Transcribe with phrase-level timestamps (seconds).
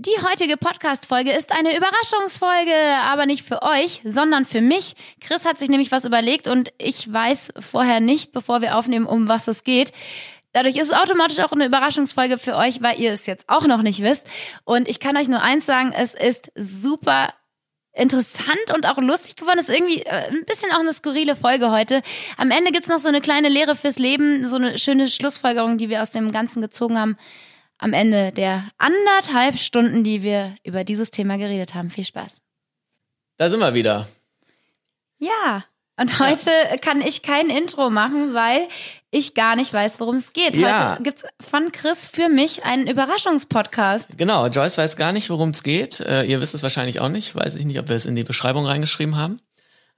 [0.00, 4.94] Die heutige Podcast-Folge ist eine Überraschungsfolge, aber nicht für euch, sondern für mich.
[5.20, 9.26] Chris hat sich nämlich was überlegt und ich weiß vorher nicht, bevor wir aufnehmen, um
[9.26, 9.90] was es geht.
[10.52, 13.82] Dadurch ist es automatisch auch eine Überraschungsfolge für euch, weil ihr es jetzt auch noch
[13.82, 14.28] nicht wisst.
[14.62, 17.30] Und ich kann euch nur eins sagen, es ist super
[17.92, 19.58] interessant und auch lustig geworden.
[19.58, 22.02] Es ist irgendwie äh, ein bisschen auch eine skurrile Folge heute.
[22.36, 25.88] Am Ende gibt's noch so eine kleine Lehre fürs Leben, so eine schöne Schlussfolgerung, die
[25.88, 27.18] wir aus dem Ganzen gezogen haben
[27.78, 31.90] am Ende der anderthalb Stunden, die wir über dieses Thema geredet haben.
[31.90, 32.38] Viel Spaß.
[33.36, 34.08] Da sind wir wieder.
[35.18, 35.64] Ja.
[36.00, 36.76] Und heute ja.
[36.76, 38.68] kann ich kein Intro machen, weil
[39.10, 40.56] ich gar nicht weiß, worum es geht.
[40.56, 40.92] Ja.
[40.92, 44.16] Heute gibt's von Chris für mich einen Überraschungspodcast.
[44.16, 45.98] Genau, Joyce weiß gar nicht, worum es geht.
[46.00, 47.34] Äh, ihr wisst es wahrscheinlich auch nicht.
[47.34, 49.40] Weiß ich nicht, ob wir es in die Beschreibung reingeschrieben haben.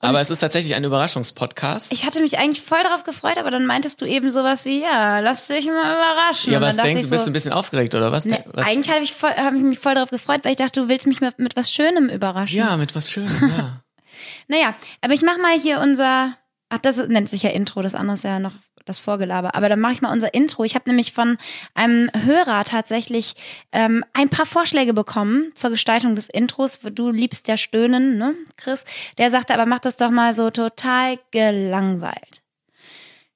[0.02, 1.92] Aber es ist tatsächlich ein Überraschungspodcast.
[1.92, 5.20] Ich hatte mich eigentlich voll darauf gefreut, aber dann meintest du eben sowas wie, ja,
[5.20, 6.52] lass dich mal überraschen.
[6.52, 8.24] Ja, aber was denkst du, bist du ein bisschen aufgeregt oder was?
[8.24, 10.80] Ne, was eigentlich habe ich, voll, hab ich mich voll darauf gefreut, weil ich dachte,
[10.80, 12.56] du willst mich mit, mit was Schönem überraschen.
[12.56, 13.82] Ja, mit was Schönem, ja.
[14.48, 16.34] naja, aber ich mach mal hier unser,
[16.70, 18.54] ach, das nennt sich ja Intro, das andere ist ja noch
[18.86, 19.54] das Vorgelaber.
[19.54, 20.64] Aber dann mache ich mal unser Intro.
[20.64, 21.36] Ich habe nämlich von
[21.74, 23.34] einem Hörer tatsächlich
[23.72, 26.80] ähm, ein paar Vorschläge bekommen zur Gestaltung des Intros.
[26.80, 28.84] Du liebst ja Stöhnen, ne, Chris?
[29.18, 32.42] Der sagte, aber mach das doch mal so total gelangweilt.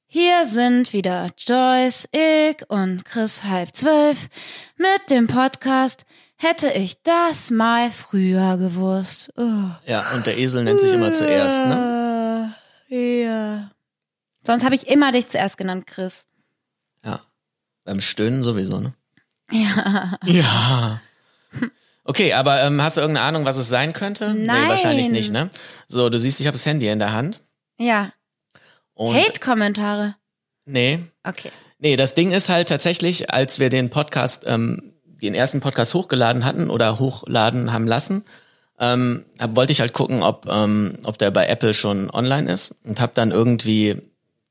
[0.06, 4.28] Hier sind wieder Joyce, ich und Chris halb zwölf
[4.76, 9.30] mit dem Podcast Hätte ich das mal früher gewusst.
[9.36, 9.70] Oh.
[9.86, 12.03] Ja, und der Esel nennt sich immer zuerst, ne?
[12.88, 13.70] Ja.
[14.46, 16.26] Sonst habe ich immer dich zuerst genannt, Chris.
[17.04, 17.20] Ja.
[17.84, 18.94] Beim Stöhnen sowieso, ne?
[19.50, 20.18] Ja.
[20.24, 21.00] Ja.
[22.06, 24.34] Okay, aber ähm, hast du irgendeine Ahnung, was es sein könnte?
[24.34, 24.64] Nein.
[24.64, 25.48] Nee, wahrscheinlich nicht, ne?
[25.88, 27.40] So, du siehst, ich habe das Handy in der Hand.
[27.78, 28.12] Ja.
[28.98, 30.14] Hate-Kommentare.
[30.66, 31.00] Nee.
[31.22, 31.50] Okay.
[31.78, 36.44] Nee, das Ding ist halt tatsächlich, als wir den Podcast, ähm, den ersten Podcast hochgeladen
[36.44, 38.22] hatten oder hochladen haben lassen,
[38.78, 43.00] ähm, wollte ich halt gucken, ob, ähm, ob der bei Apple schon online ist und
[43.00, 43.96] habe dann irgendwie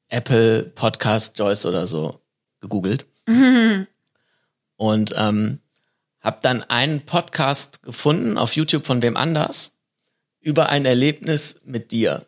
[0.10, 2.22] Apple Podcast Joyce oder so
[2.62, 3.06] gegoogelt.
[3.28, 3.88] Mhm.
[4.76, 5.60] Und ähm,
[6.20, 9.74] habe dann einen Podcast gefunden auf YouTube von wem anders
[10.42, 12.26] über ein Erlebnis mit dir.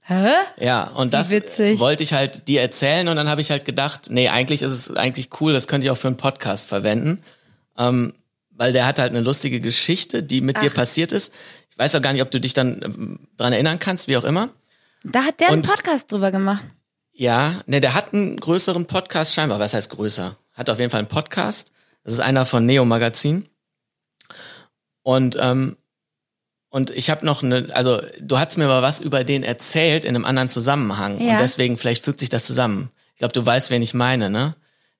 [0.00, 0.32] Hä?
[0.58, 4.28] Ja, und das wollte ich halt dir erzählen und dann habe ich halt gedacht, nee,
[4.28, 7.22] eigentlich ist es eigentlich cool, das könnte ich auch für einen Podcast verwenden.
[7.78, 8.12] Ähm,
[8.56, 10.60] weil der hat halt eine lustige Geschichte, die mit Ach.
[10.60, 11.32] dir passiert ist.
[11.70, 14.24] Ich weiß auch gar nicht, ob du dich dann ähm, dran erinnern kannst, wie auch
[14.24, 14.50] immer.
[15.02, 16.64] Da hat der und, einen Podcast drüber gemacht.
[17.12, 19.58] Ja, ne, der hat einen größeren Podcast scheinbar.
[19.58, 20.36] Was heißt größer?
[20.52, 21.72] Hat auf jeden Fall einen Podcast.
[22.02, 23.46] Das ist einer von Neo Magazin.
[25.02, 25.76] Und ähm,
[26.74, 30.16] und ich habe noch eine, also du hast mir mal was über den erzählt in
[30.16, 31.32] einem anderen Zusammenhang ja.
[31.32, 32.90] und deswegen vielleicht fügt sich das zusammen.
[33.12, 34.56] Ich glaube, du weißt, wen ich meine, ne?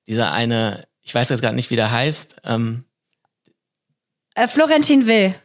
[0.07, 2.37] Dieser eine, ich weiß jetzt gerade nicht, wie der heißt.
[2.45, 2.85] Ähm,
[4.35, 5.35] äh, Florentin Will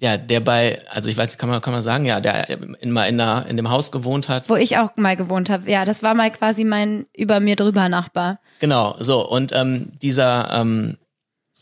[0.00, 2.48] ja, der bei, also ich weiß, kann man, kann man sagen, ja, der
[2.80, 4.48] in, mal in, der, in dem Haus gewohnt hat.
[4.48, 5.70] Wo ich auch mal gewohnt habe.
[5.70, 8.38] Ja, das war mal quasi mein über mir drüber Nachbar.
[8.58, 9.26] Genau, so.
[9.26, 10.98] Und ähm, dieser, ähm,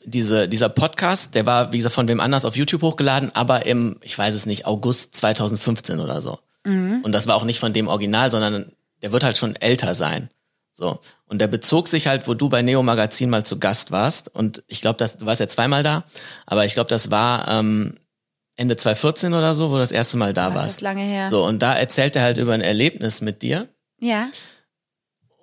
[0.04, 3.96] diese, dieser Podcast, der war, wie gesagt, von wem anders auf YouTube hochgeladen, aber im,
[4.02, 6.38] ich weiß es nicht, August 2015 oder so.
[6.64, 7.00] Mhm.
[7.02, 10.28] Und das war auch nicht von dem Original, sondern der wird halt schon älter sein.
[10.74, 10.98] So.
[11.26, 14.34] Und der bezog sich halt, wo du bei Neo Magazin mal zu Gast warst.
[14.34, 16.04] Und ich glaube, du warst ja zweimal da,
[16.46, 17.94] aber ich glaube, das war ähm,
[18.56, 20.66] Ende 2014 oder so, wo du das erste Mal da das warst.
[20.66, 21.28] Das ist lange her.
[21.28, 23.68] So, und da erzählt er halt über ein Erlebnis mit dir.
[24.00, 24.28] Ja.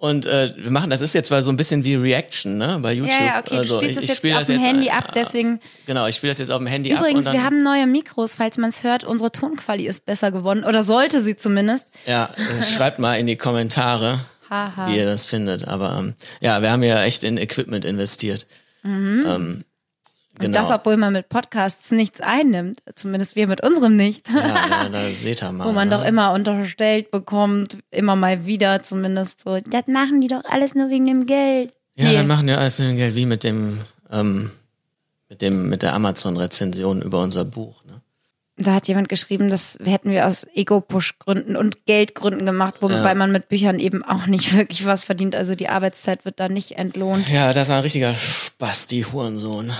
[0.02, 2.92] Und äh, wir machen, das ist jetzt mal so ein bisschen wie Reaction, ne, bei
[2.92, 3.14] YouTube.
[3.14, 5.60] Ja, ja okay, also, du spielst ich, das jetzt auf dem jetzt, Handy ab, deswegen.
[5.86, 7.34] Genau, ich spiele das jetzt auf dem Handy Übrigens, ab.
[7.34, 9.04] Übrigens, wir haben neue Mikros, falls man es hört.
[9.04, 11.88] Unsere Tonqualität ist besser geworden, oder sollte sie zumindest.
[12.08, 14.88] Ja, äh, schreibt mal in die Kommentare, Haha.
[14.88, 15.68] wie ihr das findet.
[15.68, 18.46] Aber ähm, ja, wir haben ja echt in Equipment investiert.
[18.84, 19.24] Mhm.
[19.26, 19.64] Ähm,
[20.36, 20.48] Genau.
[20.48, 22.82] Und das, obwohl man mit Podcasts nichts einnimmt.
[22.96, 24.30] Zumindest wir mit unserem nicht.
[24.30, 25.68] Ja, ja da seht ihr mal.
[25.68, 25.98] Wo man ja.
[25.98, 30.90] doch immer unterstellt bekommt, immer mal wieder zumindest so, das machen die doch alles nur
[30.90, 31.74] wegen dem Geld.
[31.96, 32.14] Ja, nee.
[32.14, 33.80] dann machen die alles nur wegen Geld, wie mit dem,
[34.10, 34.52] ähm,
[35.30, 38.02] mit dem, mit der Amazon-Rezension über unser Buch, ne?
[38.64, 43.16] Da hat jemand geschrieben, das hätten wir aus Ego-Push-Gründen und Geldgründen gemacht, wobei ja.
[43.16, 45.36] man mit Büchern eben auch nicht wirklich was verdient.
[45.36, 47.28] Also die Arbeitszeit wird da nicht entlohnt.
[47.30, 49.74] Ja, das war ein richtiger Spaß, die Hurensohn.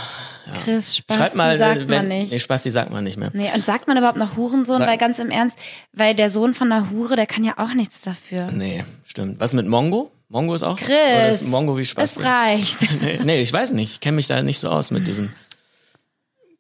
[0.48, 0.54] Ja.
[0.64, 2.32] Chris, Spasti mal, sagt wenn, man nicht.
[2.32, 3.30] Nee, Spasti sagt man nicht mehr.
[3.34, 4.80] Nee, und sagt man überhaupt noch Hurensohn?
[4.80, 5.60] Sag, weil ganz im Ernst,
[5.94, 8.50] weil der Sohn von einer Hure, der kann ja auch nichts dafür.
[8.52, 9.40] Nee, stimmt.
[9.40, 10.12] Was mit Mongo?
[10.30, 10.78] Mongo ist auch?
[10.78, 12.22] Chris, Oder ist Mongo wie Spasti?
[12.22, 12.78] Es reicht.
[13.02, 13.94] nee, nee, ich weiß nicht.
[13.94, 15.30] Ich kenne mich da nicht so aus mit diesem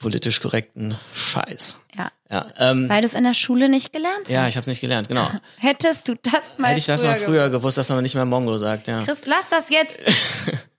[0.02, 1.80] politisch korrekten Scheiß.
[1.98, 2.12] Ja.
[2.30, 4.30] ja ähm, Weil du es in der Schule nicht gelernt hast.
[4.30, 5.30] Ja, ich habe es nicht gelernt, genau.
[5.60, 8.58] Hättest du das mal Hätte ich das mal früher gewusst, dass man nicht mehr Mongo
[8.58, 9.02] sagt, ja.
[9.04, 9.98] Chris, lass das jetzt.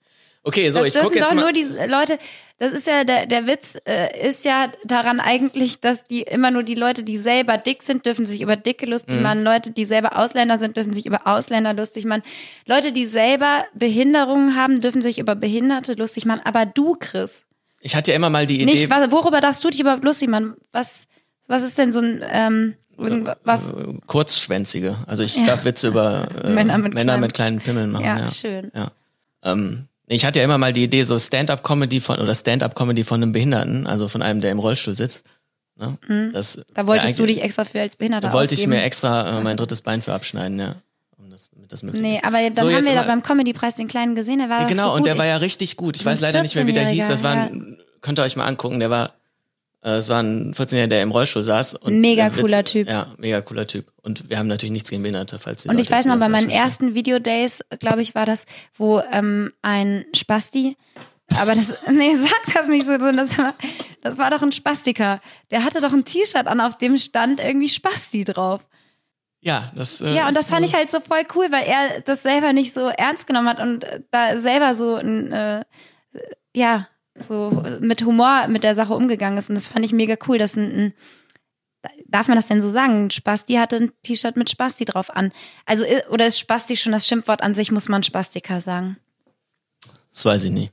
[0.44, 1.42] Okay, so, das ich gucke jetzt doch mal.
[1.42, 2.18] nur die Leute,
[2.58, 6.64] das ist ja, der, der Witz äh, ist ja daran eigentlich, dass die immer nur
[6.64, 9.22] die Leute, die selber dick sind, dürfen sich über Dicke lustig Mhm.
[9.22, 9.44] machen.
[9.44, 12.24] Leute, die selber Ausländer sind, dürfen sich über Ausländer lustig machen.
[12.66, 16.40] Leute, die selber Behinderungen haben, dürfen sich über Behinderte lustig machen.
[16.44, 17.44] Aber du, Chris,
[17.82, 18.64] ich hatte ja immer mal die Idee.
[18.64, 20.54] nicht, was, worüber darfst du dich überhaupt lustig machen?
[20.72, 21.06] Was,
[21.48, 23.72] was ist denn so ein, ähm, irgendwas?
[23.74, 24.98] äh, Kurzschwänzige.
[25.06, 28.04] Also ich darf Witze über äh, Männer mit Männer kleinen- mit kleinen Pimmeln machen.
[28.04, 28.70] Ja, Ja, schön.
[28.74, 28.92] Ja.
[29.44, 33.32] Ähm, ich hatte ja immer mal die Idee, so Stand-up-Comedy von oder Stand-up-Comedy von einem
[33.32, 35.24] Behinderten, also von einem, der im Rollstuhl sitzt.
[35.78, 35.96] Ne?
[36.32, 36.62] Das Mhm.
[36.74, 38.72] Da wolltest du dich extra für als Behinderter Da wollte ich ausgeben.
[38.76, 40.76] mir extra äh, mein drittes Bein für abschneiden, ja.
[41.32, 42.24] Das, damit das möglich Nee, ist.
[42.24, 44.90] aber dann So, haben wir da beim Comedy-Preis den Kleinen gesehen, der war Ja, genau,
[44.90, 45.96] so und der war Ich- ja richtig gut.
[45.96, 47.08] Ich weiß leider nicht mehr, wie der hieß.
[47.08, 49.14] Das war 14-Jähriger, ein, könnt ihr euch mal angucken, der war,
[49.82, 51.74] äh, es war ein 14-Jähriger, der im Rollstuhl saß.
[51.74, 52.88] Und Mega Witz- cooler Typ.
[52.88, 53.86] Ja, mega cooler Typ.
[54.02, 56.28] Und wir haben natürlich nichts gegen Behinderte, falls die Und Leute ich weiß noch, bei
[56.28, 58.44] meinen ersten Videodays, glaube ich, war das,
[58.74, 60.76] wo ähm, ein Spasti,
[61.36, 63.54] aber das, nee, sag das nicht so, das war,
[64.02, 65.20] das war doch ein Spastiker.
[65.50, 68.66] Der hatte doch ein T-Shirt an, auf dem stand irgendwie Spasti drauf.
[69.42, 72.22] Ja, das, äh, Ja, und das fand ich halt so voll cool, weil er das
[72.22, 75.64] selber nicht so ernst genommen hat und da selber so ein, äh,
[76.54, 79.48] ja, so mit Humor mit der Sache umgegangen ist.
[79.48, 80.94] Und das fand ich mega cool, dass ein, ein
[82.06, 83.06] darf man das denn so sagen?
[83.06, 85.32] Ein Spasti hatte ein T-Shirt mit Spasti drauf an.
[85.66, 88.96] Also, oder ist Spasti schon das Schimpfwort an sich, muss man Spastiker sagen?
[90.12, 90.72] Das weiß ich nicht.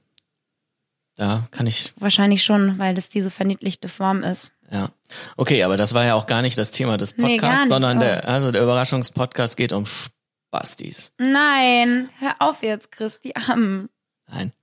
[1.16, 4.54] Da kann ich, Wahrscheinlich schon, weil das diese verniedlichte Form ist.
[4.72, 4.90] Ja.
[5.38, 7.98] Okay, aber das war ja auch gar nicht das Thema des Nee, Podcasts, nicht, sondern
[7.98, 8.02] oh.
[8.02, 11.14] der, also der Überraschungspodcast geht um Spastis.
[11.18, 13.90] Nein, hör auf jetzt, Chris, die Armen.
[14.28, 14.54] Nein.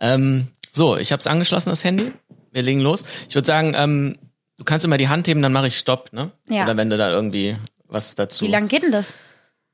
[0.00, 2.12] Ähm, so, ich habe es angeschlossen, das Handy.
[2.52, 3.04] Wir legen los.
[3.28, 4.18] Ich würde sagen, ähm,
[4.56, 6.30] du kannst immer die Hand heben, dann mache ich Stopp, ne?
[6.48, 6.64] Ja.
[6.64, 7.56] Oder wenn du da irgendwie
[7.86, 8.44] was dazu.
[8.44, 9.14] Wie lang geht denn das?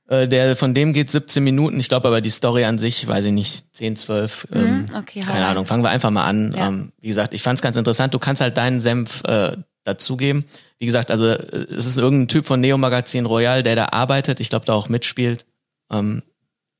[0.08, 1.80] Äh, der von dem geht 17 Minuten.
[1.80, 4.48] Ich glaube aber die Story an sich, weiß ich nicht, 10, 12.
[4.52, 5.50] Ähm, Mhm, okay, hau keine rein.
[5.52, 5.66] Ahnung.
[5.66, 6.54] Fangen wir einfach mal an.
[6.56, 6.68] Ja.
[6.68, 8.12] Ähm, wie gesagt, ich fand es ganz interessant.
[8.12, 10.44] Du kannst halt deinen Senf äh, dazugeben.
[10.78, 14.40] Wie gesagt, also äh, es ist irgendein Typ von Neo Magazin Royal, der da arbeitet.
[14.40, 15.46] Ich glaube, da auch mitspielt.
[15.90, 16.22] Ähm,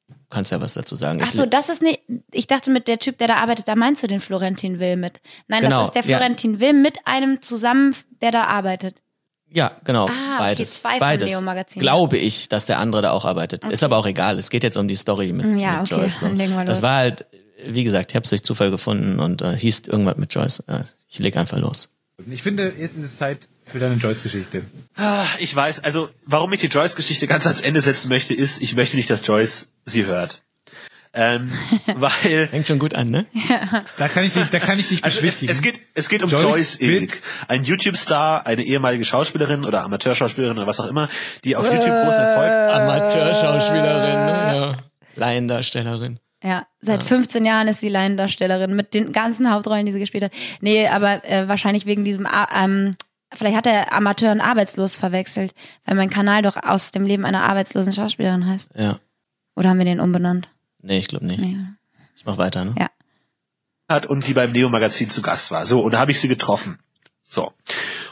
[0.09, 1.21] du kannst ja was dazu sagen.
[1.23, 2.01] Ach so, das ist nicht.
[2.31, 5.23] Ich dachte mit der Typ, der da arbeitet, da meinst du den Florentin Will mit.
[5.49, 6.19] Nein, Genau, das ist der ja.
[6.19, 8.97] Florentin Will mit einem zusammen, der da arbeitet.
[9.55, 10.07] Ja, genau.
[10.09, 10.81] Ah, okay, beides.
[10.81, 11.31] zwei von beides.
[11.31, 11.81] Neo Magazin.
[11.81, 13.65] Glaube ich, dass der andere da auch arbeitet.
[13.65, 14.39] Ist aber auch egal.
[14.39, 16.19] Es geht jetzt um die Story mit, Ja, mit okay, Joyce.
[16.21, 16.27] So.
[16.27, 17.25] dann legen wir Das war halt,
[17.65, 20.65] wie gesagt, ich habe es durch Zufall gefunden und äh, hieß irgendwas mit Joyce.
[20.67, 21.91] Äh, ich leg einfach los.
[22.31, 24.63] Ich finde, jetzt ist es Zeit für deine Joyce-Geschichte.
[24.97, 28.75] Ah, Ich weiß, also warum ich die Joyce-Geschichte ganz ans Ende setzen möchte, ist, ich
[28.77, 30.43] möchte nicht, dass Joyce sie hört.
[31.17, 31.53] Ähm,
[31.95, 33.27] weil Fängt schon gut an, ne?
[33.99, 35.53] Da kann ich dich, da kann ich dich also es, beschwichtigen.
[35.53, 36.81] es geht es geht um Joyce Joyce.
[36.81, 41.09] Ilk, ein YouTube-Star, eine ehemalige Schauspielerin oder Amateurschauspielerin oder was auch immer,
[41.45, 44.53] die auf YouTube großen Erfolg Amateurschauspielerin, ne?
[44.55, 44.77] Ja.
[45.15, 46.19] Laiendarstellerin.
[46.43, 50.33] Ja, seit 15 Jahren ist sie Laiendarstellerin mit den ganzen Hauptrollen, die sie gespielt hat.
[50.61, 52.91] Nee, aber äh, wahrscheinlich wegen diesem, ähm,
[53.33, 55.55] vielleicht hat er Amateur und Arbeitslos verwechselt,
[55.87, 58.73] weil mein Kanal doch aus dem Leben einer arbeitslosen Schauspielerin heißt.
[58.77, 58.99] Ja.
[59.57, 60.49] Oder haben wir den umbenannt?
[60.85, 61.41] Nee, ich glaube nicht.
[61.41, 61.57] Nee.
[62.15, 62.75] Ich mach weiter, ne?
[62.79, 62.91] Ja.
[63.89, 65.65] hat und die beim Neo Magazin zu Gast war.
[65.67, 66.79] So, und da habe ich sie getroffen.
[67.27, 67.53] So.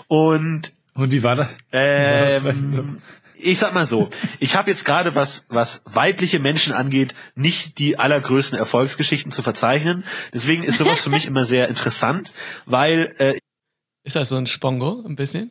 [0.08, 1.48] Und Und wie war das?
[1.72, 3.00] Ähm,
[3.34, 4.08] ich sag mal so,
[4.40, 10.04] ich habe jetzt gerade was was weibliche Menschen angeht, nicht die allergrößten Erfolgsgeschichten zu verzeichnen.
[10.32, 12.32] Deswegen ist sowas für mich immer sehr interessant,
[12.66, 13.38] weil äh,
[14.04, 15.50] Ist das so ein Spongo, ein bisschen?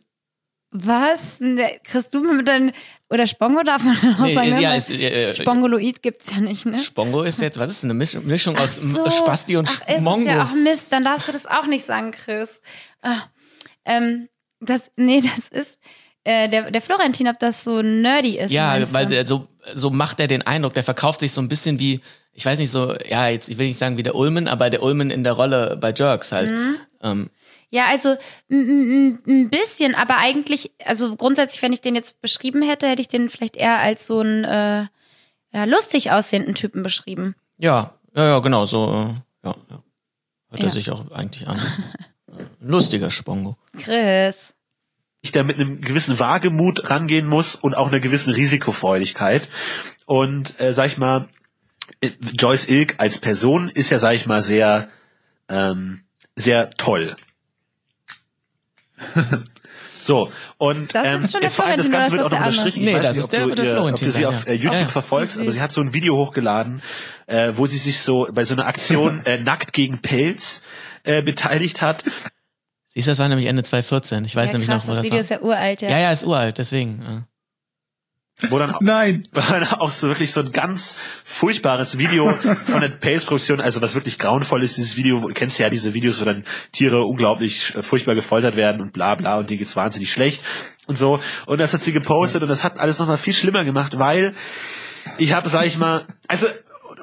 [0.72, 1.40] Was?
[1.42, 2.72] Ne, Kriegst du mit deinen,
[3.10, 4.62] oder Spongo darf man auch Nee, sagen, ne?
[4.62, 6.78] ja, ist, äh, äh, Spongoloid gibt's ja nicht, ne?
[6.78, 9.10] Spongo ist jetzt, was ist denn eine Mischung, Mischung Ach aus so.
[9.10, 10.30] Spasti und Ach, ist Mongo?
[10.30, 12.62] ja auch Mist, dann darfst du das auch nicht sagen, Chris.
[13.02, 13.24] Ah,
[13.84, 14.30] ähm,
[14.62, 15.80] das, nee, das ist,
[16.24, 18.52] äh, der, der Florentin, ob das so nerdy ist.
[18.52, 21.80] Ja, weil der, so, so macht er den Eindruck, der verkauft sich so ein bisschen
[21.80, 22.00] wie,
[22.32, 24.84] ich weiß nicht, so, ja, jetzt, ich will nicht sagen wie der Ulmen, aber der
[24.84, 26.52] Ulmen in der Rolle bei Jerks halt.
[26.52, 26.76] Mhm.
[27.04, 27.30] Ähm,
[27.72, 28.16] Ja, also
[28.50, 33.30] ein bisschen, aber eigentlich, also grundsätzlich, wenn ich den jetzt beschrieben hätte, hätte ich den
[33.30, 34.86] vielleicht eher als so einen äh,
[35.54, 37.36] ja, lustig aussehenden Typen beschrieben.
[37.58, 39.84] ja, ja, ja, genau, so, äh, ja, ja.
[40.50, 40.68] Hört Ja.
[40.68, 41.62] er sich auch eigentlich an.
[42.28, 43.56] Ein Lustiger Spongo.
[43.82, 44.54] Chris.
[45.22, 49.48] ich da mit einem gewissen Wagemut rangehen muss und auch einer gewissen Risikofreudigkeit.
[50.06, 51.30] Und äh, sag ich mal,
[52.02, 54.90] äh, Joyce Ilk als Person ist ja, sag ich mal, sehr
[55.48, 56.02] ähm,
[56.36, 57.16] sehr toll.
[60.04, 62.32] So, und Das ist ähm, schon der jetzt vor allem das Ganze wird ist auch
[62.32, 62.68] noch unterstrichen.
[62.68, 62.80] andere?
[62.80, 64.26] Ich Nee, weiß das nicht, ist der- ob du, der ihr- ob Florentin du sie
[64.26, 64.88] auf äh, YouTube Ja, ja.
[64.88, 66.82] verfolgst, aber sie hat so ein Video hochgeladen,
[67.28, 70.64] äh, wo sie sich so bei so einer Aktion äh, nackt gegen Pelz
[71.04, 72.04] äh, beteiligt hat.
[72.88, 74.26] Siehst du, das war nämlich Ende 2014.
[74.26, 75.20] Ich weiß Ja, nämlich krass, noch, wo das das Video war.
[75.22, 75.90] ist ja uralt, ja.
[75.92, 77.26] Ja, ja, ist uralt, deswegen.
[78.50, 79.28] Wo dann Nein.
[79.32, 82.34] war dann auch so wirklich so ein ganz furchtbares Video
[82.66, 86.22] von der Pace-Produktion, also was wirklich grauenvoll ist, dieses Video, du kennst ja diese Videos,
[86.22, 90.12] wo dann Tiere unglaublich äh, furchtbar gefoltert werden und bla bla und denen geht's wahnsinnig
[90.12, 90.44] schlecht
[90.88, 91.20] und so.
[91.46, 94.36] Und das hat sie gepostet und das hat alles nochmal viel schlimmer gemacht, weil
[95.18, 96.48] ich habe, sag ich mal, also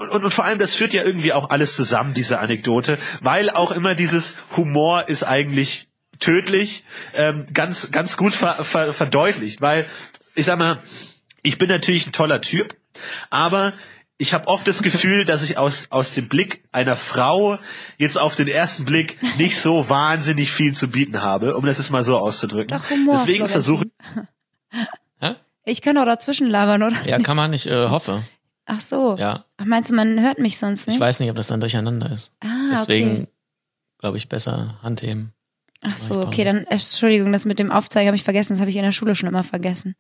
[0.00, 3.50] und, und, und vor allem, das führt ja irgendwie auch alles zusammen, diese Anekdote, weil
[3.50, 5.88] auch immer dieses Humor ist eigentlich
[6.20, 9.86] tödlich, ähm, ganz, ganz gut ver, ver, verdeutlicht, weil
[10.34, 10.78] ich sag mal,
[11.42, 12.76] ich bin natürlich ein toller Typ,
[13.30, 13.74] aber
[14.18, 17.58] ich habe oft das Gefühl, dass ich aus, aus dem Blick einer Frau
[17.96, 21.90] jetzt auf den ersten Blick nicht so wahnsinnig viel zu bieten habe, um das jetzt
[21.90, 22.76] mal so auszudrücken.
[22.76, 23.86] Doch, Humor, Deswegen versuche
[25.20, 25.36] Hä?
[25.64, 26.96] Ich kann auch dazwischen labern, oder?
[27.06, 28.24] Ja, kann man nicht, äh, hoffe.
[28.66, 29.16] Ach so.
[29.16, 29.44] Ja.
[29.56, 30.96] Ach, meinst du, man hört mich sonst nicht?
[30.96, 32.34] Ich weiß nicht, ob das dann durcheinander ist.
[32.40, 33.28] Ah, Deswegen, okay.
[33.98, 35.32] glaube ich, besser handheben.
[35.80, 38.54] Ach so, okay, dann Entschuldigung, das mit dem Aufzeigen habe ich vergessen.
[38.54, 39.94] Das habe ich in der Schule schon immer vergessen.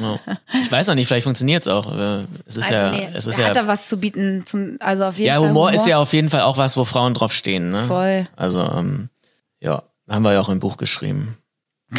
[0.00, 0.18] Ja.
[0.62, 1.94] Ich weiß noch nicht, vielleicht funktioniert's auch.
[1.94, 4.44] äh, Es ist ja, es ist ja, hat da was zu bieten.
[4.46, 6.84] Zum, also auf jeden ja, Fall Humor, ist ja auf jeden Fall auch was, wo
[6.84, 7.82] Frauen drauf stehen, ne?
[7.84, 8.28] voll.
[8.34, 9.10] Also, ähm,
[9.60, 11.36] ja, haben wir ja auch im Buch geschrieben.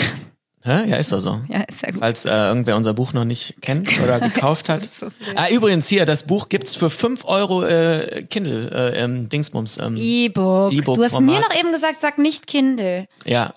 [0.65, 0.89] Hä?
[0.89, 1.41] Ja, ist doch so.
[1.47, 1.99] Ja, ist ja gut.
[1.99, 4.89] Falls äh, irgendwer unser Buch noch nicht kennt oder gekauft hat.
[4.95, 5.07] So.
[5.35, 9.77] Ah, übrigens hier, das Buch gibt's für 5 Euro äh, Kindle, äh, ähm, Dingsbums.
[9.77, 10.71] Ähm, E-Book.
[10.71, 11.35] E-Book du hast Format.
[11.35, 13.07] mir noch eben gesagt, sag nicht Kindle.
[13.25, 13.53] ja,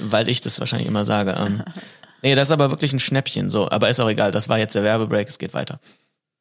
[0.00, 1.36] weil ich das wahrscheinlich immer sage.
[1.38, 1.62] Ähm,
[2.22, 3.70] nee, das ist aber wirklich ein Schnäppchen, so.
[3.70, 5.78] Aber ist auch egal, das war jetzt der Werbebreak, es geht weiter.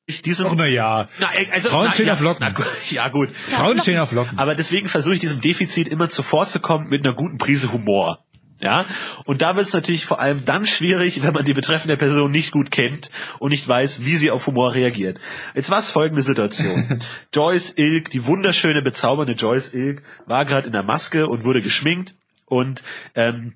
[0.07, 1.07] ich diesem Och, na ja.
[1.19, 2.53] Na, ey, also, Frauen na, stehen ja, auf Locken.
[2.57, 3.29] Na, ja, gut.
[3.31, 4.39] Frauen stehen auf Locken.
[4.39, 8.25] Aber deswegen versuche ich diesem Defizit immer zuvorzukommen mit einer guten Prise Humor.
[8.61, 8.85] Ja,
[9.25, 12.51] und da wird es natürlich vor allem dann schwierig, wenn man die betreffende Person nicht
[12.51, 15.19] gut kennt und nicht weiß, wie sie auf Humor reagiert.
[15.55, 16.99] Jetzt war es folgende Situation.
[17.33, 22.15] Joyce Ilk, die wunderschöne, bezaubernde Joyce Ilk, war gerade in der Maske und wurde geschminkt
[22.45, 22.83] und
[23.15, 23.53] ähm,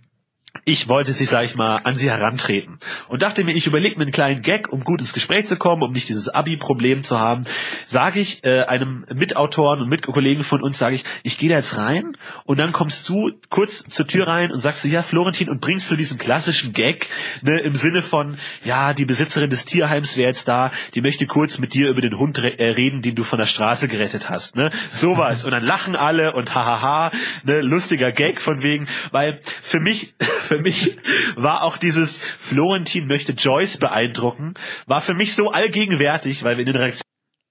[0.65, 2.77] ich wollte sie, sag ich mal, an sie herantreten.
[3.10, 5.81] Und dachte mir, ich überlege mir einen kleinen Gag, um gut ins Gespräch zu kommen,
[5.81, 7.43] um nicht dieses Abi-Problem zu haben.
[7.86, 11.77] Sage ich äh, einem Mitautoren und Mitkollegen von uns, sage ich, ich gehe da jetzt
[11.77, 15.60] rein und dann kommst du kurz zur Tür rein und sagst du, ja, Florentin, und
[15.60, 17.10] bringst du diesen klassischen Gag,
[17.41, 21.57] ne, im Sinne von, ja, die Besitzerin des Tierheims wäre jetzt da, die möchte kurz
[21.57, 24.55] mit dir über den Hund re äh, reden, den du von der Straße gerettet hast,
[24.55, 24.72] ne?
[24.88, 25.43] Sowas.
[25.43, 27.12] Und dann lachen alle und hahaha,
[27.43, 30.97] ne, lustiger Gag von wegen, weil für mich, für mich
[31.35, 34.53] war auch dieses Florentin möchte Joyce beeindrucken,
[34.85, 37.03] war für mich so allgegenwärtig, weil wir in den Reaktionen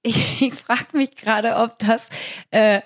[0.04, 2.08] Ich, ich frage mich gerade, ob das,
[2.50, 2.80] äh,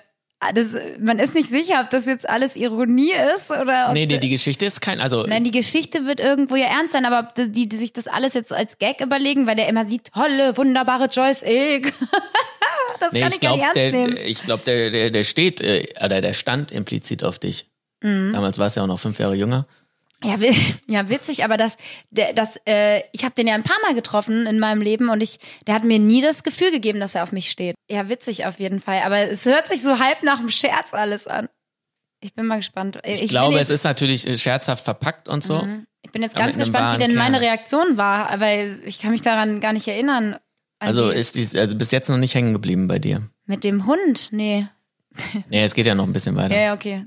[0.53, 4.19] das, man ist nicht sicher, ob das jetzt alles Ironie ist oder ob Nee, nee,
[4.19, 7.35] die Geschichte ist kein, also Nein, die Geschichte wird irgendwo ja ernst sein, aber ob
[7.53, 11.05] die, die sich das alles jetzt als Gag überlegen, weil der immer sieht, tolle, wunderbare
[11.05, 11.91] Joyce Ilk.
[12.99, 14.15] das nee, kann ich ich gar glaube, nicht ernst der, nehmen.
[14.15, 17.67] der- ich glaube, der, der, der steht, äh, oder der stand implizit auf dich.
[18.03, 18.31] Mhm.
[18.31, 19.65] Damals war es ja auch noch fünf Jahre jünger.
[20.23, 20.35] Ja,
[20.87, 21.77] ja, witzig, aber das,
[22.09, 25.21] der, das, äh, ich habe den ja ein paar Mal getroffen in meinem Leben und
[25.21, 27.75] ich, der hat mir nie das Gefühl gegeben, dass er auf mich steht.
[27.89, 31.27] Ja, witzig auf jeden Fall, aber es hört sich so halb nach einem Scherz alles
[31.27, 31.49] an.
[32.19, 32.99] Ich bin mal gespannt.
[33.03, 35.59] Ich, glaube, es ist natürlich äh, scherzhaft verpackt und so.
[35.59, 35.85] Mhm.
[36.01, 37.49] Ich bin jetzt ganz gespannt, wie denn meine Kern.
[37.49, 40.37] Reaktion war, weil ich kann mich daran gar nicht erinnern.
[40.79, 43.29] Also ist dies, also bis jetzt noch nicht hängen geblieben bei dir.
[43.45, 44.29] mit dem Hund?
[44.31, 44.67] Nee.
[45.49, 46.59] Nee, es geht ja noch ein bisschen weiter.
[46.59, 47.05] Ja, okay.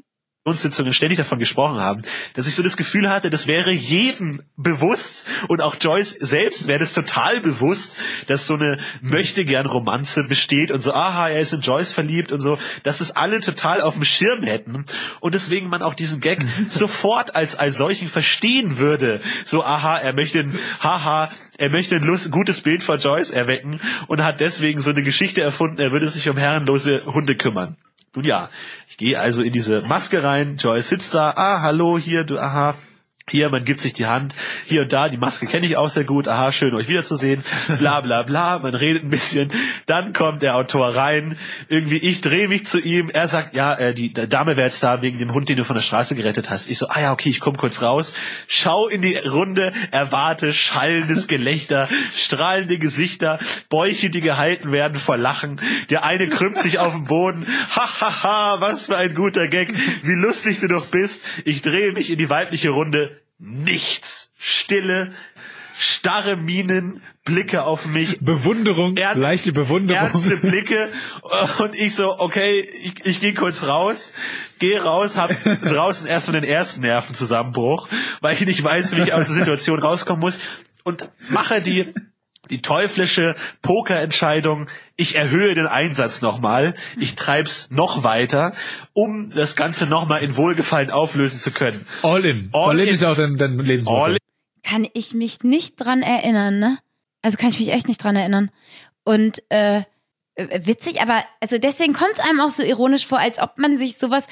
[0.56, 2.02] Sitzungen ständig davon gesprochen haben,
[2.34, 6.78] dass ich so das Gefühl hatte, das wäre jedem bewusst und auch Joyce selbst wäre
[6.78, 11.52] das total bewusst, dass so eine möchte gern Romanze besteht und so, aha, er ist
[11.52, 14.84] in Joyce verliebt und so, dass es alle total auf dem Schirm hätten
[15.20, 19.20] und deswegen man auch diesen Gag sofort als als solchen verstehen würde.
[19.44, 23.80] So, aha, er möchte ein, haha, er möchte ein lust, gutes Bild von Joyce erwecken
[24.06, 27.76] und hat deswegen so eine Geschichte erfunden, er würde sich um herrenlose Hunde kümmern.
[28.14, 28.50] Nun ja,
[29.00, 32.74] gehe also in diese Maske rein, Joyce sitzt da, ah, hallo, hier, du, aha,
[33.30, 34.34] hier, man gibt sich die Hand,
[34.66, 37.44] hier und da, die Maske kenne ich auch sehr gut, aha, schön euch wiederzusehen,
[37.78, 39.50] bla bla bla, man redet ein bisschen,
[39.86, 43.94] dann kommt der Autor rein, irgendwie, ich drehe mich zu ihm, er sagt, ja, äh,
[43.94, 46.70] die Dame wäre jetzt da wegen dem Hund, den du von der Straße gerettet hast.
[46.70, 48.14] Ich so, ah ja, okay, ich komme kurz raus,
[48.48, 55.60] schau in die Runde, erwarte schallendes Gelächter, strahlende Gesichter, Bäuche, die gehalten werden vor Lachen,
[55.90, 59.72] der eine krümmt sich auf den Boden, ha ha ha, was für ein guter Gag,
[60.02, 65.12] wie lustig du doch bist, ich drehe mich in die weibliche Runde, nichts, Stille,
[65.78, 70.02] starre Mienen, Blicke auf mich, Bewunderung, Ernst- leichte Bewunderung.
[70.10, 70.90] ernste Blicke.
[71.58, 74.12] Und ich so, okay, ich, ich gehe kurz raus,
[74.58, 75.30] gehe raus, hab
[75.62, 77.88] draußen erstmal den ersten Nervenzusammenbruch,
[78.20, 80.38] weil ich nicht weiß, wie ich aus der Situation rauskommen muss.
[80.84, 81.92] Und mache die
[82.48, 84.68] die teuflische Pokerentscheidung,
[85.00, 88.52] ich erhöhe den Einsatz nochmal, ich treib's noch weiter,
[88.92, 91.86] um das Ganze nochmal in Wohlgefallen auflösen zu können.
[92.02, 92.50] All in.
[92.52, 92.94] All All, in in.
[92.94, 94.16] ist auch dein, dein Lebensmotto.
[94.62, 96.78] Kann ich mich nicht dran erinnern, ne?
[97.22, 98.50] Also kann ich mich echt nicht dran erinnern.
[99.04, 99.82] Und äh,
[100.36, 103.96] witzig, aber also deswegen kommt es einem auch so ironisch vor, als ob man sich
[103.96, 104.26] sowas,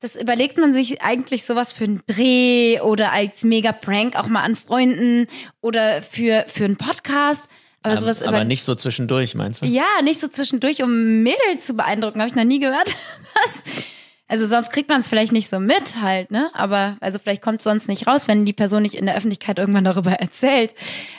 [0.00, 4.42] das überlegt man sich eigentlich sowas für einen Dreh oder als mega Prank auch mal
[4.42, 5.26] an Freunden
[5.60, 7.48] oder für, für einen Podcast.
[7.82, 9.66] Aber Aber, sowas aber über nicht so zwischendurch, meinst du?
[9.66, 12.20] ja, nicht so zwischendurch, um Mädels zu beeindrucken.
[12.20, 12.94] Habe ich noch nie gehört.
[14.28, 16.52] Also sonst kriegt man es vielleicht nicht so mit halt, ne?
[16.54, 19.58] Aber also vielleicht kommt es sonst nicht raus, wenn die Person nicht in der Öffentlichkeit
[19.58, 20.72] irgendwann darüber erzählt.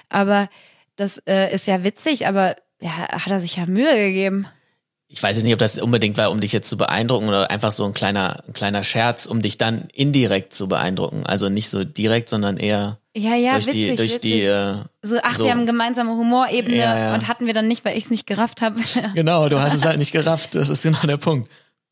[0.08, 0.48] Aber
[0.96, 4.48] das äh, ist ja witzig, aber ja, hat er sich ja Mühe gegeben.
[5.10, 7.74] Ich weiß jetzt nicht, ob das unbedingt war, um dich jetzt zu beeindrucken oder einfach
[7.74, 11.25] so ein kleiner, ein kleiner Scherz, um dich dann indirekt zu beeindrucken.
[11.25, 14.22] Also nicht so direkt, sondern eher Ja, ja, durch witzig, die, durch witzig.
[14.22, 15.44] die, äh, so, ach, so.
[15.44, 17.13] wir haben gemeinsame Humorebene Ja, ja.
[17.13, 18.80] und hatten wir dann nicht, weil ich es nicht gerafft habe.
[19.15, 20.56] Genau, du hast es halt nicht gerafft.
[20.56, 21.51] Das ist genau der Punkt.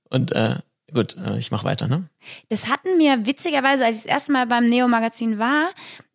[0.10, 0.56] Und äh,
[0.94, 2.10] gut, äh, ich mach weiter, ne?
[2.48, 5.70] Das hatten mir witzigerweise, als ich das erste Mal beim Neo-Magazin war,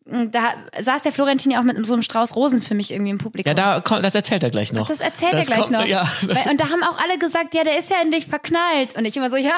[0.07, 3.19] da saß der Florentin ja auch mit so einem Strauß Rosen für mich irgendwie im
[3.19, 3.49] Publikum.
[3.49, 4.87] Ja, da das erzählt er gleich noch.
[4.87, 5.87] Das erzählt Das er gleich kommt- noch.
[5.87, 8.97] Ja, Weil, und da haben auch alle gesagt, ja, der ist ja in dich verknallt.
[8.97, 9.53] Und ich immer so, ja,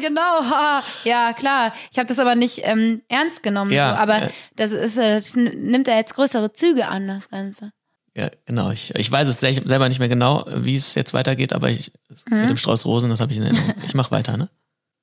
[0.00, 1.74] genau, ha, ja, klar.
[1.92, 3.72] Ich habe das aber nicht ähm, ernst genommen.
[3.72, 3.96] Ja, so.
[3.96, 4.28] Aber äh.
[4.56, 7.72] das ist, das nimmt er jetzt größere Züge an, das Ganze.
[8.14, 8.70] ja, genau.
[8.70, 11.92] Ich, ich weiß es sel- selber nicht mehr genau, wie es jetzt weitergeht, aber ich,
[12.28, 12.40] Mhm.
[12.40, 13.74] mit dem Strauß Rosen, das habe ich in Erinnerung.
[13.84, 14.48] Ich mach weiter, ne?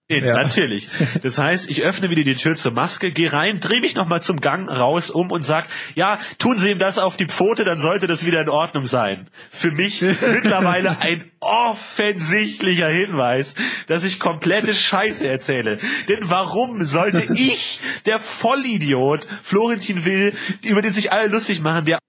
[0.09, 0.41] Ja.
[0.41, 0.87] Natürlich.
[1.21, 4.39] Das heißt, ich öffne wieder die Tür zur Maske, gehe rein, drehe mich nochmal zum
[4.39, 8.07] Gang raus um und sag, ja, tun Sie ihm das auf die Pfote, dann sollte
[8.07, 9.29] das wieder in Ordnung sein.
[9.49, 10.01] Für mich
[10.33, 13.55] mittlerweile ein offensichtlicher Hinweis,
[13.87, 15.77] dass ich komplette Scheiße erzähle.
[16.07, 20.33] Denn warum sollte ich, der Vollidiot, Florentin Will,
[20.63, 21.99] über den sich alle lustig machen, der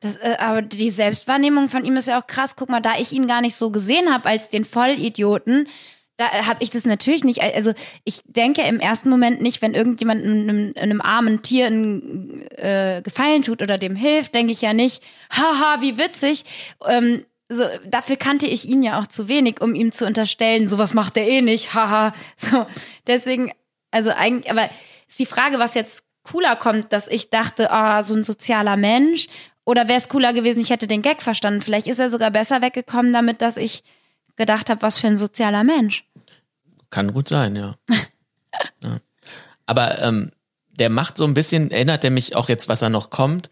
[0.00, 2.56] Das, äh, aber die Selbstwahrnehmung von ihm ist ja auch krass.
[2.56, 5.66] Guck mal, da ich ihn gar nicht so gesehen habe als den Vollidioten,
[6.18, 7.40] da äh, habe ich das natürlich nicht.
[7.40, 7.72] Also
[8.04, 13.42] ich denke im ersten Moment nicht, wenn irgendjemand einem, einem armen Tier einen äh, Gefallen
[13.42, 16.44] tut oder dem hilft, denke ich ja nicht, haha, wie witzig.
[16.86, 20.92] Ähm, so, dafür kannte ich ihn ja auch zu wenig, um ihm zu unterstellen, sowas
[20.92, 22.12] macht er eh nicht, haha.
[22.36, 22.66] So,
[23.06, 23.52] deswegen,
[23.90, 24.68] also eigentlich, aber
[25.08, 29.28] ist die Frage, was jetzt cooler kommt, dass ich dachte, ah, so ein sozialer Mensch,
[29.64, 31.60] oder wäre es cooler gewesen, ich hätte den Gag verstanden.
[31.60, 33.82] Vielleicht ist er sogar besser weggekommen damit, dass ich
[34.38, 36.04] gedacht habe, was für ein sozialer Mensch.
[36.90, 37.76] Kann gut sein, ja.
[38.82, 38.98] ja.
[39.66, 40.30] Aber ähm,
[40.70, 43.50] der macht so ein bisschen, erinnert er mich auch jetzt, was er noch kommt,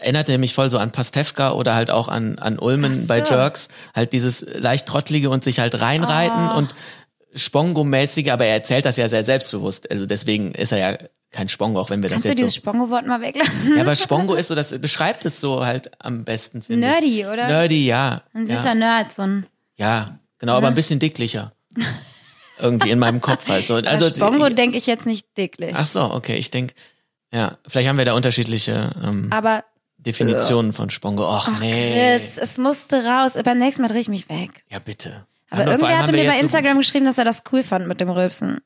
[0.00, 3.06] erinnert er mich voll so an Pastewka oder halt auch an, an Ulmen so.
[3.06, 3.68] bei Jerks.
[3.94, 6.58] Halt dieses leicht trottelige und sich halt reinreiten Oh.
[6.58, 6.74] und
[7.34, 9.90] Spongo-mäßige, aber er erzählt das ja sehr selbstbewusst.
[9.90, 10.98] Also deswegen ist er ja
[11.30, 13.68] kein Spongo, auch wenn wir Kannst du das dieses jetzt Spongo-Wort mal weglassen?
[13.68, 13.74] so.
[13.74, 16.92] Ja, aber Spongo ist so, das beschreibt es so halt am besten, finde ich.
[16.92, 17.46] Nerdy, oder?
[17.46, 18.22] Nerdy, ja.
[18.32, 18.56] Ein ja.
[18.56, 19.46] süßer Nerd, so ein.
[19.76, 21.52] Ja, genau, aber ein bisschen dicklicher.
[22.58, 23.74] Irgendwie in meinem Kopf halt so.
[23.84, 25.74] Also, Spongo denke ich jetzt nicht dicklich.
[25.74, 26.74] Ach so, okay, ich denke,
[27.32, 29.64] ja, vielleicht haben wir da unterschiedliche ähm, aber
[29.98, 31.24] Definitionen von Spongo.
[31.24, 31.92] Och, ach, nee.
[32.16, 33.32] Chris, es musste raus.
[33.44, 34.64] Beim nächsten Mal drehe ich mich weg.
[34.70, 35.26] Ja, bitte.
[35.50, 37.18] Aber Haben wir- vor irgendwer allem hatte haben wir mir bei jetzt Instagram geschrieben, dass
[37.18, 38.60] er das cool fand mit dem Rülpsen.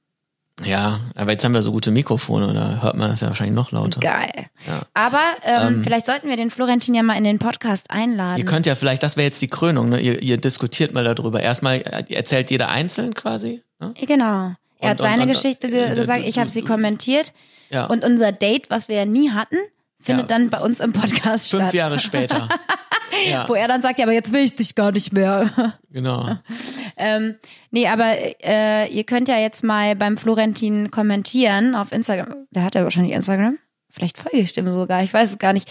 [0.64, 3.72] Ja, aber jetzt haben wir so gute Mikrofone, da hört man das ja wahrscheinlich noch
[3.72, 4.00] lauter.
[4.00, 4.46] Geil.
[4.66, 4.82] Ja.
[4.94, 8.38] Aber ähm, Ähm, vielleicht sollten wir den Florentin ja mal in den Podcast einladen.
[8.38, 10.00] Ihr könnt ja vielleicht, das wäre jetzt die Krönung, ne?
[10.00, 11.40] ihr, ihr diskutiert mal darüber.
[11.40, 13.62] Erstmal äh, erzählt jeder einzeln quasi.
[13.78, 13.94] Ne?
[14.06, 14.52] Genau.
[14.78, 17.32] Er hat Und- und- seine und- Geschichte ge äh, gesagt, ich habe sie kommentiert.
[17.70, 17.86] Ja.
[17.86, 19.56] Und unser Date, was wir ja nie hatten,
[20.00, 20.36] findet Ja.
[20.38, 21.74] dann bei uns im Podcast Fünf statt.
[21.74, 22.48] Jahre später.
[23.30, 25.74] ja, Wo er dann sagt, ja, aber jetzt will ich dich gar nicht mehr.
[25.90, 26.36] genau.
[27.00, 27.36] ähm,
[27.70, 28.12] nee, aber
[28.44, 32.46] äh, ihr könnt ja jetzt mal beim Florentin kommentieren auf Instagram.
[32.50, 33.58] Der hat ja wahrscheinlich Instagram.
[33.90, 35.68] Vielleicht folge ich dem sogar, ich weiß es gar nicht.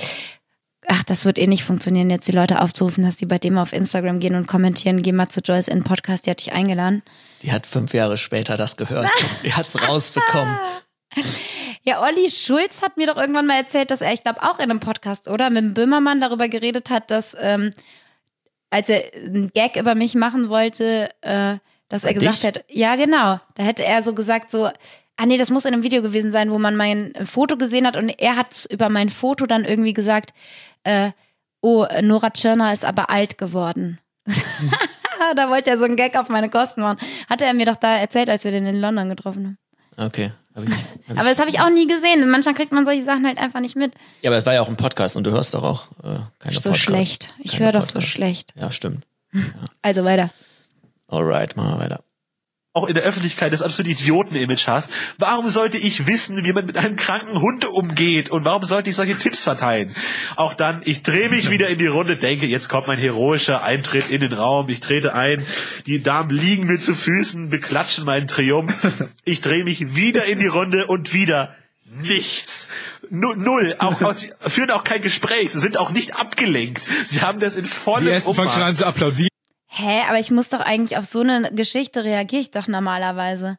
[0.88, 3.74] Ach, das wird eh nicht funktionieren, jetzt die Leute aufzurufen, dass die bei dem auf
[3.74, 5.04] Instagram gehen und kommentieren.
[5.04, 7.04] Geh mal zu Joyce in den Podcast, die hat dich eingeladen.
[7.44, 9.08] Die hat fünf Jahre später das gehört.
[9.44, 10.58] Die hat's rausbekommen.
[11.84, 14.70] Ja, Olli Schulz hat mir doch irgendwann mal erzählt, dass er, ich glaube, auch in
[14.70, 15.50] einem Podcast, oder?
[15.50, 17.72] Mit dem Böhmermann darüber geredet hat, dass, ähm,
[18.70, 21.58] als er einen Gag über mich machen wollte, äh,
[21.90, 22.46] dass er Über gesagt dich?
[22.46, 23.40] hat, ja, genau.
[23.56, 24.68] Da hätte er so gesagt, so,
[25.18, 27.98] ah nee, das muss in einem Video gewesen sein, wo man mein Foto gesehen hat
[27.98, 30.34] und er hat über mein Foto dann irgendwie gesagt,
[30.84, 31.12] äh,
[31.62, 34.00] oh, Nora Tschirner ist aber alt geworden.
[35.36, 37.00] da wollte er so einen Gag auf meine Kosten machen.
[37.30, 39.58] Hatte er mir doch da erzählt, als wir den in London getroffen
[39.98, 40.08] haben.
[40.08, 40.32] Okay.
[40.62, 42.30] Hab ich, hab Aber das habe ich auch nie gesehen.
[42.30, 43.94] Manchmal kriegt man solche Sachen halt einfach nicht mit.
[44.22, 46.56] Ja, aber das war ja auch ein Podcast und du hörst doch auch äh, keine
[46.56, 46.80] So Podcasts.
[46.80, 47.34] schlecht.
[47.40, 48.54] Ich höre doch so schlecht.
[48.56, 49.06] Ja, stimmt.
[49.82, 50.30] Also weiter.
[51.08, 52.04] Alright, machen wir weiter.
[52.80, 54.86] Auch in der Öffentlichkeit das absolute Idioten-Image hat.
[55.18, 58.30] Warum sollte ich wissen, wie man mit einem kranken Hund umgeht?
[58.30, 59.94] Und warum sollte ich solche Tipps verteilen?
[60.36, 64.10] Auch dann, ich drehe mich wieder in die Runde, denke, jetzt kommt mein heroischer Eintritt
[64.10, 64.70] in den Raum.
[64.70, 65.46] Ich trete ein,
[65.86, 68.74] die Damen liegen mir zu Füßen, beklatschen meinen Triumph.
[69.26, 71.56] Ich drehe mich wieder in die Runde und wieder
[72.02, 72.70] nichts.
[73.10, 73.76] Nu- Null.
[73.80, 75.52] Auch, auch, sie führen auch kein Gespräch.
[75.52, 76.82] Sie sind auch nicht abgelenkt.
[77.08, 78.68] Sie haben das in Die vollem ersten fangen schon Umfang.
[78.70, 79.30] an zu applaudieren.
[79.72, 83.58] Hä, aber ich muss doch eigentlich auf so eine Geschichte reagiere ich doch normalerweise.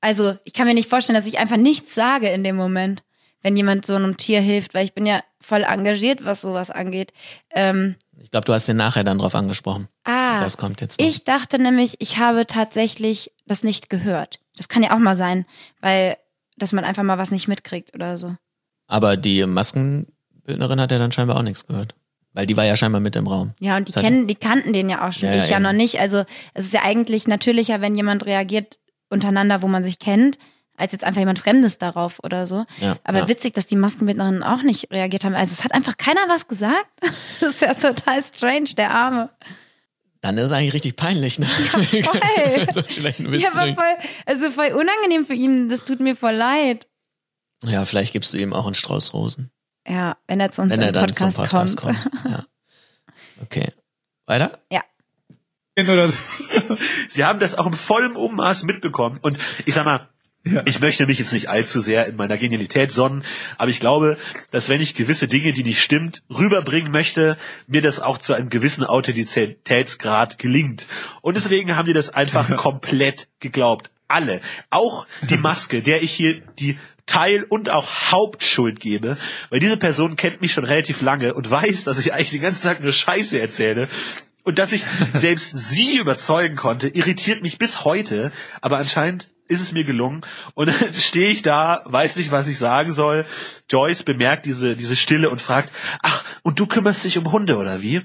[0.00, 3.02] Also, ich kann mir nicht vorstellen, dass ich einfach nichts sage in dem Moment,
[3.42, 7.12] wenn jemand so einem Tier hilft, weil ich bin ja voll engagiert, was sowas angeht.
[7.50, 9.88] Ähm, Ich glaube, du hast den nachher dann drauf angesprochen.
[10.04, 11.06] ah, Das kommt jetzt noch.
[11.06, 14.40] ich dachte nämlich, ich habe tatsächlich das nicht gehört.
[14.56, 15.46] Das kann ja auch mal sein,
[15.80, 16.16] weil,
[16.56, 18.36] dass man einfach mal was nicht mitkriegt oder so.
[18.86, 21.94] Aber die Maskenbildnerin hat ja dann scheinbar auch nichts gehört.
[22.34, 23.52] Weil die war ja scheinbar mit im Raum.
[23.60, 25.28] Ja, und die Das kennen, die kannten den ja auch schon.
[25.28, 25.62] Ja, ja, ich ja eben.
[25.62, 26.00] noch nicht.
[26.00, 30.36] Also es ist ja eigentlich natürlicher, wenn jemand reagiert untereinander, wo man sich kennt,
[30.76, 32.64] als jetzt einfach jemand Fremdes darauf oder so.
[32.80, 33.28] Ja, Aber ja.
[33.28, 35.36] witzig, dass die Maskenbildnerinnen auch nicht reagiert haben.
[35.36, 36.88] Also es hat einfach keiner was gesagt.
[37.40, 39.30] Das ist ja total strange, der Arme.
[40.20, 41.46] Dann ist es eigentlich richtig peinlich, ne?
[41.46, 42.66] voll.
[42.72, 42.80] so
[43.36, 45.68] Ja, aber voll, also voll unangenehm für ihn.
[45.68, 46.88] Das tut mir voll leid.
[47.64, 49.50] ja, vielleicht gibst du ihm auch einen Strauß Rosen.
[49.86, 52.00] Ja, wenn er zu uns Wenn er im dann Podcast, zum Podcast kommt.
[52.12, 52.24] kommt.
[52.30, 52.44] Ja.
[53.42, 53.72] Okay.
[54.26, 54.58] Weiter?
[55.76, 56.76] So.
[57.08, 59.18] Sie haben das auch im vollen Ummaß mitbekommen.
[59.20, 60.08] Und ich sag mal,
[60.46, 60.62] Ja.
[60.66, 63.24] ich möchte mich jetzt nicht allzu sehr in meiner Genialität sonnen,
[63.58, 64.18] aber ich glaube,
[64.50, 68.50] dass wenn ich gewisse Dinge, die nicht stimmt, rüberbringen möchte, mir das auch zu einem
[68.50, 70.86] gewissen Authentizitätsgrad gelingt.
[71.22, 73.90] Und deswegen haben die das einfach komplett geglaubt.
[74.06, 74.40] Alle.
[74.70, 79.18] Auch die Maske, der ich hier die Teil- und auch Hauptschuld gebe,
[79.50, 82.62] weil diese Person kennt mich schon relativ lange und weiß, dass ich eigentlich den ganzen
[82.62, 83.88] Tag nur Scheiße erzähle.
[84.42, 89.72] Und dass ich selbst sie überzeugen konnte, irritiert mich bis heute, aber anscheinend ist es
[89.72, 90.22] mir gelungen.
[90.54, 93.26] Und dann stehe ich da, weiß nicht, was ich sagen soll.
[93.70, 97.82] Joyce bemerkt diese, diese Stille und fragt, ach, und du kümmerst dich um Hunde, oder
[97.82, 98.02] wie?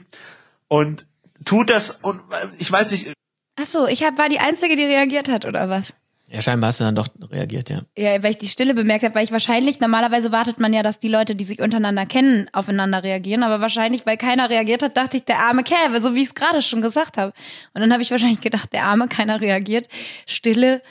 [0.68, 1.08] Und
[1.46, 3.14] tut das, und äh, ich weiß nicht,
[3.62, 5.94] Ach so, ich hab, war die Einzige, die reagiert hat, oder was?
[6.32, 7.82] Ja, scheinbar hast du dann doch reagiert, ja.
[7.98, 11.00] Ja, weil ich die Stille bemerkt habe, weil ich wahrscheinlich, normalerweise wartet man ja, dass
[11.00, 15.18] die Leute, die sich untereinander kennen, aufeinander reagieren, aber wahrscheinlich, weil keiner reagiert hat, dachte
[15.18, 17.34] ich, der arme Kerl, so wie ich es gerade schon gesagt habe.
[17.74, 19.88] Und dann habe ich wahrscheinlich gedacht, der arme, keiner reagiert.
[20.28, 20.84] Stille,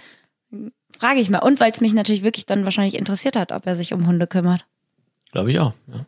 [0.99, 1.39] frage ich mal.
[1.39, 4.27] Und weil es mich natürlich wirklich dann wahrscheinlich interessiert hat, ob er sich um Hunde
[4.27, 4.67] kümmert.
[5.31, 5.73] Glaube ich auch.
[5.87, 6.05] Ja.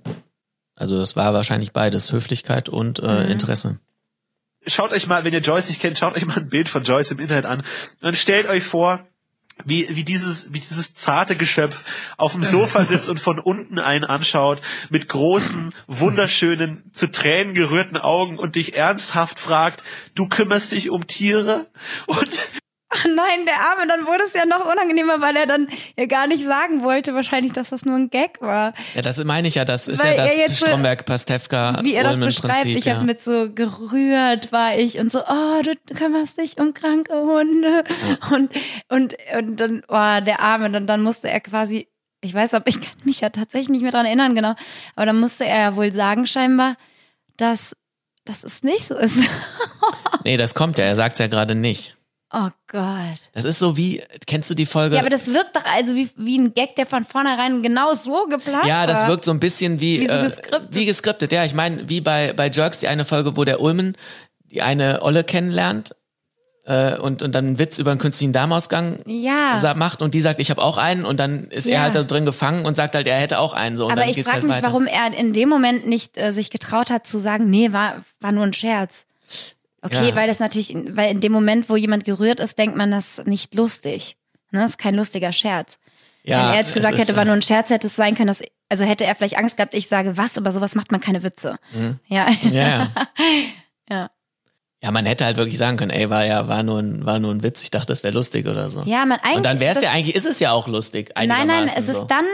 [0.75, 3.31] Also das war wahrscheinlich beides, Höflichkeit und äh, Mhm.
[3.31, 3.79] Interesse.
[4.67, 7.13] schaut euch mal, wenn ihr Joyce nicht kennt, schaut euch mal ein Bild von Joyce
[7.13, 7.63] im Internet an.
[8.03, 9.07] Und stellt euch vor,
[9.65, 11.85] wie, wie dieses, wie dieses zarte Geschöpf
[12.17, 17.97] auf dem Sofa sitzt und von unten einen anschaut, mit großen, wunderschönen, zu Tränen gerührten
[17.97, 19.83] Augen und dich ernsthaft fragt,
[20.15, 21.67] du kümmerst dich um Tiere?
[22.07, 22.41] Und
[22.93, 26.27] Ach nein, der Arme, dann wurde es ja noch unangenehmer, weil er dann ja gar
[26.27, 28.73] nicht sagen wollte, wahrscheinlich, dass das nur ein Gag war.
[28.97, 31.79] Ja, das meine ich ja, das ist Weil ja das er jetzt so- Stromberg Pastewka
[31.83, 32.63] wie er das beschreibt.
[32.63, 32.97] Prinzip, ich ja.
[32.97, 37.85] habe mit so gerührt war ich und so, oh, du kümmerst dich um kranke Hunde
[38.33, 38.51] und
[38.89, 41.87] und und dann war der Arme, dann dann musste er quasi,
[42.21, 44.55] ich weiß, ob ich kann mich ja tatsächlich nicht mehr dran erinnern genau,
[44.97, 46.77] aber dann musste er ja wohl sagen scheinbar,
[47.37, 47.77] dass
[48.25, 49.17] dass es nicht so ist.
[50.25, 51.97] Nee, das kommt ja, er sagt es ja gerade nicht.
[52.33, 53.19] Oh Gott.
[53.33, 54.95] Das ist so wie, kennst du die Folge?
[54.95, 58.27] Ja, aber das wirkt doch also wie, wie ein Gag, der von vornherein genau so
[58.27, 60.69] geplant Ja, das wirkt so ein bisschen wie, Wie so äh, geskriptet.
[60.71, 61.33] wie geskriptet.
[61.33, 63.97] Ja, ich meine, wie bei, bei Jerks, die eine Folge, wo der Ulmen
[64.53, 65.95] die eine Olle kennenlernt
[66.67, 69.75] äh, und, und dann einen Witz über einen künstlichen Darmausgang Ja.
[69.77, 71.75] macht und die sagt, ich habe auch einen und dann ist Ja.
[71.77, 73.77] er halt da drin gefangen und sagt halt, er hätte auch einen.
[73.77, 74.67] So, und Aber ich frage halt mich, weiter.
[74.67, 78.31] warum er in dem Moment nicht äh, sich getraut hat zu sagen, nee, war, war
[78.33, 79.05] nur ein Scherz.
[79.83, 80.15] Okay, Ja.
[80.15, 83.55] weil das natürlich, weil in dem Moment, wo jemand gerührt ist, denkt man das nicht
[83.55, 84.17] lustig.
[84.51, 84.61] Ne?
[84.61, 85.79] Das ist kein lustiger Scherz.
[86.23, 87.97] Ja, Wenn er jetzt es gesagt ist, hätte, war äh, nur ein Scherz, hätte es
[87.97, 90.93] sein können, dass, also hätte er vielleicht Angst gehabt, ich sage, was, über sowas macht
[90.93, 91.57] man keine Witze.
[91.73, 91.79] Ja.
[91.81, 91.99] Mhm.
[92.09, 92.91] Ja, ja.
[93.91, 94.11] Ja.
[94.83, 97.33] Ja, man hätte halt wirklich sagen können, ey, war ja, war nur ein, war nur
[97.35, 98.83] ein Witz, ich dachte, das wäre lustig oder so.
[98.85, 99.37] Ja, man eigentlich.
[99.37, 101.13] und dann wäre es ja eigentlich, ist es ja auch lustig.
[101.17, 102.05] Nein, nein, es ist so.
[102.05, 102.25] dann,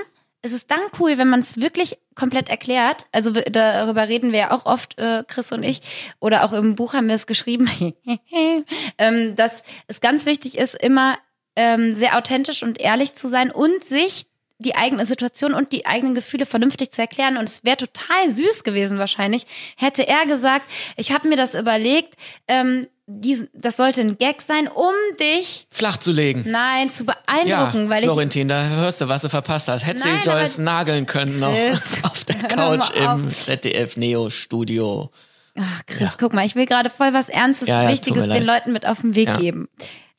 [0.46, 3.06] es ist dann cool, wenn man es wirklich komplett erklärt.
[3.12, 5.80] Also darüber reden wir ja auch oft, äh, Chris und ich,
[6.20, 7.68] oder auch im Buch haben wir es geschrieben,
[8.98, 11.18] ähm, dass es ganz wichtig ist, immer
[11.56, 14.26] ähm, sehr authentisch und ehrlich zu sein und sich
[14.58, 17.36] die eigene Situation und die eigenen Gefühle vernünftig zu erklären.
[17.36, 22.14] Und es wäre total süß gewesen wahrscheinlich, hätte er gesagt, ich habe mir das überlegt,
[22.48, 26.44] ähm, dies, das sollte ein Gag sein, um dich, Flach zu legen.
[26.46, 29.86] nein, zu Ja, beeindrucken, weil ich Florentin, da hörst du, was du verpasst hast.
[29.86, 31.54] Hättest du Nein, Joyce nageln können noch
[32.02, 35.10] auf der Couch im ZDF Neo Studio.
[35.58, 38.44] Ach, Chris, guck mal, ich will gerade voll was Ernstes, Ja, ja, Wichtiges den leid.
[38.44, 39.36] Leuten mit auf den Weg Ja.
[39.38, 39.68] geben.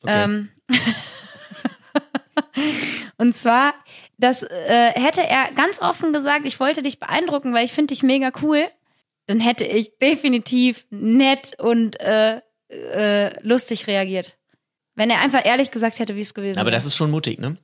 [0.02, 0.24] Okay.
[0.24, 0.48] Ähm,
[3.18, 3.74] und zwar,
[4.16, 8.02] das äh, hätte er ganz offen gesagt, ich wollte dich beeindrucken, weil ich finde dich
[8.02, 8.66] mega cool.
[9.26, 14.36] Dann hätte ich definitiv nett und äh, äh, lustig reagiert.
[14.94, 16.76] Wenn er einfach ehrlich gesagt hätte, wie es gewesen Aber wäre.
[16.76, 17.56] das ist schon mutig, ne?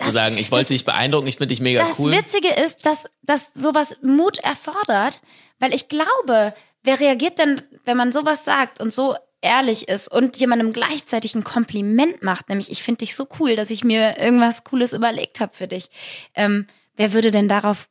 [0.00, 2.10] Zu sagen, ich wollte dich beeindrucken, ich finde dich mega das cool.
[2.12, 5.20] Witzige ist, dass, dass sowas Mut erfordert,
[5.58, 10.38] weil ich glaube, wer reagiert denn, wenn man sowas sagt und so ehrlich ist und
[10.38, 14.64] jemandem gleichzeitig ein Kompliment macht, nämlich ich finde dich so cool, dass ich mir irgendwas
[14.64, 15.88] Cooles überlegt habe für dich.
[16.34, 17.88] Ähm, wer würde denn darauf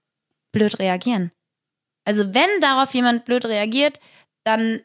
[0.51, 1.31] blöd reagieren?
[2.05, 3.99] Also wenn darauf jemand blöd reagiert,
[4.43, 4.81] dann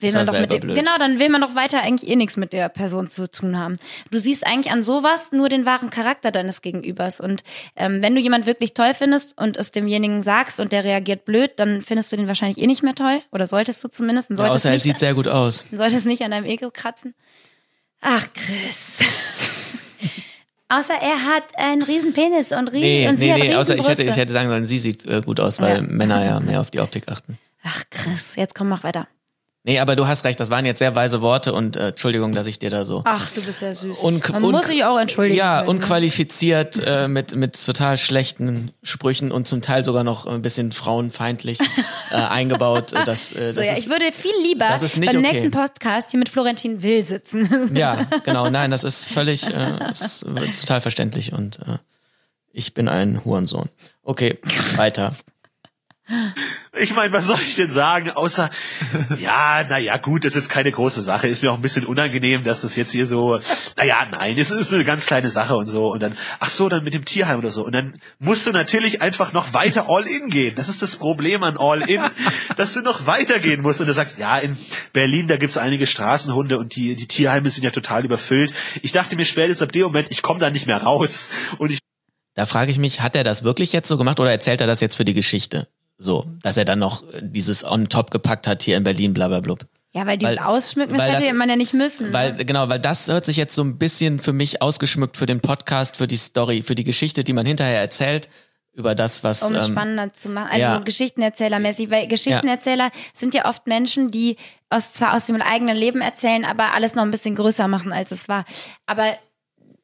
[0.00, 0.76] will man doch mit dem, blöd.
[0.76, 3.78] genau, dann will man doch weiter eigentlich eh nichts mit der Person zu tun haben.
[4.10, 7.20] Du siehst eigentlich an sowas nur den wahren Charakter deines Gegenübers.
[7.20, 7.42] Und
[7.76, 11.52] ähm, wenn du jemand wirklich toll findest und es demjenigen sagst und der reagiert blöd,
[11.56, 13.22] dann findest du den wahrscheinlich eh nicht mehr toll.
[13.32, 14.30] Oder solltest du zumindest.
[14.30, 15.64] Ja, außer er sieht sehr gut aus.
[15.72, 17.14] solltest nicht an deinem Ego kratzen.
[18.00, 19.00] Ach, Chris.
[20.70, 23.78] Außer er hat einen riesen Penis und, rie Nee, und sie nee, hat nee, außer
[23.78, 25.82] ich hätte, ich hätte sagen sollen, sie sieht äh, gut aus, weil Ja.
[25.82, 27.38] Männer ja mehr auf die Optik achten.
[27.64, 29.08] Ach, Chris, jetzt komm, mach weiter.
[29.68, 32.46] Nee, aber du hast recht, das waren jetzt sehr weise Worte und äh, Entschuldigung, dass
[32.46, 34.02] ich dir da so Ach, du bist ja süß.
[34.02, 35.36] Un- Man un- muss sich auch entschuldigen.
[35.38, 35.68] Ja, können.
[35.68, 41.58] unqualifiziert äh, mit mit total schlechten Sprüchen und zum Teil sogar noch ein bisschen frauenfeindlich
[42.10, 42.94] äh, eingebaut.
[42.94, 45.18] Äh, Das, äh, So, das ja, ist, ich würde viel lieber beim okay.
[45.20, 47.70] nächsten Podcast hier mit Florentin Will sitzen.
[47.76, 48.48] ja, genau.
[48.48, 51.76] Nein, das ist völlig äh, ist, ist total verständlich und äh,
[52.52, 53.68] ich bin ein Hurensohn.
[54.02, 54.38] Okay,
[54.76, 55.14] weiter.
[56.80, 58.50] Ich meine, was soll ich denn sagen, außer,
[59.18, 61.26] ja, naja, gut, das ist jetzt keine große Sache.
[61.26, 63.38] Ist mir auch ein bisschen unangenehm, dass das jetzt hier so,
[63.76, 65.88] naja, nein, es ist eine ganz kleine Sache und so.
[65.88, 67.64] Und dann, ach so, dann mit dem Tierheim oder so.
[67.64, 70.54] Und dann musst du natürlich einfach noch weiter All-In gehen.
[70.54, 72.02] Das ist das Problem an All-In,
[72.56, 73.80] dass du noch weitergehen musst.
[73.80, 74.56] Und du sagst, ja, in
[74.92, 78.54] Berlin, da gibt's einige Straßenhunde und die, die Tierheime sind ja total überfüllt.
[78.82, 81.28] Ich dachte mir spätestens ab dem Moment, ich komme da nicht mehr raus.
[81.58, 81.80] Und ich
[82.34, 84.80] Da frage ich mich, hat er das wirklich jetzt so gemacht oder erzählt er das
[84.80, 85.68] jetzt für die Geschichte?
[85.98, 89.40] So, dass er dann noch dieses on top gepackt hat hier in Berlin, bla bla
[89.40, 89.66] blub.
[89.92, 92.12] Ja, weil dieses Weil- Ausschmücken, das weil hätte das- man ja nicht müssen.
[92.12, 95.40] Weil, genau, weil das hört sich jetzt so ein bisschen für mich ausgeschmückt für den
[95.40, 98.28] Podcast, für die Story, für die Geschichte, die man hinterher erzählt,
[98.74, 99.42] über das, was.
[99.42, 100.48] um es ähm, spannender zu machen.
[100.50, 100.78] Also ja.
[100.78, 104.36] Geschichtenerzählermäßig, weil Geschichtenerzähler sind ja oft Menschen, die
[104.70, 108.12] aus, zwar aus dem eigenen Leben erzählen, aber alles noch ein bisschen größer machen, als
[108.12, 108.44] es war.
[108.86, 109.16] Aber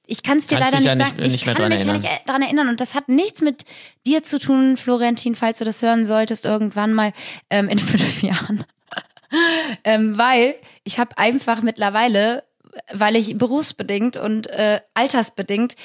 [0.06, 1.16] ich kann es dir Kannst leider nicht ja sagen.
[1.16, 2.02] nicht- ich nicht mehr kann mich erinnern.
[2.02, 2.68] ja nicht daran erinnern.
[2.68, 3.64] Und das hat nichts mit
[4.06, 7.12] dir zu tun, Florentin, falls du das hören solltest, irgendwann mal
[7.50, 8.64] ähm, in fünf Jahren.
[9.84, 12.44] ähm, weil ich habe einfach mittlerweile
[12.92, 15.76] weil ich berufsbedingt und äh, altersbedingt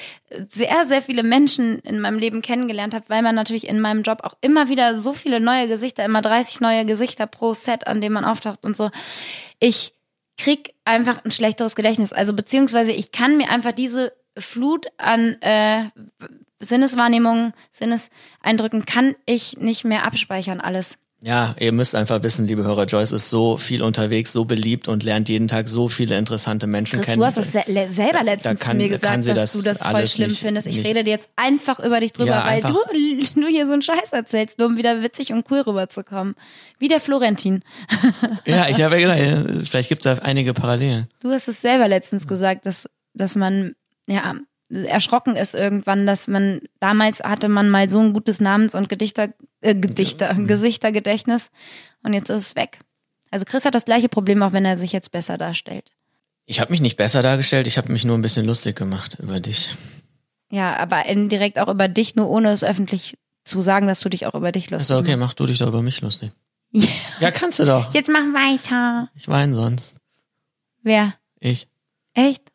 [0.52, 4.22] sehr, sehr viele Menschen in meinem Leben kennengelernt habe, weil man natürlich in meinem Job
[4.24, 8.12] auch immer wieder so viele neue Gesichter, immer 30 neue Gesichter pro Set, an dem
[8.12, 8.90] man auftaucht und so.
[9.60, 9.92] Ich
[10.40, 12.12] krieg einfach ein schlechteres Gedächtnis.
[12.12, 15.90] Also beziehungsweise ich kann mir einfach diese Flut an äh,
[16.60, 20.98] Sinneswahrnehmungen, Sinneseindrücken kann ich nicht mehr abspeichern alles.
[21.22, 25.02] Ja, ihr müsst einfach wissen, liebe Hörer, Joyce ist so viel unterwegs, so beliebt und
[25.02, 27.18] lernt jeden Tag so viele interessante Menschen Chris, kennen.
[27.18, 30.06] du hast das se selber letztens kann- zu mir gesagt, dass das du das voll
[30.06, 30.66] schlimm nicht- findest.
[30.66, 32.74] Ich nicht- rede jetzt einfach über dich drüber, Ja, weil du
[33.38, 36.36] nur hier so einen Scheiß erzählst, nur um wieder witzig und cool rüberzukommen.
[36.78, 37.64] Wie der Florentin.
[38.46, 41.08] ja, ich habe ja gedacht, vielleicht gibt es da einige Parallelen.
[41.20, 43.74] Du hast es selber letztens gesagt, dass, dass man,
[44.06, 44.36] ja,
[44.70, 49.28] erschrocken ist irgendwann, dass man, damals hatte man mal so ein gutes Namens- und Gedichter,
[49.60, 51.50] äh, Gedichter, Gesichtergedächtnis
[52.02, 52.78] und jetzt ist es weg.
[53.30, 55.90] Also Chris hat das gleiche Problem, auch wenn er sich jetzt besser darstellt.
[56.46, 59.38] Ich habe mich nicht besser dargestellt, ich habe mich nur ein bisschen lustig gemacht über
[59.40, 59.76] dich.
[60.50, 64.26] Ja, aber indirekt auch über dich, nur ohne es öffentlich zu sagen, dass du dich
[64.26, 65.28] auch über dich lustig Also okay, machst.
[65.30, 66.32] mach du dich doch über mich lustig.
[66.72, 66.86] Ja.
[67.20, 67.92] Ja, kannst du doch.
[67.92, 69.10] Jetzt mach weiter.
[69.14, 69.96] Ich weine sonst.
[70.82, 71.14] Wer?
[71.38, 71.68] Ich.
[72.14, 72.49] Echt?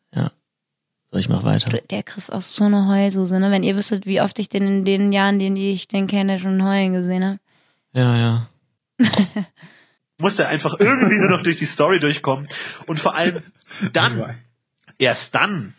[1.16, 1.70] So, ich mach weiter.
[1.88, 3.50] Der Chris aus so eine Heulsuse, ne?
[3.50, 6.38] Wenn ihr wüsstet, wie oft ich den in den Jahren, in die ich den kenne,
[6.38, 7.38] schon heulen gesehen habe.
[7.94, 8.48] Ja, ja.
[10.18, 12.46] musste einfach irgendwie nur noch durch die Story durchkommen.
[12.84, 13.40] Und vor allem
[13.94, 14.36] dann,
[14.98, 15.72] erst dann,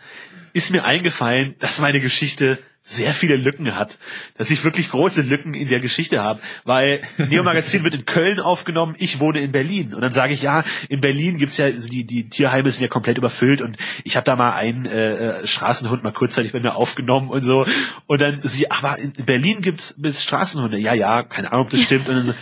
[0.54, 4.00] ist mir eingefallen, dass meine Geschichte sehr viele Lücken hat,
[4.38, 8.40] dass ich wirklich große Lücken in der Geschichte habe, weil Neo Magazin wird in Köln
[8.40, 9.94] aufgenommen, ich wohne in Berlin.
[9.94, 12.88] Und dann sage ich ja, in Berlin gibt's ja also die die Tierheime sind ja
[12.88, 16.76] komplett überfüllt und ich habe da mal einen äh, äh, Straßenhund mal kurzzeitig bei mir
[16.76, 17.66] aufgenommen und so.
[18.06, 21.82] Und dann sie, aber in Berlin gibt's gibt's Straßenhunde, ja ja, keine Ahnung, ob das
[21.82, 22.08] stimmt.
[22.08, 22.34] Und dann so,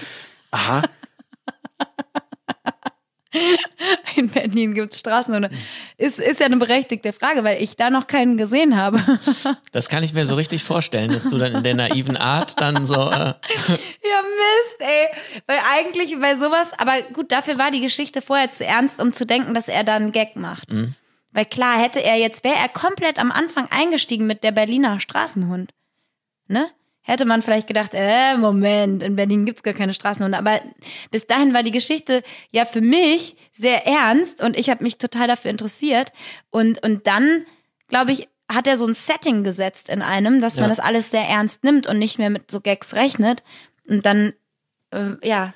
[0.51, 0.83] aha,
[4.17, 5.49] In Berlin gibt's Straßenhunde.
[5.97, 9.01] Ist, ist ja eine berechtigte Frage, weil ich da noch keinen gesehen habe.
[9.71, 12.85] Das kann ich mir so richtig vorstellen, dass du dann in der naiven Art dann
[12.85, 12.95] so.
[12.95, 13.33] Äh,
[14.05, 15.07] Ja, Mist, ey.
[15.47, 19.25] Weil eigentlich bei sowas, aber gut, dafür war die Geschichte vorher zu ernst, um zu
[19.25, 20.69] denken, dass er da einen Gag macht.
[21.31, 25.73] Weil klar, hätte er jetzt, wäre er komplett am Anfang eingestiegen mit der Berliner Straßenhund.
[26.47, 26.69] Ne?
[27.05, 30.37] Hätte man vielleicht gedacht, äh, Moment, in Berlin gibt's gar keine Straßenhunde.
[30.37, 30.59] Aber
[31.11, 35.27] bis dahin war die Geschichte ja für mich sehr ernst und ich habe mich total
[35.27, 36.11] dafür interessiert.
[36.49, 37.45] Und, und dann,
[37.87, 40.69] glaube ich, hat er so ein Setting gesetzt in einem, dass man Ja.
[40.69, 43.43] das alles sehr ernst nimmt und nicht mehr mit so Gags rechnet.
[43.87, 44.33] Und dann,
[44.91, 45.53] äh, ja,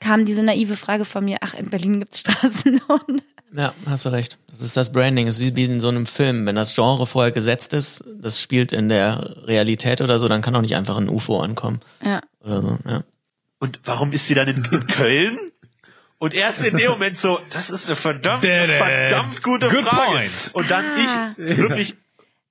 [0.00, 3.24] kam diese naive Frage von mir, ach, in Berlin gibt's Straßenhunde.
[3.54, 4.38] Ja, hast du recht.
[4.50, 5.26] Das ist das Branding.
[5.26, 6.44] Es ist wie- in so einem Film.
[6.46, 10.54] Wenn das Genre vorher gesetzt ist, das spielt in der Realität oder so, dann kann
[10.54, 11.80] auch nicht einfach ein UFO ankommen.
[12.04, 12.20] Ja.
[12.44, 13.04] Oder so, ja.
[13.58, 15.38] Und warum ist sie dann in, in Köln?
[16.18, 20.12] Und erst in dem Moment so, das ist eine verdammt, verdammt gute Good Frage.
[20.12, 20.30] point.
[20.52, 21.34] Und dann Ah.
[21.38, 21.94] ich wirklich,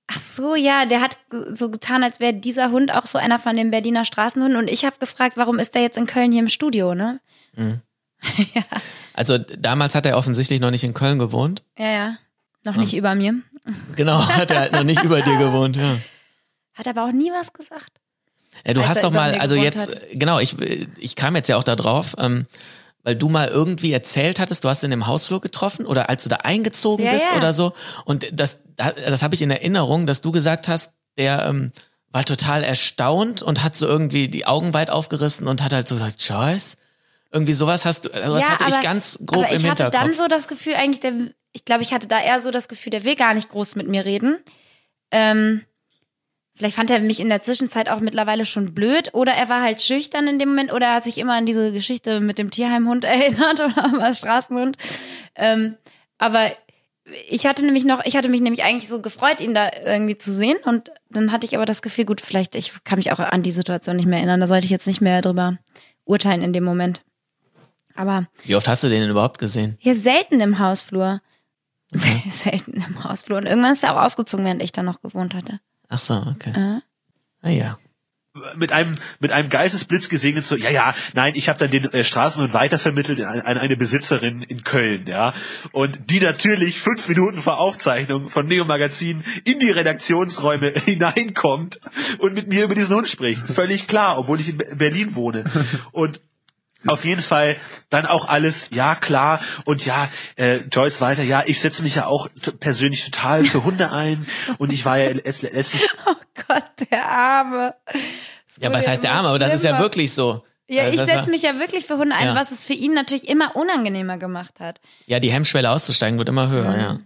[0.09, 1.17] Ach so, ja, der hat
[1.53, 4.57] so getan, als wäre dieser Hund auch so einer von den Berliner Straßenhunden.
[4.57, 7.19] Und ich habe gefragt, warum ist der jetzt in Köln hier im Studio, ne?
[9.13, 11.63] Also damals hat er offensichtlich noch nicht in Köln gewohnt.
[11.75, 12.17] Ja, ja.
[12.63, 13.33] Noch nicht über mir.
[13.95, 15.97] Genau, hat er halt noch nicht über dir gewohnt, ja.
[16.75, 17.89] Hat aber auch nie was gesagt.
[18.63, 20.01] Ja, du hast doch mal, also jetzt, hat.
[20.13, 20.55] genau, ich,
[20.99, 22.45] ich kam jetzt ja auch da drauf, ähm,
[23.03, 26.29] weil du mal irgendwie erzählt hattest, du hast ihn im Hausflur getroffen oder als du
[26.29, 27.37] da eingezogen Ja, bist ja.
[27.37, 27.73] oder so.
[28.05, 31.71] Und das, das habe ich in Erinnerung, dass du gesagt hast, der ähm,
[32.11, 35.95] war total erstaunt und hat so irgendwie die Augen weit aufgerissen und hat halt so
[35.95, 36.77] gesagt, Joyce?
[37.31, 39.69] Irgendwie sowas hast du, also das ja, hatte aber, ich ganz grob aber ich im
[39.69, 40.03] hatte Hinterkopf.
[40.03, 41.13] dann so das Gefühl, eigentlich, der,
[41.51, 43.87] ich glaube, ich hatte da eher so das Gefühl, der will gar nicht groß mit
[43.87, 44.37] mir reden.
[45.11, 45.61] Ähm,
[46.55, 49.81] vielleicht fand er mich in der Zwischenzeit auch mittlerweile schon blöd oder er war halt
[49.81, 53.03] schüchtern in dem Moment oder er hat sich immer an diese Geschichte mit dem Tierheimhund
[53.05, 54.77] erinnert oder am Straßenhund.
[55.35, 55.75] Ähm,
[56.17, 56.51] aber
[57.29, 60.33] ich hatte nämlich noch, ich hatte mich nämlich eigentlich so gefreut, ihn da irgendwie zu
[60.33, 63.43] sehen und dann hatte ich aber das Gefühl, gut, vielleicht, ich kann mich auch an
[63.43, 65.57] die Situation nicht mehr erinnern, da sollte ich jetzt nicht mehr drüber
[66.05, 67.01] urteilen in dem Moment.
[67.97, 69.75] Aber Wie oft hast du den denn überhaupt gesehen?
[69.79, 71.21] hier selten im Hausflur.
[71.91, 73.37] Sehr selten im Hausflur.
[73.39, 75.59] Und irgendwann ist er auch ausgezogen, während ich da noch gewohnt hatte.
[75.89, 76.51] Ach so, okay.
[76.55, 76.79] Äh.
[77.41, 77.77] Ah ja.
[78.55, 82.03] mit einem mit einem Geistesblitz gesegnet so ja ja nein ich habe dann den äh,
[82.03, 85.33] Straßenhund weitervermittelt an, an eine Besitzerin in Köln ja
[85.71, 91.79] und die natürlich fünf Minuten vor Aufzeichnung von Neo Magazin in die Redaktionsräume hineinkommt
[92.19, 95.43] und mit mir über diesen Hund spricht völlig klar obwohl ich in Be- Berlin wohne
[95.91, 96.21] und
[96.85, 97.57] auf jeden Fall
[97.89, 102.05] dann auch alles, ja klar, und ja, äh, Joyce Walter, ja, ich setze mich ja
[102.05, 102.27] auch
[102.59, 104.27] persönlich total für Hunde ein
[104.59, 106.13] und ich war ja letzt- letztens Oh
[106.47, 107.75] Gott, der Arme.
[108.59, 109.29] Ja, was heißt der Arme?
[109.29, 110.43] Aber das ist ja wirklich so.
[110.69, 112.35] Ja, Das ich setze mich ja wirklich für Hunde ein, Ja.
[112.35, 114.81] was es für ihn natürlich immer unangenehmer gemacht hat.
[115.05, 116.79] Ja, die Hemmschwelle auszusteigen wird immer höher, Mhm.
[116.79, 116.99] ja.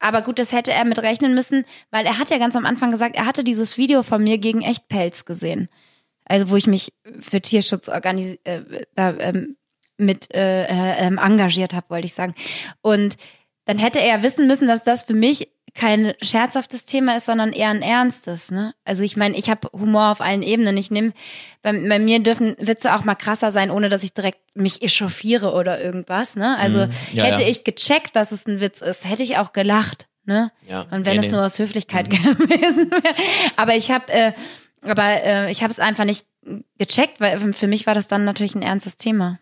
[0.00, 2.90] Aber gut, das hätte er mit rechnen müssen, weil er hat ja ganz am Anfang
[2.90, 5.68] gesagt, er hatte dieses Video von mir gegen Echtpelz gesehen.
[6.30, 8.62] Also wo ich mich für Tierschutz organis äh,
[8.94, 9.56] da, ähm,
[9.96, 12.36] mit äh, äh, ähm, engagiert habe, wollte ich sagen.
[12.82, 13.16] Und
[13.64, 17.70] dann hätte er wissen müssen, dass das für mich kein scherzhaftes Thema ist, sondern eher
[17.70, 18.52] ein ernstes.
[18.52, 18.74] Ne?
[18.84, 20.76] Also ich meine, ich habe Humor auf allen Ebenen.
[20.76, 21.12] Ich nehme,
[21.62, 25.52] bei, bei mir dürfen Witze auch mal krasser sein, ohne dass ich direkt mich echauffiere
[25.52, 26.36] oder irgendwas.
[26.36, 26.56] Ne?
[26.58, 26.92] Also Mhm.
[27.12, 27.48] Ja, hätte ja.
[27.48, 30.06] ich gecheckt, dass es ein Witz ist, hätte ich auch gelacht.
[30.24, 30.52] Ne?
[30.68, 31.32] Ja, Und wenn nee, es nee.
[31.32, 33.14] nur aus Höflichkeit gewesen wäre.
[33.56, 34.32] Aber ich habe, äh,
[34.82, 36.26] aber äh, ich habe es einfach nicht
[36.78, 39.38] gecheckt, weil für mich war das dann natürlich ein ernstes Thema.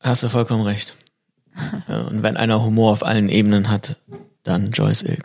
[0.00, 0.94] Hast du vollkommen recht.
[1.86, 3.96] Und wenn einer Humor auf allen Ebenen hat,
[4.42, 5.24] dann Joyce Ilk.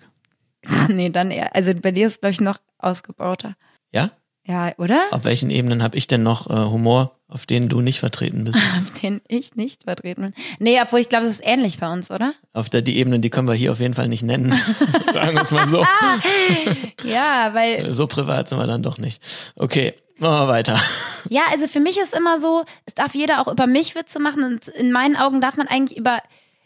[0.89, 1.55] nee, dann eher.
[1.55, 3.55] Also bei dir ist glaube ich noch ausgebauter.
[3.91, 4.11] Ja?
[4.45, 5.07] Ja, oder?
[5.11, 8.57] Auf welchen Ebenen habe ich denn noch äh, Humor, auf denen du nicht vertreten bist?
[8.77, 10.33] Auf den ich nicht vertreten bin.
[10.59, 12.33] Nee, obwohl ich glaube, es ist ähnlich bei uns, oder?
[12.53, 14.51] Auf der, die Ebenen, die können wir hier auf jeden Fall nicht nennen.
[15.13, 15.85] Sagen wir es mal so.
[17.03, 19.21] Ja, weil So privat sind wir dann doch nicht.
[19.55, 20.81] Okay, machen wir weiter.
[21.29, 24.43] Ja, also für mich ist immer so, es darf jeder auch über mich Witze machen
[24.43, 26.21] und in meinen Augen darf man eigentlich über,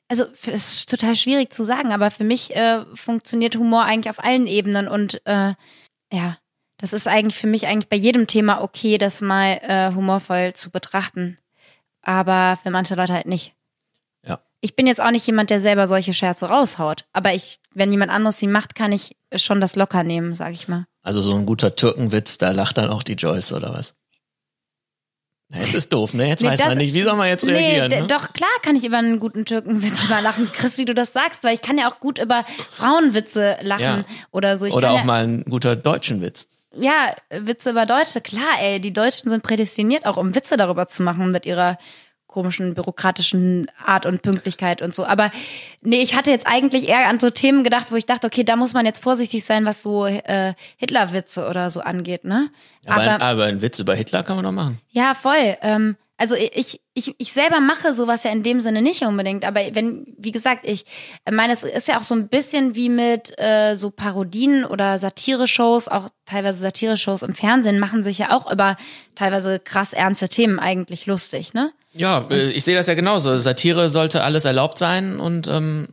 [0.08, 4.24] also es ist total schwierig zu sagen, aber für mich äh, funktioniert Humor eigentlich auf
[4.24, 5.54] allen Ebenen und äh,
[6.13, 6.38] ja,
[6.82, 10.72] das ist eigentlich für mich eigentlich bei jedem Thema okay, das mal äh, humorvoll zu
[10.72, 11.38] betrachten,
[12.02, 13.54] aber für manche Leute halt nicht.
[14.28, 14.39] Ja.
[14.60, 18.12] Ich bin jetzt auch nicht jemand, der selber solche Scherze raushaut, aber ich, wenn jemand
[18.12, 20.86] anderes sie macht, kann ich schon das locker nehmen, sag ich mal.
[21.04, 23.96] Also so ein guter Türkenwitz, da lacht dann auch die Joyce oder was?
[25.54, 26.28] Jetzt ist doof, ne?
[26.30, 27.89] Jetzt Nee, weiß das- man nicht, wie soll man jetzt reagieren?
[27.89, 28.08] Nee, ne?
[28.08, 30.50] doch, klar kann ich über einen guten Türkenwitz mal lachen.
[30.54, 34.06] Chris, wie du das sagst, weil ich kann ja auch gut über Frauenwitze lachen Ja.
[34.32, 34.65] oder so.
[34.65, 36.48] Ich Oder auch ja, mal einen guter deutschen Witz.
[36.74, 38.80] Ja, Witze über Deutsche, klar, ey.
[38.80, 41.78] Die Deutschen sind prädestiniert, auch um Witze darüber zu machen mit ihrer
[42.32, 45.06] komischen bürokratischen Art und Pünktlichkeit und so.
[45.06, 45.32] Aber
[45.82, 48.56] nee, ich hatte jetzt eigentlich eher an so Themen gedacht, wo ich dachte, okay, da
[48.56, 52.50] muss man jetzt vorsichtig sein, was so äh, Hitlerwitze oder so angeht, ne?
[52.86, 54.80] Aber, ein, aber einen Witz über Hitler kann man doch machen.
[54.89, 55.58] Ja, voll.
[55.62, 59.61] Ähm, also ich, ich, ich selber mache sowas ja in dem Sinne nicht unbedingt, aber
[59.74, 60.86] wenn, wie gesagt, ich
[61.30, 65.88] meine, es ist ja auch so ein bisschen wie mit äh, so Parodien oder Satire-Shows,
[65.88, 68.78] auch teilweise Satire-Shows im Fernsehen machen sich ja auch über
[69.15, 71.74] teilweise krass ernste Themen eigentlich lustig, ne?
[71.93, 73.39] Ja, äh, ich sehe das ja genauso.
[73.39, 75.88] Satire sollte alles erlaubt sein und ähm,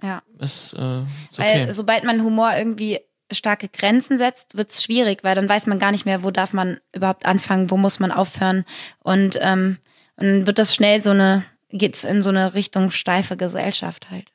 [0.00, 0.22] Ja.
[0.38, 1.66] ist, äh, ist okay.
[1.66, 3.00] Weil sobald man Humor irgendwie
[3.32, 6.78] starke Grenzen setzt, wird's schwierig, weil dann weiß man gar nicht mehr, wo darf man
[6.94, 8.64] überhaupt anfangen, wo muss man aufhören.
[9.02, 9.78] Und, ähm,
[10.16, 14.26] dann wird das schnell so eine, geht's in so eine Richtung steife Gesellschaft halt.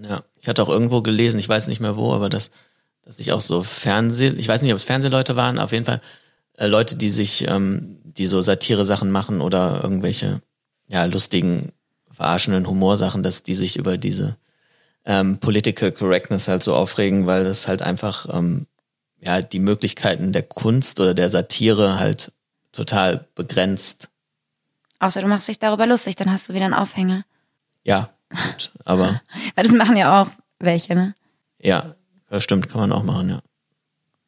[0.00, 2.50] Ja, ich hatte auch irgendwo gelesen, ich weiß nicht mehr wo, aber dass,
[3.02, 6.00] dass ich auch so Fernseh, ich weiß nicht, ob es Fernsehleute waren, auf jeden Fall
[6.56, 10.40] äh, Leute, die sich, ähm, die so Satire-Sachen machen oder irgendwelche,
[10.88, 11.72] ja, lustigen,
[12.10, 14.36] verarschenden Humorsachen, dass die sich über diese
[15.04, 18.66] ähm, Political Correctness halt so aufregen, weil das halt einfach, ähm,
[19.20, 22.32] ja, die Möglichkeiten der Kunst oder der Satire halt
[22.72, 24.10] total begrenzt.
[24.98, 27.24] Außer du machst dich darüber lustig, dann hast du wieder einen Aufhänger.
[27.82, 29.20] Ja, gut, aber
[29.54, 31.14] Weil das machen ja auch welche, ne?
[31.58, 31.94] ja,
[32.30, 33.40] das stimmt, kann man auch machen, ja.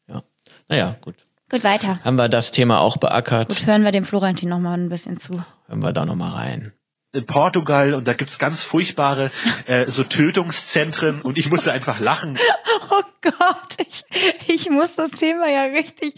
[0.09, 0.22] Ja,
[0.68, 1.16] naja, gut.
[1.49, 2.01] Gut, weiter.
[2.05, 3.51] Haben wir das Thema auch beackert?
[3.51, 5.45] Gut, hören wir dem Florentin noch mal ein bisschen zu.
[5.66, 6.72] Hören wir da nochmal rein.
[7.15, 9.31] In Portugal und da gibt's ganz furchtbare
[9.67, 12.39] äh, so Tötungszentren und ich musste einfach lachen.
[12.89, 14.05] Oh Gott, ich,
[14.49, 16.15] ich muss das Thema ja richtig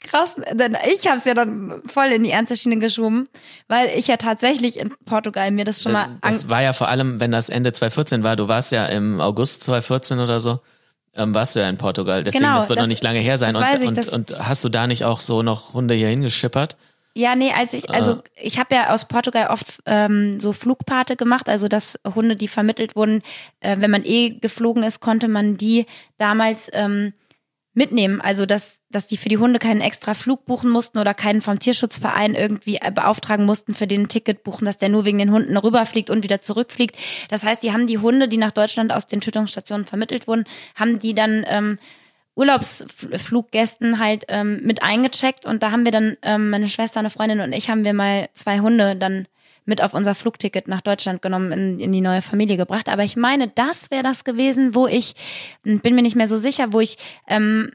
[0.00, 3.26] krass, denn ich habe es ja dann voll in die ernste Schiene geschoben,
[3.68, 6.88] weil ich ja tatsächlich in Portugal mir das schon mal Äh, Das war ja vor
[6.88, 10.60] allem, wenn das Ende 2014 war, du warst ja im August 2014 oder so,
[11.14, 12.22] ähm, warst du ja in Portugal.
[12.22, 13.56] Deswegen, Genau, das wird das- noch nicht lange her sein.
[13.56, 16.76] Und, ich, und, und hast du da nicht auch so noch Hunde hier hingeschippert?
[17.14, 21.48] Ja, nee, als ich, also ich habe ja aus Portugal oft ähm, so Flugpate gemacht,
[21.48, 23.22] also dass Hunde, die vermittelt wurden,
[23.58, 25.86] äh, wenn man eh geflogen ist, konnte man die
[26.18, 27.12] damals ähm,
[27.72, 28.20] mitnehmen.
[28.20, 31.58] Also dass, dass die für die Hunde keinen extra Flug buchen mussten oder keinen vom
[31.58, 35.32] Tierschutzverein irgendwie äh, beauftragen mussten für den ein Ticket buchen, dass der nur wegen den
[35.32, 36.96] Hunden rüberfliegt und wieder zurückfliegt.
[37.28, 40.44] Das heißt, die haben die Hunde, die nach Deutschland aus den Tötungsstationen vermittelt wurden,
[40.76, 41.78] haben die dann ähm,
[42.34, 47.40] Urlaubsfluggästen halt ähm, mit eingecheckt und da haben wir dann, ähm, meine Schwester, eine Freundin
[47.40, 49.26] und ich haben wir mal zwei Hunde dann
[49.64, 52.88] mit auf unser Flugticket nach Deutschland genommen, in, in die neue Familie gebracht.
[52.88, 55.14] Aber ich meine, das wäre das gewesen, wo ich,
[55.62, 56.96] bin mir nicht mehr so sicher, wo ich
[57.28, 57.70] ähm,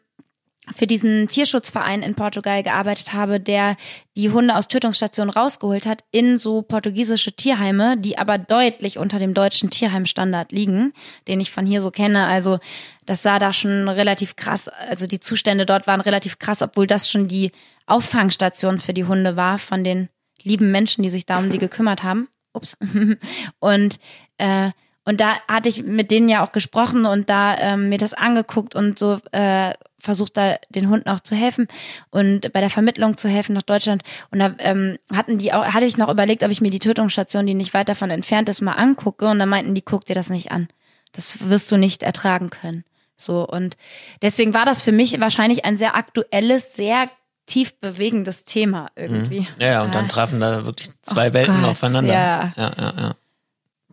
[0.74, 3.76] für diesen Tierschutzverein in Portugal gearbeitet habe, der
[4.16, 9.34] die Hunde aus Tötungsstationen rausgeholt hat in so portugiesische Tierheime, die aber deutlich unter dem
[9.34, 10.94] deutschen Tierheimstandard liegen,
[11.28, 12.26] den ich von hier so kenne.
[12.26, 12.60] Also
[13.06, 17.10] das sah da schon relativ krass, also die Zustände dort waren relativ krass, obwohl das
[17.10, 17.52] schon die
[17.86, 20.10] Auffangstation für die Hunde war von den
[20.42, 22.30] lieben Menschen, die sich da um die gekümmert haben.
[22.54, 22.78] Ups.
[23.60, 24.00] Und
[24.38, 24.72] äh,
[25.06, 28.74] und da hatte ich mit denen ja auch gesprochen und da ähm, mir das angeguckt
[28.74, 29.72] und so äh,
[30.06, 31.68] versucht da den Hunden auch zu helfen
[32.12, 34.04] und bei der Vermittlung zu helfen nach Deutschland.
[34.32, 37.46] Und da ähm, hatten die auch, hatte ich noch überlegt, ob ich mir die Tötungsstation,
[37.46, 39.28] die nicht weit davon entfernt ist, mal angucke.
[39.28, 40.70] Und dann meinten die, guck dir das nicht an.
[41.12, 42.86] Das wirst du nicht ertragen können.
[43.18, 43.78] So und
[44.22, 47.10] deswegen war das für mich wahrscheinlich ein sehr aktuelles, sehr
[47.46, 49.48] tief bewegendes Thema irgendwie.
[49.60, 50.10] Ja, ja, und dann Ah.
[50.10, 52.14] trafen da wirklich zwei Oh Welten Gott, aufeinander.
[52.14, 52.54] ja.
[52.58, 52.94] ja, ja.
[52.98, 53.16] ja.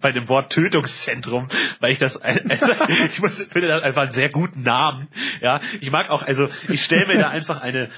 [0.02, 1.48] Bei dem Wort Tötungszentrum,
[1.80, 2.42] weil ich das, also,
[3.08, 5.08] ich muss, finde das einfach einen sehr guten Namen.
[5.40, 7.88] Ja, ich mag auch, also ich stelle mir da einfach eine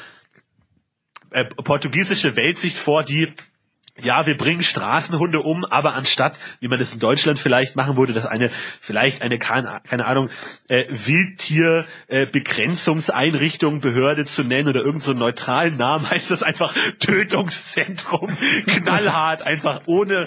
[1.31, 3.35] äh, portugiesische Weltsicht vor, die
[4.03, 8.13] ja, wir bringen Straßenhunde um, aber anstatt, wie man das in Deutschland vielleicht machen würde,
[8.13, 8.51] dass eine,
[8.81, 10.31] vielleicht eine, keine, Ahnung,
[10.69, 12.27] äh, Wildtier, äh,
[13.81, 18.37] Behörde zu nennen oder irgendeinen so einen neutralen Namen, heißt das einfach Tötungszentrum,
[18.67, 20.27] knallhart, einfach ohne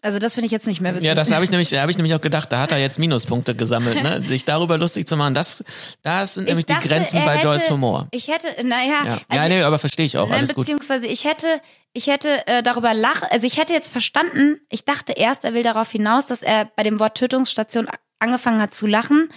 [0.00, 1.06] Also das finde ich jetzt nicht mehr witzig.
[1.06, 2.98] Ja, das habe ich nämlich, da habe ich nämlich auch gedacht, da hat er jetzt
[3.00, 4.22] Minuspunkte gesammelt, ne?
[4.28, 5.64] Sich darüber lustig zu machen, das,
[6.02, 8.06] das sind nämlich Ich dachte, die Grenzen bei hätte- Joyce Humor.
[8.12, 10.66] Ich hätte, naja, Ja, also, ja nee, aber verstehe ich auch, nein, alles gut.
[10.66, 11.60] beziehungsweise ich hätte,
[11.94, 15.64] ich hätte äh, darüber lach, also ich hätte jetzt verstanden, ich dachte erst, er will
[15.64, 17.88] darauf hinaus, dass er bei dem Wort Tötungsstation
[18.20, 19.28] angefangen hat zu lachen,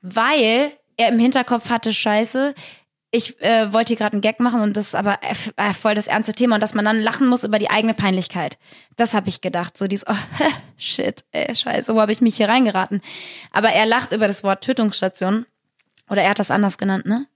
[0.00, 2.54] weil er im Hinterkopf hatte, scheiße,
[3.10, 5.94] ich äh, wollte hier gerade einen Gag machen und das ist aber äh, äh, voll
[5.94, 8.58] das ernste Thema und dass man dann lachen muss über die eigene Peinlichkeit.
[8.96, 10.14] Das habe ich gedacht, so dieses, oh,
[10.76, 13.00] shit, ey, scheiße, wo habe ich mich hier reingeraten?
[13.52, 15.46] Aber er lacht über das Wort Tötungsstation
[16.10, 17.26] oder er hat das anders genannt, ne?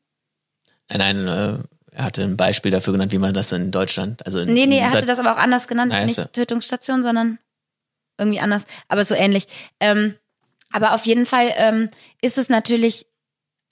[0.89, 1.59] Nein, nein, äh,
[1.93, 4.79] er hatte ein Beispiel dafür genannt, wie man das in Deutschland, also in, Nee, nee,
[4.79, 5.93] er hatte das aber auch anders genannt.
[5.93, 6.19] Nice.
[6.19, 7.39] Nicht Tötungsstation, sondern
[8.19, 9.47] irgendwie anders, aber so ähnlich.
[9.81, 10.15] Ähm,
[10.73, 11.91] aber auf jeden Fall ähm,
[12.21, 13.07] ist es natürlich,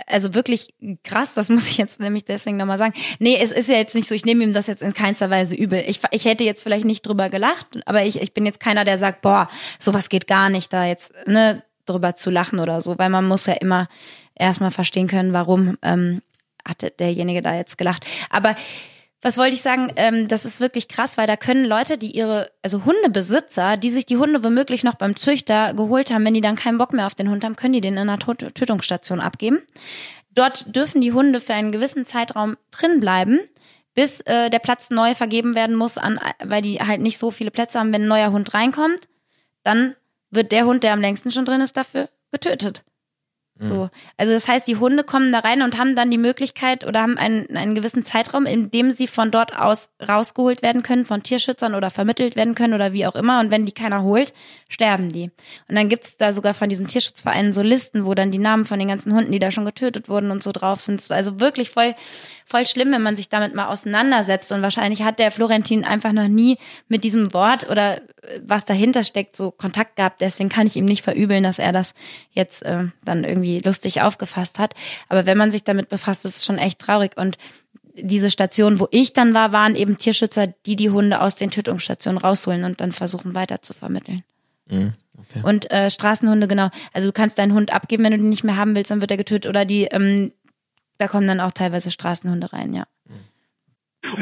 [0.07, 2.95] also wirklich krass, das muss ich jetzt nämlich deswegen nochmal sagen.
[3.19, 5.57] Nee, es ist ja jetzt nicht so, ich nehme ihm das jetzt in keinster Weise
[5.57, 5.83] übel.
[5.87, 8.99] Ich, ich hätte jetzt vielleicht nicht drüber gelacht, aber ich, ich bin jetzt keiner, der
[8.99, 13.11] sagt, boah, sowas geht gar nicht, da jetzt ne, drüber zu lachen oder so, weil
[13.11, 13.89] man muss ja immer
[14.35, 16.23] erstmal verstehen können, warum ähm,
[16.67, 18.05] hatte derjenige da jetzt gelacht.
[18.31, 18.55] Aber
[19.21, 19.93] was wollte ich sagen?
[19.97, 24.07] Ähm, das ist wirklich krass, weil da können Leute, die ihre, also Hundebesitzer, die sich
[24.07, 27.17] die Hunde womöglich noch beim Züchter geholt haben, wenn die dann keinen Bock mehr auf
[27.17, 29.61] den Hund haben, können die den in einer Tötungsstation abgeben.
[30.31, 33.41] Dort dürfen die Hunde für einen gewissen Zeitraum drin bleiben,
[33.95, 37.51] bis äh, der Platz neu vergeben werden muss, an, weil die halt nicht so viele
[37.51, 37.93] Plätze haben.
[37.93, 39.09] Wenn ein neuer Hund reinkommt,
[39.65, 39.97] dann
[40.31, 42.85] wird der Hund, der am längsten schon drin ist, dafür getötet.
[43.61, 43.91] So.
[44.17, 47.19] Also das heißt, die Hunde kommen da rein und haben dann die Möglichkeit oder haben
[47.19, 51.75] einen, einen gewissen Zeitraum, in dem sie von dort aus rausgeholt werden können, von Tierschützern
[51.75, 53.41] oder vermittelt werden können oder wie auch immer.
[53.41, 54.33] Und wenn die keiner holt,
[54.69, 55.31] sterben die.
[55.69, 58.79] Und dann gibt's da sogar von diesen Tierschutzvereinen so Listen, wo dann die Namen von
[58.79, 61.11] den ganzen Hunden, die da schon getötet wurden und so drauf sind.
[61.11, 61.97] Also wirklich voll,
[62.49, 64.51] voll schlimm, wenn man sich damit mal auseinandersetzt.
[64.53, 66.57] Und wahrscheinlich hat der Florentin einfach noch nie
[66.89, 70.23] mit diesem Wort oder äh, was dahinter steckt, so Kontakt gehabt.
[70.23, 71.93] Deswegen kann ich ihm nicht verübeln, dass er das
[72.31, 74.75] jetzt äh, dann irgendwie lustig aufgefasst hat.
[75.09, 77.13] Aber wenn man sich damit befasst, ist es schon echt traurig.
[77.17, 77.37] Und
[77.95, 82.19] diese Station, wo ich dann war, waren eben Tierschützer, die die Hunde aus den Tötungsstationen
[82.19, 84.23] rausholen und dann versuchen weiter zu vermitteln.
[84.71, 85.41] Mhm, okay.
[85.43, 86.71] Und äh, Straßenhunde, genau.
[86.93, 89.11] Also du kannst deinen Hund abgeben, wenn du den nicht mehr haben willst, dann wird
[89.11, 89.49] er getötet.
[89.49, 90.33] Oder die, ähm,
[90.99, 92.85] da kommen dann auch teilweise Straßenhunde rein, ja.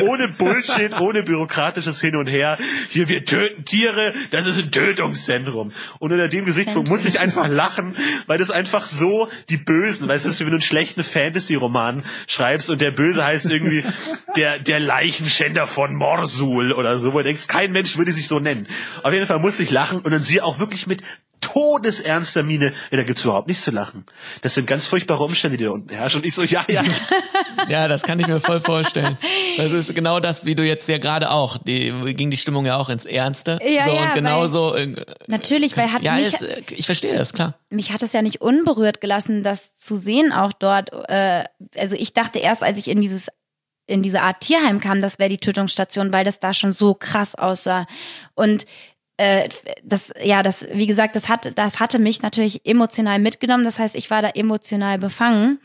[0.00, 2.58] Ohne Bullshit, ohne bürokratisches Hin und Her.
[2.88, 5.72] Hier, wir töten Tiere, das ist ein Tötungszentrum.
[5.98, 7.94] Und unter dem Gesichtspunkt muss ich einfach lachen,
[8.26, 12.04] weil das einfach so die Bösen, weil es ist wie wenn du einen schlechten Fantasy-Roman
[12.26, 13.84] schreibst und der Böse heißt irgendwie
[14.34, 18.40] der, der Leichenschänder von Morsul oder so, wo du denkst, kein Mensch würde sich so
[18.40, 18.66] nennen.
[19.02, 21.02] Auf jeden Fall muss ich lachen und dann sie auch wirklich mit
[21.46, 24.04] todesernster Miene, ja, da gibt's überhaupt nichts zu lachen.
[24.42, 26.20] Das sind ganz furchtbare Umstände, die da unten herrschen.
[26.20, 26.82] Und ich so, ja, ja.
[27.68, 29.16] Ja, das kann ich mir voll vorstellen.
[29.56, 31.58] Das ist genau das, wie du jetzt ja gerade auch.
[31.58, 33.58] Die ging die Stimmung ja auch ins Ernste.
[33.64, 34.74] Ja, so ja, und genauso.
[34.74, 37.54] äh, Natürlich, weil hat ja, mich, ist, äh, ich verstehe das klar.
[37.70, 40.90] mich hat es ja nicht unberührt gelassen, das zu sehen auch dort.
[41.08, 41.44] Äh,
[41.76, 43.28] also ich dachte erst, als ich in dieses
[43.86, 47.36] in diese Art Tierheim kam, das wäre die Tötungsstation, weil das da schon so krass
[47.36, 47.86] aussah.
[48.34, 48.66] Und
[49.16, 49.48] äh,
[49.82, 53.64] das, ja, das, wie gesagt, das hat, das hatte mich natürlich emotional mitgenommen.
[53.64, 55.58] Das heißt, ich war da emotional befangen.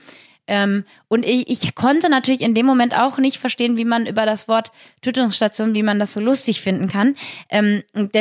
[0.47, 4.25] Ähm, und ich, ich konnte natürlich in dem Moment auch nicht verstehen, wie man über
[4.25, 4.71] das Wort
[5.01, 7.15] Tötungsstation, wie man das so lustig finden kann.
[7.49, 8.11] Ähm, und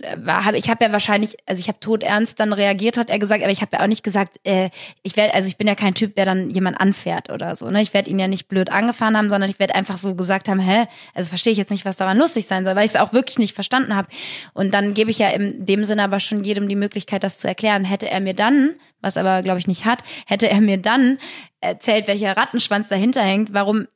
[0.00, 3.18] das, äh, hab, ich habe ja wahrscheinlich, also ich habe todernst dann reagiert, hat er
[3.18, 4.70] gesagt, aber ich habe ja auch nicht gesagt, äh,
[5.02, 7.68] ich werde, also ich bin ja kein Typ, der dann jemand anfährt oder so.
[7.70, 7.82] Ne?
[7.82, 10.60] Ich werde ihn ja nicht blöd angefahren haben, sondern ich werde einfach so gesagt haben,
[10.60, 13.12] hä, also verstehe ich jetzt nicht, was daran lustig sein soll, weil ich es auch
[13.12, 14.08] wirklich nicht verstanden habe.
[14.54, 17.48] Und dann gebe ich ja in dem Sinne aber schon jedem die Möglichkeit, das zu
[17.48, 17.84] erklären.
[17.84, 21.18] Hätte er mir dann, was aber glaube ich nicht hat, hätte er mir dann
[21.60, 23.86] erzählt, welcher Rattenschwanz dahinter hängt, warum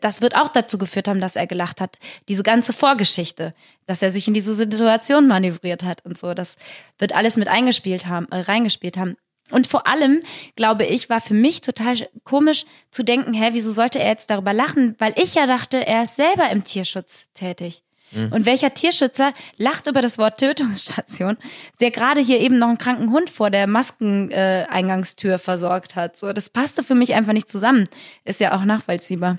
[0.00, 1.98] das wird auch dazu geführt haben, dass er gelacht hat.
[2.28, 3.54] Diese ganze Vorgeschichte,
[3.86, 6.56] dass er sich in diese Situation manövriert hat und so, das
[6.98, 9.16] wird alles mit eingespielt haben, äh, reingespielt haben.
[9.50, 10.20] Und vor allem,
[10.56, 14.52] glaube ich, war für mich total komisch zu denken, hä, wieso sollte er jetzt darüber
[14.52, 14.94] lachen?
[14.98, 17.82] Weil ich ja dachte, er ist selber im Tierschutz tätig.
[18.30, 21.38] Und welcher Tierschützer lacht über das Wort Tötungsstation,
[21.80, 26.18] der gerade hier eben noch einen kranken Hund vor der Maskeneingangstür Eingangstür versorgt hat?
[26.18, 27.84] So, das passte für mich einfach nicht zusammen.
[28.24, 29.38] Ist ja auch nachvollziehbar.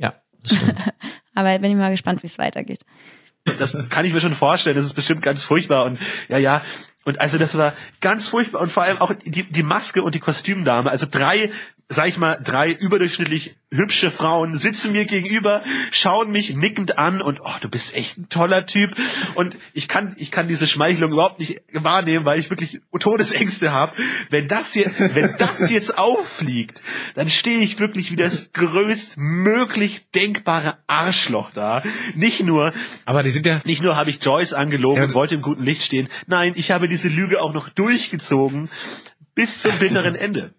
[0.00, 0.78] Ja, das stimmt.
[1.34, 2.84] Aber bin ich mal gespannt, wie es weitergeht.
[3.58, 4.76] Das kann ich mir schon vorstellen.
[4.76, 5.84] Das ist bestimmt ganz furchtbar.
[5.84, 6.62] Und ja, ja.
[7.04, 8.60] Und also das war ganz furchtbar.
[8.60, 10.90] Und vor allem auch die, die Maske und die Kostümdame.
[10.90, 11.50] Also drei,
[11.88, 17.40] sag ich mal, drei überdurchschnittlich hübsche Frauen sitzen mir gegenüber, schauen mich nickend an und
[17.42, 18.94] oh, du bist echt ein toller Typ.
[19.34, 23.92] Und ich kann, ich kann diese Schmeichelung überhaupt nicht wahrnehmen, weil ich wirklich Todesängste habe.
[24.30, 26.82] Wenn das hier, wenn das jetzt auffliegt,
[27.14, 31.82] dann stehe ich wirklich wie das größtmöglich denkbare Arschloch da.
[32.14, 32.72] Nicht nur,
[33.04, 35.04] Aber die sind ja, nicht nur habe ich Joyce angelogen Ja.
[35.08, 36.08] und wollte im guten Licht stehen.
[36.26, 38.70] Nein, ich habe diese Lüge auch noch durchgezogen
[39.34, 40.54] bis zum bitteren Ende.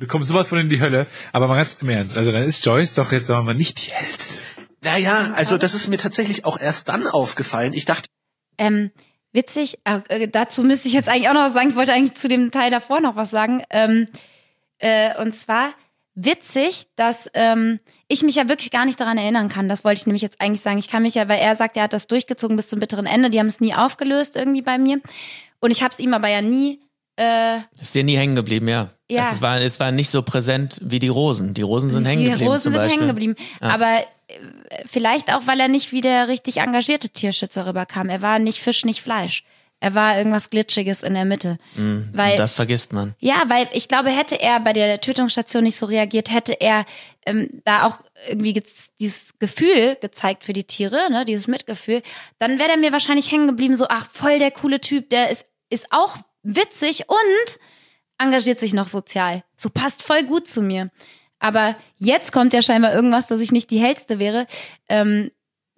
[0.00, 1.06] Du kommst sowas von in die Hölle.
[1.32, 2.16] Aber mal ganz im Ernst.
[2.16, 4.38] Also dann ist Joyce doch jetzt, sagen wir mal, nicht die hellste.
[4.82, 7.72] Naja, also das ist mir tatsächlich auch erst dann aufgefallen.
[7.74, 8.08] Ich dachte,
[8.56, 8.90] Ähm,
[9.32, 11.70] witzig, äh, äh, dazu müsste ich jetzt eigentlich auch noch was sagen.
[11.70, 13.62] Ich wollte eigentlich zu dem Teil davor noch was sagen.
[13.70, 14.06] Ähm,
[14.78, 15.74] äh, und zwar
[16.14, 17.78] witzig, dass ähm,
[18.08, 19.68] ich mich ja wirklich gar nicht daran erinnern kann.
[19.68, 20.78] Das wollte ich nämlich jetzt eigentlich sagen.
[20.78, 23.30] Ich kann mich ja, weil er sagt, er hat das durchgezogen bis zum bitteren Ende.
[23.30, 25.00] Die haben es nie aufgelöst irgendwie bei mir.
[25.60, 26.80] Und ich habe es ihm aber ja nie.
[27.16, 28.90] Äh, Ist dir nie hängen geblieben, ja.
[29.10, 29.22] Ja.
[29.22, 31.54] Es, war, es war nicht so präsent wie die Rosen.
[31.54, 32.50] Die Rosen sind hängen die geblieben.
[32.50, 33.36] Rosen zum sind hängen geblieben.
[33.60, 34.04] Aber äh,
[34.86, 38.08] vielleicht auch, weil er nicht wie der richtig engagierte Tierschützer rüberkam.
[38.08, 39.44] Er war nicht Fisch, nicht Fleisch.
[39.82, 41.58] Er war irgendwas Glitschiges in der Mitte.
[41.74, 43.14] weil Und das vergisst man.
[43.18, 46.84] Ja, weil ich glaube, hätte er bei der Tötungsstation nicht so reagiert, hätte er
[47.24, 47.98] ähm, da auch
[48.28, 48.62] irgendwie ge
[49.00, 52.02] dieses Gefühl gezeigt für die Tiere, ne, dieses Mitgefühl,
[52.38, 55.46] dann wäre er mir wahrscheinlich hängen geblieben, so, ach, voll der coole Typ, der ist,
[55.70, 57.58] ist auch witzig und
[58.18, 59.44] engagiert sich noch sozial.
[59.56, 60.90] So passt voll gut zu mir.
[61.38, 64.46] Aber jetzt kommt ja scheinbar irgendwas, dass ich nicht die hellste wäre.
[64.88, 65.30] Ähm,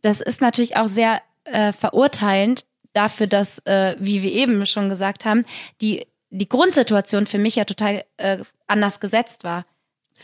[0.02, 5.24] das ist natürlich auch sehr äh, verurteilend dafür, dass, äh, wie wir eben schon gesagt
[5.24, 5.44] haben,
[5.80, 9.64] die, die Grundsituation für mich ja total äh, anders gesetzt war.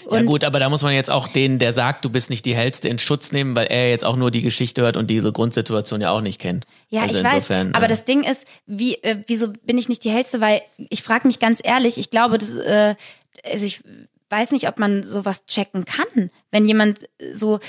[0.05, 2.45] Ja Und- gut, aber da muss man jetzt auch den, der sagt, du bist nicht
[2.45, 5.33] die Hellste, in Schutz nehmen, weil er jetzt auch nur die Geschichte hört und diese
[5.33, 6.67] Grundsituation ja auch nicht kennt.
[6.91, 7.75] Ja, also ich insofern, weiß.
[7.75, 10.41] Aber äh, das Ding ist, wie, äh, wieso bin ich nicht die Hellste?
[10.41, 12.95] Weil ich frage mich ganz ehrlich, ich glaube, das, äh,
[13.45, 13.83] also ich
[14.31, 17.61] weiß nicht, ob man sowas checken kann, wenn jemand so,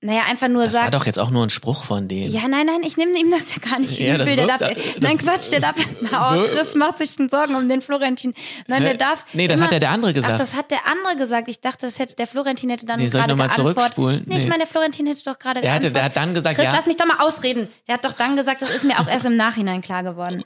[0.00, 0.94] naja, einfach nur das war sagt.
[0.94, 2.32] doch jetzt auch nur ein Spruch von denen.
[2.32, 4.46] Ja, nein, nein, ich nehme ihm das ja gar nicht Ja, das übel.
[4.46, 7.56] Der darf, das- nein, Quatsch, der das- darf, na, oh, Chris macht sich schon Sorgen
[7.56, 8.32] um den Florentin.
[8.68, 9.24] Nein, der darf.
[9.32, 10.34] Nee, das hat ja der andere gesagt.
[10.34, 11.48] Ach, das hat der andere gesagt.
[11.48, 14.22] Ich dachte, das hätte, der Florentin hätte dann Nee, soll ich gerade noch mal zurückspulen?
[14.26, 14.48] Nee, ich Nee.
[14.50, 16.72] meine, der Florentin hätte doch gerade Der, hatte, der hat dann gesagt, Chris, ja.
[16.72, 17.68] lass mich doch mal ausreden.
[17.88, 20.44] Der hat doch dann gesagt, das ist mir auch erst im Nachhinein klar geworden.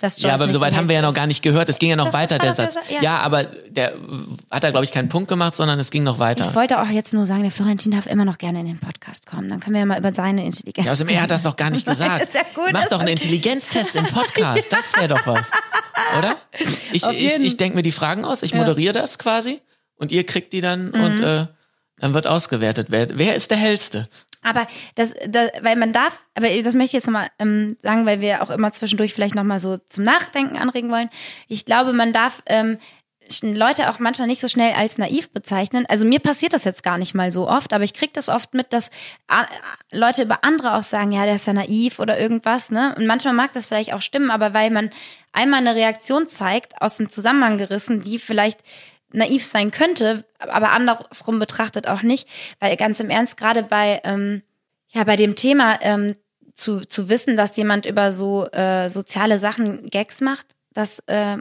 [0.00, 1.68] Dass Ja, Joyce aber nicht soweit haben wir ja noch gar nicht gehört.
[1.68, 2.74] Es ging ja noch Das- weiter, der der Satz.
[2.74, 3.02] Sa- ja.
[3.02, 3.18] Ja.
[3.18, 3.92] aber der
[4.50, 6.48] hat da, glaube ich, keinen Punkt gemacht, sondern es ging noch weiter.
[6.48, 9.26] Ich wollte auch jetzt nur sagen, der Florentin darf immer noch gerne in den Podcast
[9.26, 9.48] kommen.
[9.50, 11.70] Dann können wir ja mal über seine Intelligenz Ja, außerdem, er hat das doch gar
[11.70, 12.24] nicht gesagt.
[12.24, 13.08] Ist ja gut, Mach doch einen.
[13.08, 14.68] Intelligenztest im Podcast.
[14.72, 15.50] Das wäre doch was.
[16.18, 16.36] Oder?
[16.92, 18.56] Ich, ich, ich denke mir die Fragen aus, ich Ja.
[18.56, 18.62] Mhm.
[18.62, 19.60] moderiere das quasi
[19.96, 21.46] und ihr kriegt die dann und äh,
[21.98, 22.86] dann wird ausgewertet.
[22.90, 24.08] Wer, wer ist der Hellste?
[24.42, 28.20] Aber das, das, weil man darf, aber das möchte ich jetzt nochmal ähm, sagen, weil
[28.20, 31.10] wir auch immer zwischendurch vielleicht nochmal so zum Nachdenken anregen wollen.
[31.48, 32.78] Ich glaube, man darf ähm,
[33.42, 35.86] Leute auch manchmal nicht so schnell als naiv bezeichnen.
[35.88, 38.54] Also mir passiert das jetzt gar nicht mal so oft, aber ich kriege das oft
[38.54, 38.90] mit, dass
[39.92, 42.94] Leute über andere auch sagen, ja, der ist ja naiv oder irgendwas, ne?
[42.96, 44.90] Und manchmal mag das vielleicht auch stimmen, aber weil man
[45.32, 48.60] einmal eine Reaktion zeigt, aus dem Zusammenhang gerissen, die vielleicht
[49.12, 54.42] naiv sein könnte, aber andersrum betrachtet auch nicht, weil ganz im Ernst gerade bei ähm,
[54.88, 56.14] ja bei dem Thema ähm,
[56.54, 61.38] zu zu wissen, dass jemand über so äh, soziale Sachen Gags macht, das äh,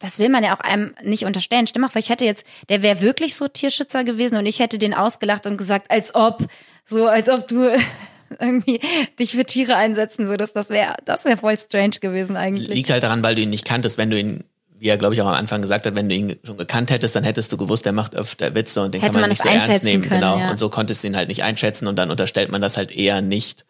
[0.00, 1.66] das will man ja auch einem nicht unterstellen.
[1.66, 4.78] Stimm mal vor, ich hätte jetzt, der wäre wirklich so Tierschützer gewesen und ich hätte
[4.78, 6.46] den ausgelacht und gesagt, als ob,
[6.86, 7.70] so als ob du
[8.40, 8.80] irgendwie
[9.18, 10.56] dich für Tiere einsetzen würdest.
[10.56, 12.68] Das wäre, das wäre voll strange gewesen eigentlich.
[12.68, 13.98] Liegt halt daran, weil du ihn nicht kanntest.
[13.98, 14.44] Wenn du ihn,
[14.80, 17.14] wie er glaube ich auch am Anfang gesagt hat, wenn du ihn schon gekannt hättest,
[17.14, 19.42] dann hättest du gewusst, der macht öfter Witze und den Hätte kann man, man nicht
[19.42, 20.02] so ernst nehmen.
[20.02, 20.38] können, genau.
[20.38, 20.50] ja.
[20.50, 23.20] Und so konntest du ihn halt nicht einschätzen und dann unterstellt man das halt eher
[23.20, 23.66] nicht.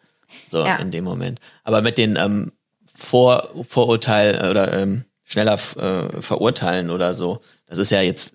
[0.47, 0.77] So Ja.
[0.77, 1.39] in dem Moment.
[1.63, 2.53] Aber mit den ähm,
[2.93, 8.33] Vor Vorurteil oder ähm, schneller äh, verurteilen oder so, das ist ja jetzt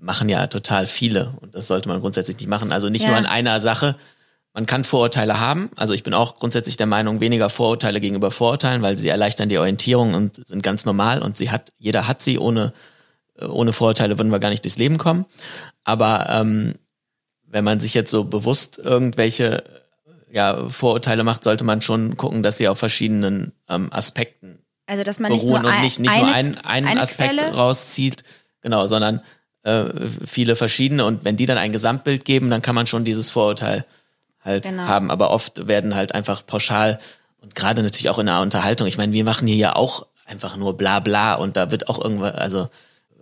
[0.00, 2.70] machen ja total viele und das sollte man grundsätzlich nicht machen.
[2.72, 3.08] Also nicht Ja.
[3.10, 3.96] nur an einer Sache.
[4.58, 5.70] Man kann Vorurteile haben.
[5.76, 9.56] Also ich bin auch grundsätzlich der Meinung, weniger Vorurteile gegenüber Vorurteilen, weil sie erleichtern die
[9.56, 12.40] Orientierung und sind ganz normal und sie hat, jeder hat sie.
[12.40, 12.72] Ohne,
[13.38, 15.26] äh, ohne Vorurteile würden wir gar nicht durchs Leben kommen.
[15.84, 16.74] Aber ähm,
[17.44, 19.62] wenn man sich jetzt so bewusst irgendwelche
[20.28, 25.20] ja, Vorurteile macht, sollte man schon gucken, dass sie auf verschiedenen ähm, Aspekten Also dass
[25.20, 27.54] man nicht nur, beruhen und ein, nicht, nicht eine, nur einen, einen eine Aspekt Quelle-
[27.54, 28.24] rauszieht,
[28.60, 29.20] genau, sondern
[29.62, 29.84] äh,
[30.26, 33.84] viele verschiedene und wenn die dann ein Gesamtbild geben, dann kann man schon dieses Vorurteil
[34.40, 34.84] halt Genau.
[34.84, 35.10] haben.
[35.10, 36.98] Aber oft werden halt einfach pauschal
[37.40, 40.56] und gerade natürlich auch in der Unterhaltung, ich meine, wir machen hier ja auch einfach
[40.56, 42.68] nur bla bla und da wird auch irgendwas, also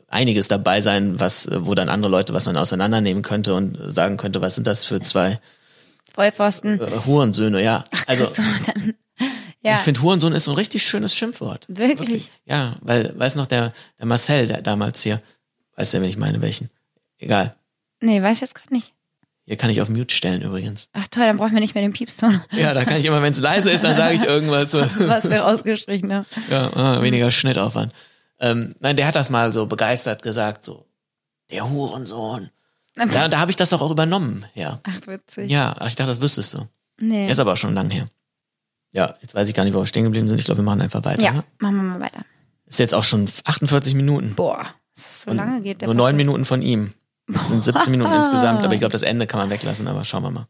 [0.08, 4.40] einiges dabei sein, was, wo dann andere Leute, was man auseinandernehmen könnte und sagen könnte,
[4.40, 5.40] was sind das für zwei
[6.14, 6.80] Vollpfosten.
[6.80, 7.84] äh, Hurensöhne, ja.
[8.06, 8.94] also Christoph, dann,
[9.62, 11.66] ja, ich finde, Hurensohn ist so ein richtig schönes Schimpfwort.
[11.68, 12.30] wirklich.
[12.44, 15.20] Ja, weil, weiß noch, der, der Marcel, der damals hier,
[15.76, 16.70] weiß der, wenn ich meine, welchen.
[17.18, 17.54] Egal.
[18.00, 18.92] Nee, weiß jetzt gerade nicht.
[19.46, 20.88] Hier kann ich auf Mute stellen übrigens.
[20.92, 22.42] Ach toll, dann brauchen wir nicht mehr den Piepston.
[22.50, 24.72] Ja, da kann ich immer, wenn es leise ist, dann sage ich irgendwas.
[24.72, 24.80] So.
[25.08, 26.26] Was wir rausgestrichen haben.
[26.50, 27.92] Ja, ah, weniger Schnittaufwand.
[28.40, 30.84] Ähm, nein, der hat das mal so begeistert gesagt, so,
[31.50, 32.50] der Hurensohn.
[32.96, 34.80] Ja, und da habe ich das doch auch übernommen, ja.
[34.82, 35.50] Ach, witzig.
[35.50, 36.66] Ja, ich dachte, das wüsstest du.
[36.98, 37.30] Nee.
[37.30, 38.06] Ist aber auch schon lang her.
[38.92, 40.38] Ja, jetzt weiß ich gar nicht, wo wir stehen geblieben sind.
[40.38, 41.22] Ich glaube, wir machen einfach weiter.
[41.22, 41.44] ja, Ne?
[41.60, 42.24] machen wir mal weiter.
[42.66, 44.34] Ist jetzt auch schon 48 Minuten.
[44.34, 45.82] Boah, so Und lange geht.
[45.82, 46.16] der Nur neun.
[46.16, 46.94] Minuten von ihm.
[47.28, 50.22] Das sind 17 Minuten insgesamt, aber ich glaube, das Ende kann man weglassen, aber schauen
[50.22, 50.48] wir mal.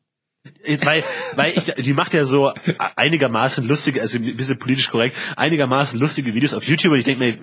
[0.83, 1.05] weil,
[1.35, 2.53] weil ich, die macht ja so
[2.97, 7.25] einigermaßen lustige, also ein bisschen politisch korrekt, einigermaßen lustige Videos auf YouTube und ich denke
[7.25, 7.39] mir,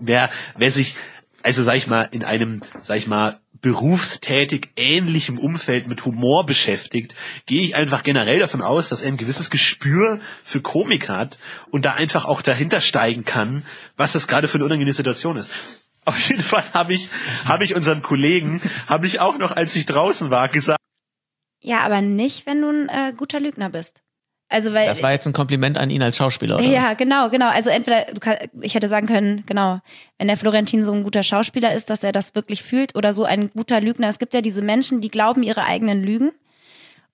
[0.00, 0.96] wer, wer sich,
[1.42, 7.14] also sag ich mal, in einem, sag ich mal, berufstätig ähnlichem Umfeld mit Humor beschäftigt,
[7.46, 11.38] gehe ich einfach generell davon aus, dass er ein gewisses Gespür für Komik hat
[11.70, 13.64] und da einfach auch dahinter steigen kann,
[13.96, 15.50] was das gerade für eine unangenehme Situation ist.
[16.04, 17.08] Auf jeden Fall habe ich,
[17.44, 20.80] habe ich unseren Kollegen, habe ich auch noch, als ich draußen war, gesagt,
[21.60, 24.02] Ja, aber nicht, wenn du ein äh, guter Lügner bist.
[24.50, 26.96] Also weil Das war jetzt ein Kompliment an ihn als Schauspieler, oder ja, was?
[26.98, 27.48] genau, genau.
[27.48, 29.80] Also entweder du kann, ich hätte sagen können, genau,
[30.18, 33.24] wenn der Florentin so ein guter Schauspieler ist, dass er das wirklich fühlt oder so
[33.24, 34.08] ein guter Lügner.
[34.08, 36.30] Es gibt ja diese Menschen, die glauben ihre eigenen Lügen.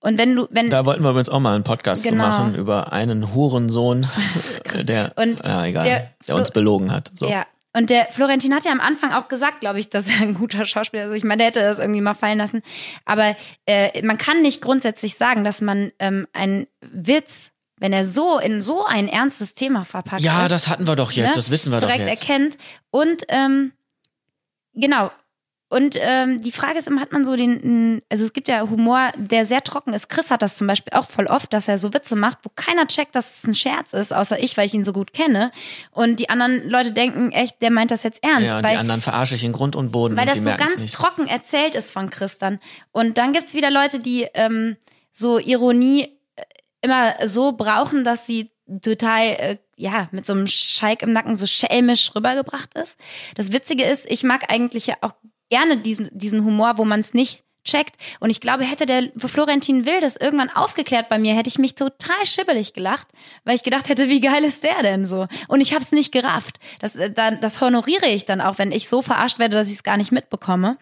[0.01, 2.24] Und wenn du, wenn Da wollten wir übrigens auch mal einen Podcast Genau.
[2.24, 4.09] zu machen über einen Hurensohn,
[4.82, 7.12] der, Und ja, egal, der der, uns belogen hat.
[7.14, 7.28] So.
[7.28, 7.47] Ja.
[7.72, 10.64] Und der Florentin hat ja am Anfang auch gesagt, glaube ich, dass er ein guter
[10.64, 11.12] Schauspieler ist.
[11.12, 12.62] Ich meine, der hätte das irgendwie mal fallen lassen.
[13.04, 18.38] Aber äh, man kann nicht grundsätzlich sagen, dass man ähm, einen Witz, wenn er so
[18.38, 21.50] in so ein ernstes Thema verpackt Ja, ist, das hatten wir doch jetzt, ne, das
[21.50, 22.28] wissen wir doch direkt jetzt.
[22.28, 22.58] erkennt.
[22.90, 23.72] Und ähm,
[24.74, 25.10] genau,
[25.70, 29.12] und ähm, die Frage ist immer, hat man so den, also es gibt ja Humor,
[29.16, 30.08] der sehr trocken ist.
[30.08, 32.88] Chris hat das zum Beispiel auch voll oft, dass er so Witze macht, wo keiner
[32.88, 35.52] checkt, dass es ein Scherz ist, außer ich, weil ich ihn so gut kenne.
[35.92, 38.48] Und die anderen Leute denken echt, der meint das jetzt ernst.
[38.48, 40.16] Ja, und weil, die anderen verarsche ich in Grund und Boden.
[40.16, 40.92] weil und das so ganz nicht.
[40.92, 42.58] trocken erzählt ist von Chris dann.
[42.90, 44.76] Und dann gibt's wieder Leute, die ähm,
[45.12, 46.42] so Ironie äh,
[46.80, 48.50] immer so brauchen, dass sie
[48.82, 52.98] total, äh, ja, mit so einem Schalk im Nacken so schelmisch rübergebracht ist.
[53.36, 55.12] Das Witzige ist, ich mag eigentlich ja auch
[55.51, 57.96] gerne diesen, diesen Humor, wo man es nicht checkt.
[58.20, 61.74] Und ich glaube, hätte der Florentin Will das irgendwann aufgeklärt bei mir, hätte ich mich
[61.74, 63.09] total schibbelig gelacht,
[63.44, 65.26] weil ich gedacht hätte, wie geil ist der denn so?
[65.48, 66.59] Und ich habe es nicht gerafft.
[66.80, 69.76] Das, äh, dann, das honoriere ich dann auch, wenn ich so verarscht werde, dass ich
[69.76, 70.78] es gar nicht mitbekomme.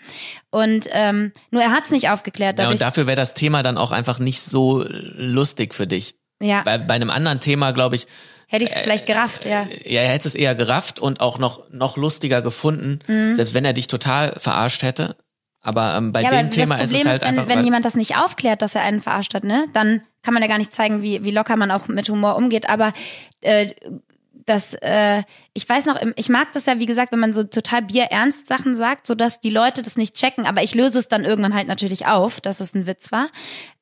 [0.51, 2.59] Und ähm, nur er hat es nicht aufgeklärt.
[2.59, 6.15] Ja, und dafür wäre das Thema dann auch einfach nicht so lustig für dich.
[6.41, 8.07] ja, Bei, bei einem anderen Thema, glaube ich,
[8.49, 9.67] hätte ich es vielleicht gerafft, ja.
[9.85, 13.35] ja, er hätte es eher gerafft und auch noch, noch lustiger gefunden, Mhm.
[13.35, 15.17] selbst wenn er dich total verarscht hätte.
[15.61, 17.49] Aber ähm, bei ja, dem Thema ist Problem es ist, halt wenn, einfach.
[17.49, 20.49] wenn jemand das nicht aufklärt, dass er einen verarscht hat, ne, dann kann man ja
[20.49, 22.69] gar nicht zeigen, wie, wie locker man auch mit Humor umgeht.
[22.69, 22.93] Aber
[23.43, 23.75] äh,
[24.47, 27.83] das, äh, ich weiß noch, ich mag das ja, wie gesagt, wenn man so total
[27.83, 30.47] bierernst Sachen sagt, so dass die Leute das nicht checken.
[30.47, 33.29] Aber ich löse es dann irgendwann halt natürlich auf, dass es ein Witz war.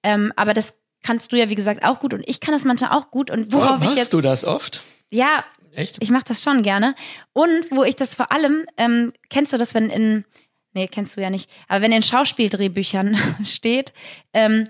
[0.03, 2.91] Ähm, aber das kannst du ja, wie gesagt, auch gut und ich kann das manchmal
[2.91, 3.31] auch gut.
[3.31, 4.83] Und oh, worauf ich machst jetzt, du das oft?
[5.11, 5.45] ja,
[5.75, 5.99] Echt?
[6.01, 6.95] ich mache das schon gerne.
[7.33, 10.25] Und wo ich das vor allem, ähm, kennst du das, wenn in,
[10.73, 13.93] nee, kennst du ja nicht, aber wenn in Schauspieldrehbüchern steht,
[14.33, 14.65] ähm,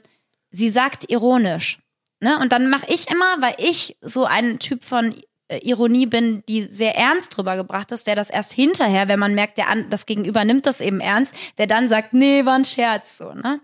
[0.51, 1.79] sie sagt ironisch.
[2.21, 2.39] Ne?
[2.39, 5.15] Und dann mache ich immer, weil ich so ein Typ von
[5.49, 9.35] äh, Ironie bin, die sehr ernst drüber gebracht ist, der das erst hinterher, wenn man
[9.35, 12.65] merkt, der an, das Gegenüber nimmt das eben ernst, der dann sagt, nee, war ein
[12.65, 13.61] Scherz, so, ne?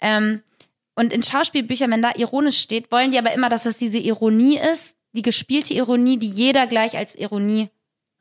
[0.00, 0.42] Ähm,
[0.94, 4.58] und in Schauspielbüchern, wenn da ironisch steht, wollen die aber immer, dass das diese Ironie
[4.72, 7.68] ist, die gespielte Ironie, die jeder gleich als Ironie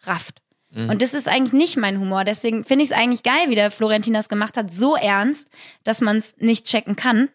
[0.03, 0.41] rafft.
[0.73, 2.23] Und das ist eigentlich nicht mein Humor.
[2.23, 5.49] Deswegen finde ich es eigentlich geil, wie der Florentin das gemacht hat, so ernst,
[5.83, 7.27] dass man es nicht checken kann.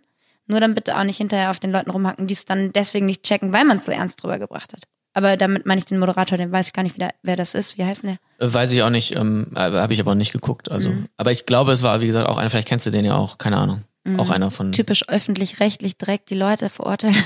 [0.46, 3.24] Nur dann bitte auch nicht hinterher auf den Leuten rumhacken, die es dann deswegen nicht
[3.24, 4.84] checken, weil man es so ernst drüber gebracht hat.
[5.12, 7.76] Aber damit meine ich den Moderator, den weiß ich gar nicht, wer, wer das ist.
[7.76, 8.12] Wie heißt der?
[8.38, 10.70] Äh, Weiß ich auch nicht, ähm, habe ich aber auch nicht geguckt.
[10.70, 11.06] Also, Mhm.
[11.18, 13.36] aber ich glaube, es war, wie gesagt, auch einer, vielleicht kennst du den ja auch,
[13.36, 13.84] keine Ahnung.
[14.06, 14.20] Mhm.
[14.20, 14.72] Auch einer von.
[14.72, 17.16] Typisch öffentlich-rechtlich direkt die Leute verurteilen.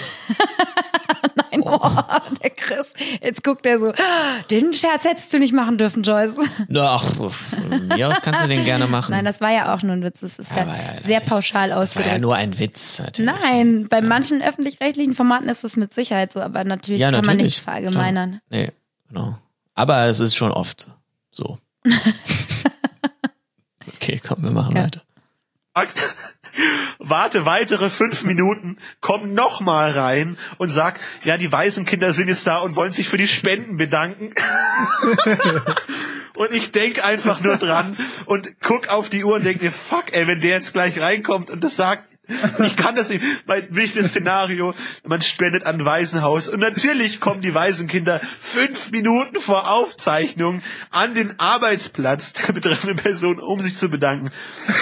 [1.34, 1.78] Nein, oh.
[2.42, 2.94] der Chris.
[3.20, 3.92] Jetzt guckt er so,
[4.50, 6.38] den Scherz hättest du nicht machen dürfen, Joyce.
[6.74, 9.10] Ach, von mir aus kannst du den gerne machen.
[9.12, 10.20] Nein, das war ja auch nur ein Witz.
[10.20, 12.12] Das ist ja, ja, sehr pauschal das war ausgedrückt.
[12.12, 13.00] ja nur ein Witz.
[13.00, 13.30] Natürlich.
[13.42, 17.36] Nein, bei manchen öffentlich-rechtlichen Formaten ist das mit Sicherheit so, aber natürlich Ja, kann man
[17.36, 18.40] natürlich, nichts verallgemeinern.
[18.48, 18.70] Nee,
[19.08, 19.36] genau.
[19.74, 20.88] Aber es ist schon oft
[21.30, 21.58] so.
[23.86, 24.84] okay, komm, wir machen Ja.
[24.84, 25.02] weiter.
[26.98, 32.46] Warte weitere fünf Minuten, komm noch mal rein und sag, ja, die Waisenkinder sind jetzt
[32.46, 34.34] da und wollen sich für die Spenden bedanken.
[36.34, 37.96] und ich denk einfach nur dran
[38.26, 41.50] und guck auf die Uhr und denk mir, fuck, ey, wenn der jetzt gleich reinkommt
[41.50, 42.04] und das sagt,
[42.64, 43.24] ich kann das nicht.
[43.46, 44.74] Mein wichtiges Szenario,
[45.04, 51.14] man spendet an ein Waisenhaus und natürlich kommen die Waisenkinder fünf Minuten vor Aufzeichnung an
[51.14, 54.30] den Arbeitsplatz der betreffenden Person, um sich zu bedanken.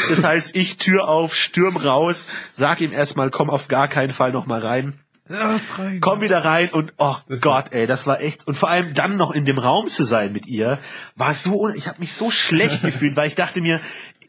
[0.09, 4.33] Das heißt, ich Tür auf, stürm raus, sag ihm erstmal, komm auf gar keinen Fall
[4.33, 5.01] noch mal rein.
[5.31, 6.01] Lass rein.
[6.01, 9.17] Komm wieder rein und oh Das Gott, ey, das war echt und vor allem dann
[9.17, 10.79] noch in dem Raum zu sein mit ihr,
[11.17, 13.81] war so ich habe mich so schlecht gefühlt, weil ich dachte mir,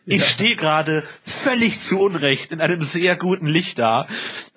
[0.10, 4.08] ich stehe gerade völlig zu Unrecht in einem sehr guten Licht da,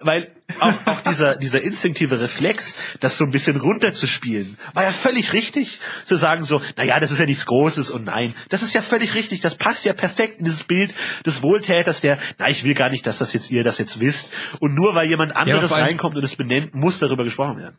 [0.00, 5.32] weil auch, auch dieser dieser instinktive Reflex, das so ein bisschen runterzuspielen, war ja völlig
[5.32, 8.72] richtig, zu sagen so, na ja, das ist ja nichts Großes und nein, das ist
[8.72, 10.94] ja völlig richtig, das passt ja perfekt in dieses Bild
[11.26, 14.32] des Wohltäters, der, na, ich will gar nicht, dass das jetzt ihr das jetzt wisst.
[14.59, 17.76] Und nur weil jemand anderes allem- reinkommt und es benennt, muss darüber gesprochen werden.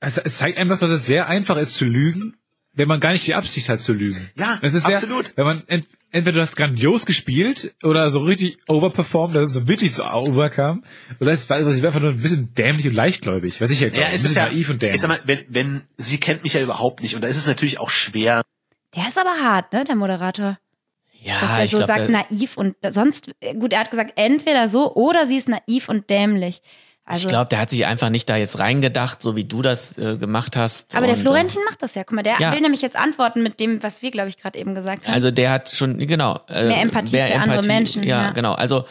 [0.00, 2.36] Also es zeigt einfach, dass es sehr einfach ist zu lügen,
[2.76, 4.30] wenn man gar nicht die Absicht hat zu lügen.
[4.36, 5.26] Ja, es ist absolut.
[5.28, 9.54] Sehr, wenn man ent, entweder du hast grandios gespielt oder so richtig overperformed, dass es
[9.54, 10.84] so wirklich so overkam,
[11.20, 13.88] oder es war, es war einfach nur ein bisschen dämlich und leichtgläubig, was ich ja
[13.88, 15.00] glaube, Ja, ein es bisschen ist ja, naiv und ich dämlich.
[15.00, 17.80] sag mal, wenn, wenn, sie kennt mich ja überhaupt nicht und da ist es natürlich
[17.80, 18.42] auch schwer.
[18.94, 20.58] Der ist aber hart, ne, der Moderator.
[21.22, 24.12] Ja, Dass der ich so glaub, sagt, der- naiv und sonst, gut, er hat gesagt,
[24.16, 26.60] entweder so oder sie ist naiv und dämlich.
[27.08, 29.96] Also, ich glaube, der hat sich einfach nicht da jetzt reingedacht, so wie du das
[29.96, 30.96] äh, gemacht hast.
[30.96, 32.02] aber der Florentin macht das ja.
[32.02, 32.52] Guck mal, der Ja.
[32.52, 35.14] will nämlich jetzt antworten mit dem, was wir, glaube ich, gerade eben gesagt haben.
[35.14, 36.40] also der hat schon, genau.
[36.48, 38.30] Äh, Mehr Empathie für andere Menschen, Ja, ja.
[38.30, 38.54] genau.
[38.54, 38.84] Also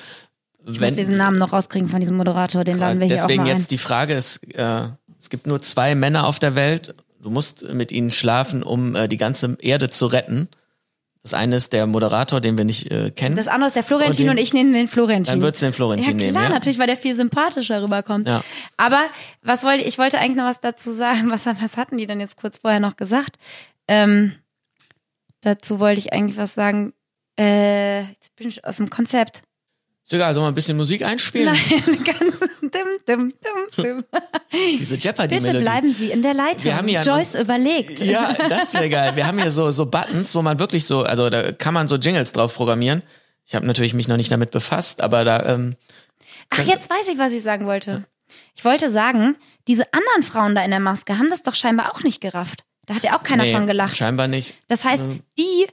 [0.68, 3.22] ich wenn, muss diesen Namen noch rauskriegen von diesem Moderator, den laden wir hier auch
[3.24, 3.58] deswegen mal ein.
[3.58, 4.88] jetzt die Frage ist, äh,
[5.20, 6.96] es gibt nur zwei Männer auf der Welt.
[7.22, 10.48] Du musst mit ihnen schlafen, um äh, die ganze Erde zu retten.
[11.26, 13.36] Das eine ist der Moderator, den wir nicht äh, kennen.
[13.36, 15.34] Das andere ist der Florentin Und und, den- ich nehme den Florentin.
[15.34, 16.50] Dann würdest du den Florentin ja, klar, nehmen, ja?
[16.54, 18.28] natürlich, weil der viel sympathischer rüberkommt.
[18.28, 18.44] Ja.
[18.78, 19.02] Aber
[19.42, 21.32] was wollte ich wollte eigentlich noch was dazu sagen.
[21.32, 23.38] Was, was hatten die denn jetzt kurz vorher noch gesagt?
[23.88, 24.36] Ähm,
[25.42, 26.94] dazu wollte ich eigentlich was sagen.
[27.40, 29.42] Äh, jetzt bin ich aus dem Konzept.
[30.04, 31.48] Ist egal, soll mal ein bisschen Musik einspielen?
[31.56, 32.36] Nein, ganz
[32.76, 33.34] dim, dim,
[33.78, 34.04] dim.
[34.80, 35.60] Diese Bitte Jeopardy-Melodie.
[35.60, 36.66] bleiben Sie in der Leitung.
[36.66, 38.02] Wir haben ja Joyce überlegt.
[38.02, 39.16] Ja, das wäre geil.
[39.16, 41.96] Wir haben hier so, so Buttons, wo man wirklich so, also da kann man so
[41.96, 43.02] Jingles drauf programmieren.
[43.46, 45.76] Ich habe natürlich mich noch nicht damit befasst, aber da, ähm,
[46.50, 48.06] Ach, jetzt weiß ich, was ich sagen wollte.
[48.56, 49.36] Ich wollte sagen,
[49.68, 52.64] diese anderen Frauen da in der Maske haben das doch scheinbar auch nicht gerafft.
[52.86, 53.96] Da hat ja auch keiner nee, von gelacht.
[53.96, 54.56] scheinbar nicht.
[54.68, 55.04] Das heißt,
[55.38, 55.68] die, äh,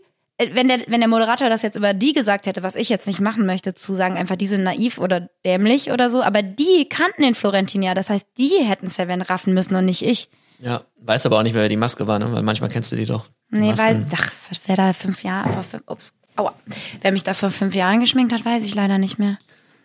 [0.54, 3.20] wenn der, wenn der Moderator das jetzt über die gesagt hätte, was ich jetzt nicht
[3.20, 7.22] machen möchte, zu sagen, einfach die sind naiv oder dämlich oder so, aber die kannten
[7.22, 7.94] den Florentin ja.
[7.94, 10.28] Das heißt, die hätten es ja wenn raffen müssen und nicht ich.
[10.60, 12.32] Ja, weiß aber auch nicht mehr, wer die Maske war, ne?
[12.32, 13.26] weil manchmal kennst du die doch.
[13.50, 13.86] Die Nee, Masken.
[13.86, 14.32] weil, ach,
[14.66, 16.54] wer da fünf Jahre, vor fünf, ups, aua.
[17.00, 19.38] Wer mich da vor fünf Jahren geschminkt hat, weiß ich leider nicht mehr.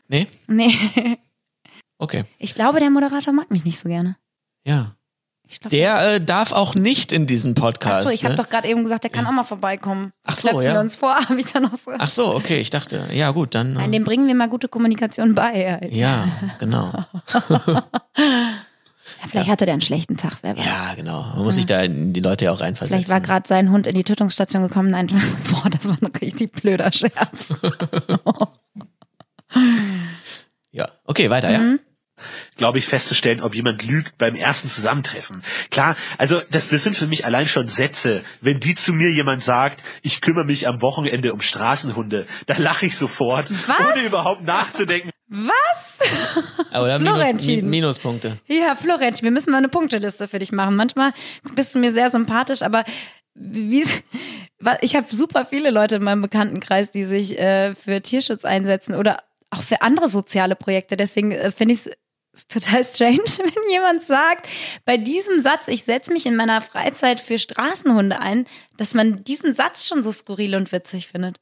[0.08, 0.28] Nee?
[0.48, 0.74] Nee,
[2.00, 2.26] Okay.
[2.38, 4.18] ich glaube, der Moderator mag mich nicht so gerne.
[4.66, 4.96] Ja.
[5.60, 8.06] Glaub, Der äh, darf auch nicht in diesen Podcast.
[8.06, 8.42] Achso, ich habe ne?
[8.42, 10.12] doch gerade eben gesagt, der kann auch mal vorbeikommen.
[10.24, 10.74] Ach so, Knöpfen ja.
[10.74, 11.92] wir uns vor, habe ich dann noch so.
[11.98, 13.74] Ach so, okay, ich dachte, ja gut, dann.
[13.74, 15.80] Nein, Äh, dem bringen wir mal gute Kommunikation bei.
[15.90, 16.92] Ja, ja, genau.
[19.30, 20.66] vielleicht hatte der einen schlechten Tag, wer weiß.
[20.66, 21.24] Ja, genau.
[21.36, 23.06] Man muss sich da in die Leute ja auch reinversetzen.
[23.06, 24.92] Vielleicht war gerade sein Hund in die Tötungsstation gekommen.
[24.92, 25.08] Nein,
[25.52, 27.54] boah, das war ein richtig blöder Scherz.
[30.72, 31.78] Ja, okay, weiter, ja.
[32.58, 35.44] Glaube ich, festzustellen, ob jemand lügt beim ersten Zusammentreffen.
[35.70, 38.24] Klar, also das, das sind für mich allein schon Sätze.
[38.42, 42.88] Wenn die zu mir jemand sagt, ich kümmere mich am Wochenende um Straßenhunde, dann lache
[42.88, 43.80] ich sofort, Was?
[43.80, 45.12] ohne überhaupt nachzudenken.
[45.30, 46.00] Was?
[46.72, 47.60] Aber Minus, Florentin.
[47.66, 48.40] Mi Minuspunkte.
[48.48, 50.76] Ja, Florentin, wir müssen mal eine Punkteliste für dich machen.
[50.76, 51.14] Manchmal
[51.54, 52.86] bist du mir sehr sympathisch, aber
[53.36, 53.86] wie,
[54.82, 59.24] ich habe super viele Leute in meinem Bekanntenkreis, die sich äh, für Tierschutz einsetzen oder
[59.50, 60.98] auch für andere soziale Projekte.
[60.98, 61.92] Deswegen äh, finde ich es
[62.46, 64.48] total strange, wenn jemand sagt,
[64.86, 69.54] bei diesem Satz, ich setze mich in meiner Freizeit für Straßenhunde ein, dass man diesen
[69.54, 71.38] Satz schon so skurril und witzig findet.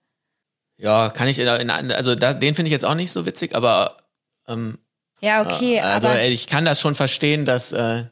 [0.77, 3.55] Ja, kann ich, in, in, also da, den finde ich jetzt auch nicht so witzig,
[3.55, 3.97] aber
[4.47, 4.79] ähm,
[5.21, 8.05] Ja, okay, also aber äh, ich kann das schon verstehen, dass äh,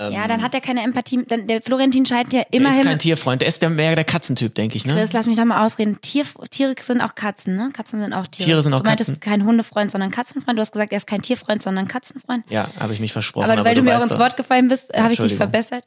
[0.00, 1.24] ähm, ja, dann hat er keine Empathie.
[1.26, 4.04] Dann, der Florentin scheint ja der ist immerhin kein Tierfreund, der ist der, mehr der
[4.04, 4.94] Katzentyp, denke ich, ne?
[4.94, 6.00] Chris, lass mich doch mal ausreden.
[6.00, 7.70] Tier, Tiere sind auch Katzen, ne?
[7.72, 8.46] Katzen sind auch Tiere.
[8.46, 9.20] Tiere sind auch du meintest Katzen.
[9.20, 10.56] kein Hundefreund, sondern Katzenfreund.
[10.56, 12.44] Du hast gesagt, er ist kein Tierfreund, sondern Katzenfreund.
[12.48, 13.50] Ja, habe ich mich versprochen.
[13.50, 15.82] Aber, weil du, mir auch ins Wort gefallen bist, habe ich dich verbessert.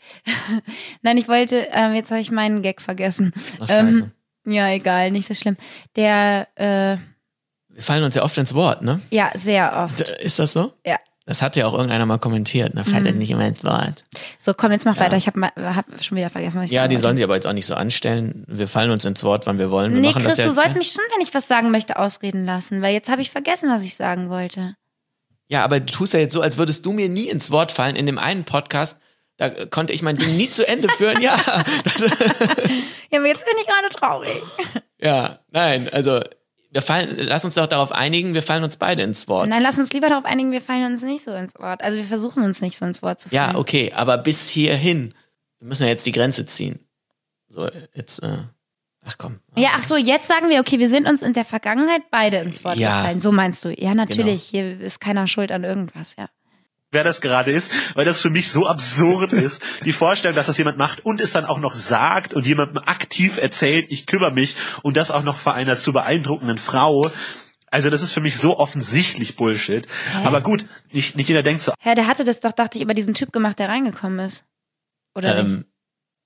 [1.03, 3.32] Nein, ich wollte, ähm, jetzt habe ich meinen Gag vergessen.
[3.62, 4.12] Ach, scheiße.
[4.45, 5.55] Ähm, ja, egal, nicht so schlimm.
[5.95, 6.97] Der, äh,
[7.70, 8.99] Wir fallen uns ja oft ins Wort, ne?
[9.09, 10.01] ja, sehr oft.
[10.01, 10.74] Ist das so?
[10.86, 10.97] Ja.
[11.26, 12.82] Das hat ja auch irgendeiner mal kommentiert, ne?
[12.86, 12.91] Mhm.
[12.91, 14.05] Fallt er nicht immer ins Wort.
[14.39, 15.17] So, komm, jetzt mach weiter.
[15.17, 17.53] Ich habe hab schon wieder vergessen, was ich Ja, die sollen sich aber jetzt auch
[17.53, 18.43] nicht so anstellen.
[18.47, 19.93] Wir fallen uns ins Wort, wann wir wollen.
[19.93, 22.82] Wir Nee, Chris, ja, du sollst mich schon, wenn ich was sagen möchte, ausreden lassen,
[22.82, 24.76] weil jetzt habe ich vergessen, was ich sagen wollte.
[25.47, 27.95] Ja, aber du tust ja jetzt so, als würdest du mir nie ins Wort fallen.
[27.95, 28.99] In dem einen Podcast,
[29.38, 31.22] da konnte ich mein Ding nie zu Ende führen.
[31.22, 31.36] Ja,
[33.11, 34.41] Ja, aber jetzt bin ich gerade traurig.
[35.01, 36.22] ja, nein, also
[36.72, 39.49] wir fallen, lass uns doch darauf einigen, wir fallen uns beide ins Wort.
[39.49, 41.84] Nein, lass uns lieber darauf einigen, wir fallen uns nicht so ins Wort.
[41.84, 43.51] Also wir versuchen uns nicht so ins Wort zu fallen.
[43.53, 45.13] Ja, okay, aber bis hierhin.
[45.59, 46.80] Wir müssen ja jetzt die Grenze ziehen.
[47.49, 48.38] So, jetzt, äh,
[49.05, 49.39] ach komm.
[49.57, 52.63] Ja, ach so, jetzt sagen wir, okay, wir sind uns in der Vergangenheit beide ins
[52.63, 53.01] Wort Ja.
[53.01, 53.19] gefallen.
[53.19, 53.69] So meinst du?
[53.69, 54.51] Ja, natürlich.
[54.51, 54.65] Genau.
[54.78, 56.30] Hier ist keiner schuld an irgendwas, ja.
[56.91, 60.57] Wer das gerade ist, weil das für mich so absurd ist, die Vorstellung, dass das
[60.57, 64.55] jemand macht und es dann auch noch sagt und jemandem aktiv erzählt, ich kümmere mich
[64.83, 67.09] und das auch noch vor einer zu beeindruckenden Frau.
[67.67, 69.87] Also das ist für mich so offensichtlich Bullshit.
[70.25, 72.93] Aber gut, nicht, nicht jeder denkt so, Ja, der hatte das doch, dachte ich, über
[72.93, 74.43] diesen Typ gemacht, der reingekommen ist.
[75.15, 75.53] Oder nicht?
[75.53, 75.65] Ähm,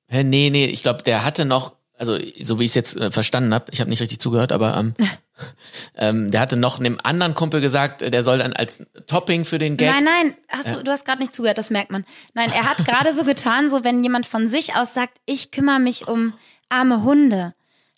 [0.07, 3.12] hä, nee, nee, ich glaube, der hatte noch, also so wie ich es jetzt äh,
[3.12, 4.93] verstanden habe, ich habe nicht richtig zugehört, aber ähm,
[5.98, 9.60] ähm, der hatte noch einem anderen Kumpel gesagt, äh, der soll dann als Topping für
[9.60, 9.93] den Gag.
[9.93, 12.06] Nein, nein, hast du, du hast gerade nicht zugehört, das merkt man.
[12.34, 15.80] Nein, er hat gerade so getan, so wenn jemand von sich aus sagt, ich kümmere
[15.80, 16.34] mich um
[16.70, 17.54] arme Hunde,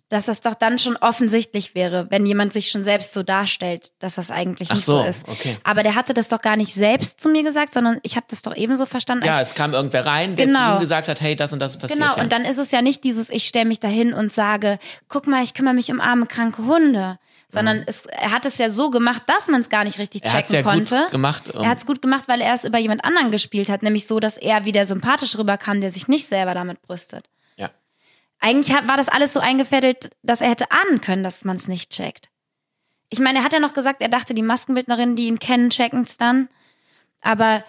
[0.09, 4.15] dass das doch dann schon offensichtlich wäre, wenn jemand sich schon selbst so darstellt, dass
[4.15, 5.27] das eigentlich Ach nicht so, so, ist.
[5.27, 5.57] okay.
[5.63, 8.41] Aber der hatte das doch gar nicht selbst zu mir gesagt, sondern ich habe das
[8.41, 9.25] doch ebenso verstanden.
[9.25, 10.59] Ja, es kam irgendwer rein, der Genau.
[10.69, 11.99] zu ihm gesagt hat, hey, das und das ist passiert.
[11.99, 12.21] Genau, ja.
[12.23, 14.79] und dann ist es ja nicht dieses, ich stelle mich dahin und sage,
[15.09, 17.19] guck mal, ich kümmere mich um arme, kranke Hunde.
[17.49, 20.27] Sondern es, er hat es ja so gemacht, dass man es gar nicht richtig Mhm.
[20.27, 21.01] er checken ja konnte.
[21.03, 21.43] gut gemacht.
[21.55, 24.05] ähm, Er hat es gut gemacht, weil er es über jemand anderen gespielt hat, nämlich
[24.05, 27.25] so, dass er wieder sympathisch rüberkam, der sich nicht selber damit brüstet.
[28.39, 31.67] Eigentlich hat, war das alles so eingefädelt, dass er hätte ahnen können, dass man es
[31.67, 32.29] nicht checkt.
[33.09, 36.01] Ich meine, er hat ja noch gesagt, er dachte, die Maskenbildnerinnen, die ihn kennen, checken
[36.01, 36.49] es dann.
[37.21, 37.63] Aber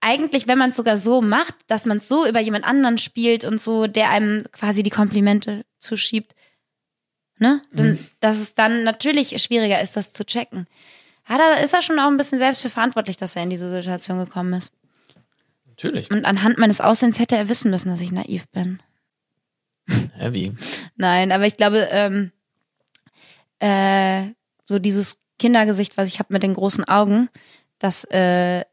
[0.00, 3.44] eigentlich, wenn man es sogar so macht, dass man es so über jemand anderen spielt
[3.44, 6.34] und so, der einem quasi die Komplimente zuschiebt,
[7.38, 7.62] ne?
[7.72, 10.66] Dann, dass es dann natürlich schwieriger ist, das zu checken.
[11.28, 13.70] Ja, da ist er schon auch ein bisschen selbst für verantwortlich, dass er in diese
[13.70, 14.74] Situation gekommen ist.
[15.66, 16.10] Natürlich.
[16.10, 18.80] Und anhand meines Aussehens hätte er wissen müssen, dass ich naiv bin.
[20.30, 20.52] Wie?
[20.96, 22.32] Nein, aber ich glaube, ähm,
[23.58, 24.32] äh,
[24.64, 27.28] so dieses Kindergesicht, was ich habe mit den großen Augen,
[27.78, 28.64] das äh,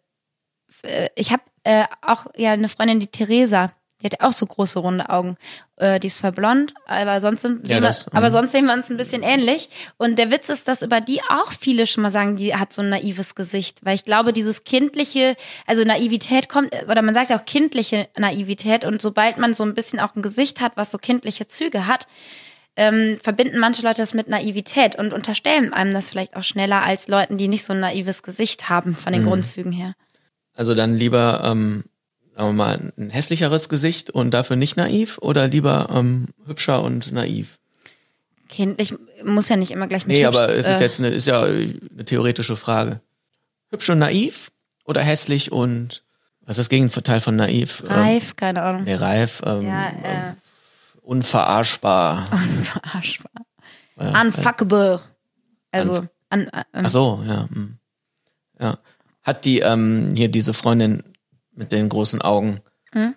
[0.83, 3.73] äh, ich habe äh, auch ja eine Freundin, die Theresa,
[4.03, 5.37] die hat auch so große runde Augen.
[5.77, 8.33] Äh, die ist zwar blond, aber sonst sind, Ja, sehen das, wir, aber mhm.
[8.33, 9.69] sonst sehen wir uns ein bisschen ähnlich.
[9.97, 12.81] Und der Witz ist, dass über die auch viele schon mal sagen, die hat so
[12.81, 15.35] ein naives Gesicht, weil ich glaube, dieses kindliche,
[15.65, 19.73] also Naivität kommt oder man sagt ja auch kindliche Naivität und sobald man so ein
[19.73, 22.07] bisschen auch ein Gesicht hat, was so kindliche Züge hat,
[22.75, 27.07] ähm, verbinden manche Leute das mit Naivität und unterstellen einem das vielleicht auch schneller als
[27.07, 29.27] Leuten, die nicht so ein naives Gesicht haben von den Mhm.
[29.27, 29.93] Grundzügen her.
[30.55, 31.83] Also dann lieber, ähm,
[32.35, 37.11] sagen wir mal, ein hässlicheres Gesicht und dafür nicht naiv oder lieber ähm, hübscher und
[37.11, 37.59] naiv?
[38.49, 38.93] Kindlich
[39.25, 41.25] muss ja nicht immer gleich mit Nee, hübsch, aber es ist äh, jetzt eine, ist
[41.27, 43.01] ja eine theoretische Frage.
[43.71, 44.51] Hübsch und naiv
[44.85, 46.03] oder hässlich und
[46.45, 47.83] was ist das Gegenteil von naiv?
[47.87, 48.83] reif, keine Ähm, Ahnung.
[48.83, 50.33] nee, reif, ähm, Ja, äh,
[51.01, 52.27] unverarschbar.
[52.63, 53.31] verarschbar.
[53.99, 55.01] Ja, Unfuckable.
[55.71, 57.47] Also, an, an, Ach so, ja.
[57.49, 57.77] hm.
[58.59, 58.77] Ja.
[59.23, 61.03] Hat die ähm, hier diese Freundin
[61.55, 63.15] mit den großen Augen, Hm?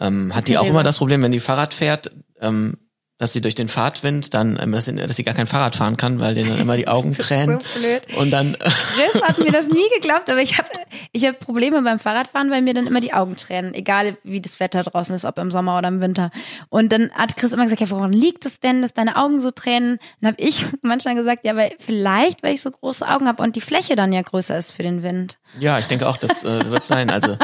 [0.00, 2.10] ähm, hat die auch immer das Problem, wenn die Fahrrad fährt,
[2.40, 2.78] ähm,
[3.18, 5.96] dass sie durch den Fahrtwind dann, ähm, dass, sie, dass sie gar kein Fahrrad fahren
[5.96, 7.60] kann, weil denen dann immer die Augen tränen.
[7.60, 8.02] so blöd.
[8.16, 10.68] Und dann, Chris hat mir das nie geglaubt, aber ich habe
[11.12, 14.58] ich hab Probleme beim Fahrradfahren, weil mir dann immer die Augen tränen, egal wie das
[14.58, 16.30] Wetter draußen ist, ob im Sommer oder im Winter.
[16.70, 19.52] Und dann hat Chris immer gesagt, ja, woran liegt es denn, dass deine Augen so
[19.52, 20.00] tränen?
[20.20, 23.54] Und habe ich manchmal gesagt, ja, weil vielleicht, weil ich so große Augen habe und
[23.54, 25.38] die Fläche dann ja größer ist für den Wind.
[25.60, 27.10] ja, ich denke auch, das äh, wird sein.
[27.10, 27.38] Also,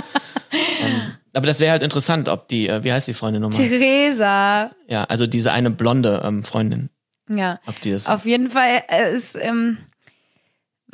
[0.83, 3.59] ähm, aber das wäre halt interessant, ob die, äh, wie heißt die Freundin nochmal?
[3.69, 4.71] Theresa.
[4.89, 6.91] Ja, also diese eine blonde ähm, Freundin,
[7.29, 7.61] Ja.
[7.67, 8.09] ob die das.
[8.09, 9.79] Auf jeden Fall äh, ist, ähm,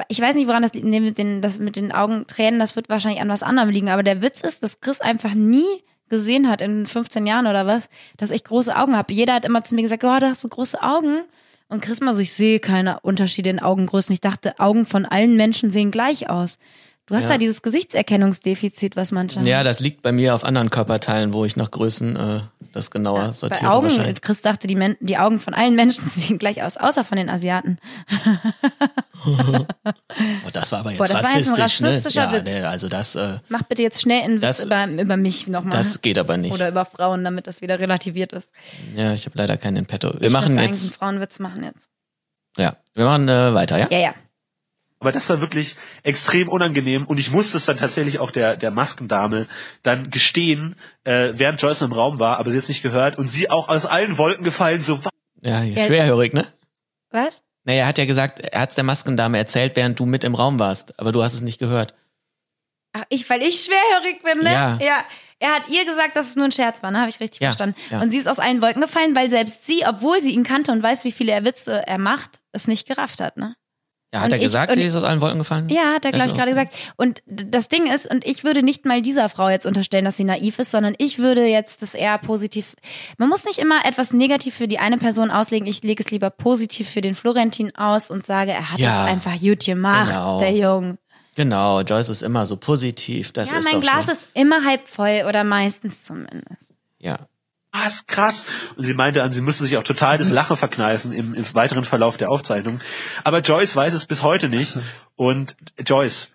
[0.09, 2.89] ich weiß nicht, woran das liegt, nee, mit den, das mit den Augentränen, das wird
[2.89, 5.65] wahrscheinlich an was anderem liegen, aber der Witz ist, dass Chris einfach nie
[6.09, 9.13] gesehen hat in 15 Jahren oder was, dass ich große Augen habe.
[9.13, 11.23] Jeder hat immer zu mir gesagt, oh, du hast so große Augen.
[11.69, 14.13] Und Chris mal so, ich sehe keine Unterschiede in Augengrößen.
[14.13, 16.59] Ich dachte, Augen von allen Menschen sehen gleich aus.
[17.07, 17.29] Du hast Ja.
[17.31, 21.57] da dieses Gesichtserkennungsdefizit, was manche ja, das liegt bei mir auf anderen Körperteilen, wo ich
[21.57, 22.41] nach Größen äh,
[22.73, 24.15] das genauer sortiere Bei Augen.
[24.21, 27.31] Chris dachte, die, Men die Augen von allen Menschen sehen gleich aus, außer von den
[27.31, 27.79] Asiaten.
[29.29, 32.33] Oh, das war aber jetzt Boah, das war jetzt ein rassistisch, rassistischer ne?
[32.33, 32.53] Ja, Witz.
[32.53, 35.73] nee, also das, äh, Mach bitte jetzt schnell einen Witz Das- über, über mich nochmal.
[35.73, 36.53] das geht aber nicht.
[36.55, 38.53] Oder über Frauen, damit das wieder relativiert ist.
[38.95, 40.13] Ja, ich habe leider keinen in petto.
[40.21, 41.89] Wir ich machen müsste eigentlich einen jetzt, Frauenwitz machen jetzt.
[42.57, 43.89] ja, wir machen äh, weiter, ja?
[43.91, 44.15] Ja, ja.
[45.07, 48.73] Aber das war wirklich extrem unangenehm und ich musste es dann tatsächlich auch der, der
[48.73, 49.47] Maskendame
[49.85, 53.49] dann gestehen, äh, während Joyce im Raum war, aber sie jetzt nicht gehört und sie
[53.49, 55.11] auch aus allen Wolken gefallen, so "Wa-
[55.43, 56.45] Ja, schwerhörig, ne?
[57.11, 57.45] Was?
[57.63, 60.59] Naja, er hat ja gesagt, er hat's der Maskendame erzählt, während du mit im Raum
[60.59, 61.95] warst, aber du hast es nicht gehört.
[62.93, 64.53] Ach, ich, weil ich schwerhörig bin, ne?
[64.53, 64.79] Ja.
[64.83, 65.05] ja.
[65.39, 66.99] Er hat ihr gesagt, dass es nur ein Scherz war, ne?
[66.99, 67.77] Habe ich richtig Ja, verstanden.
[67.91, 68.01] ja.
[68.01, 70.83] Und sie ist aus allen Wolken gefallen, weil selbst sie, obwohl sie ihn kannte und
[70.83, 73.55] weiß, wie viele er Witze er macht, es nicht gerafft hat, ne?
[74.15, 75.69] Ja, hat Und er ich- gesagt, die ist aus allen Wolken gefallen?
[75.69, 76.75] Ja, hat er gleich Also, gerade gesagt.
[76.97, 80.25] Und das Ding ist, und ich würde nicht mal dieser Frau jetzt unterstellen, dass sie
[80.25, 82.75] naiv ist, sondern ich würde jetzt das eher positiv.
[83.19, 85.67] Man muss nicht immer etwas negativ für die eine Person auslegen.
[85.67, 89.11] Ich lege es lieber positiv für den Florentin aus und sage, er hat Ja, es
[89.13, 90.39] einfach gut gemacht, genau.
[90.39, 90.99] der Junge.
[91.35, 94.13] Genau, Joyce ist immer so positiv, das Ja, ist mein Glas so.
[94.13, 96.75] ist immer halb voll oder meistens zumindest.
[96.99, 97.27] Ja.
[97.85, 98.47] Was krass.
[98.77, 101.85] Und sie meinte an, sie müsste sich auch total das Lachen verkneifen im, im weiteren
[101.85, 102.81] Verlauf der Aufzeichnung.
[103.25, 104.77] Aber Joyce weiß es bis heute nicht.
[105.19, 105.57] Und
[105.87, 106.31] Joyce,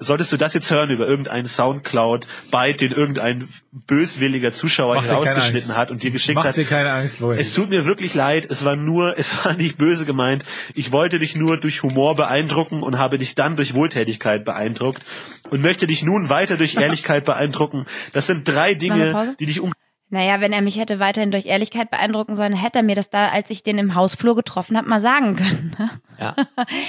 [0.00, 5.76] solltest du das jetzt hören über irgendeinen Soundcloud-Byte, den irgendein böswilliger Zuschauer Mach hier rausgeschnitten
[5.76, 7.40] hat und dir geschickt Mach hat, dir keine Angst, Florian.
[7.40, 10.44] Es tut mir wirklich leid, es war nur, es war nicht böse gemeint.
[10.74, 15.04] Ich wollte dich nur durch Humor beeindrucken und habe dich dann durch Wohltätigkeit beeindruckt
[15.50, 17.86] und möchte dich nun weiter durch Ehrlichkeit beeindrucken.
[18.12, 19.72] Das sind drei Dinge, die dich um
[20.10, 23.28] Naja, wenn er mich hätte weiterhin durch Ehrlichkeit beeindrucken sollen, hätte er mir das da,
[23.28, 25.74] als ich den im Hausflur getroffen habe, mal sagen können.
[25.78, 25.90] ne?
[26.20, 26.36] Ja.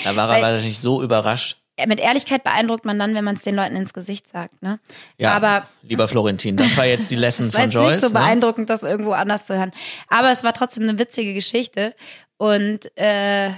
[0.03, 1.57] Da war er wahrscheinlich so überrascht.
[1.88, 4.61] Mit Ehrlichkeit beeindruckt man dann, wenn man es den Leuten ins Gesicht sagt.
[4.61, 4.80] Ne?
[5.18, 7.91] Ja, Aber lieber Florentin, das war jetzt die Lesson Es war von jetzt Joyce.
[7.95, 8.13] nicht so ne?
[8.13, 9.74] beeindruckend, das irgendwo anders zu hören.
[10.07, 11.93] Aber es war trotzdem eine witzige Geschichte.
[12.38, 13.51] Und äh,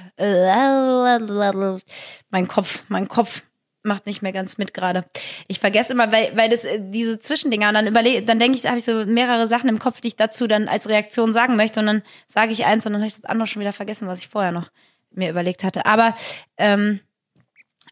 [2.30, 3.44] mein Kopf, mein Kopf
[3.88, 5.06] macht nicht mehr ganz mit gerade.
[5.48, 8.78] Ich vergesse immer, weil, weil das äh, diese Zwischendinger dann überlege, dann denke ich, habe
[8.78, 11.88] ich so mehrere Sachen im Kopf, die ich dazu dann als Reaktion sagen möchte und
[11.88, 14.28] dann sage ich eins und dann habe ich das andere schon wieder vergessen, was ich
[14.28, 14.70] vorher noch
[15.12, 15.86] mir überlegt hatte.
[15.86, 16.16] Aber
[16.58, 17.00] ähm,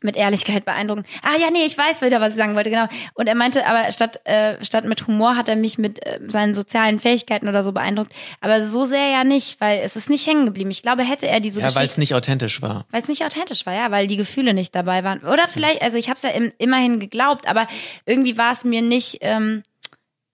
[0.02, 1.04] mit Ehrlichkeit beeindrucken.
[1.24, 2.88] Ah ja, nee, ich weiß wieder, was ich sagen wollte, genau.
[3.14, 6.54] Und er meinte, aber statt äh, statt mit Humor hat er mich mit äh, seinen
[6.54, 8.14] sozialen Fähigkeiten oder so beeindruckt.
[8.42, 10.72] Aber so sehr ja nicht, weil es ist nicht hängen geblieben.
[10.72, 12.86] Ich glaube, hätte er diese Ja, weil es nicht authentisch war.
[12.92, 15.20] weil es nicht authentisch war, ja, weil die Gefühle nicht dabei waren.
[15.20, 17.68] Oder vielleicht, also ich habe es ja im, immerhin geglaubt, aber
[18.06, 19.64] irgendwie war es mir nicht ähm,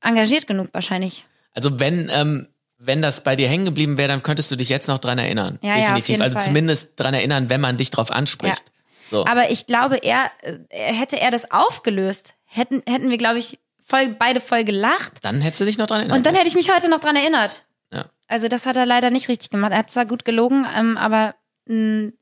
[0.02, 1.26] engagiert genug wahrscheinlich.
[1.54, 2.48] Also wenn, ähm,
[2.78, 5.60] wenn das bei dir hängen geblieben wäre, dann könntest du dich jetzt noch dran erinnern.
[5.62, 6.10] Ja, ja, Definitiv.
[6.10, 6.46] jeden also Fall.
[6.46, 8.71] zumindest dran erinnern, wenn man dich drauf anspricht.
[9.12, 9.26] So.
[9.26, 14.08] Aber ich glaube, er, äh, hätte er das aufgelöst, hätten, hätten wir, glaube ich, voll,
[14.18, 15.24] beide voll gelacht.
[15.24, 16.18] dann hättest du dich noch dran erinnert.
[16.18, 17.66] Und dann hätte ich mich heute noch dran erinnert.
[17.92, 18.06] Ja.
[18.28, 19.74] Also das hat er leider nicht richtig gemacht.
[19.74, 21.36] Er hat zwar gut gelogen, ähm, aber,
[21.66, 22.14] mh,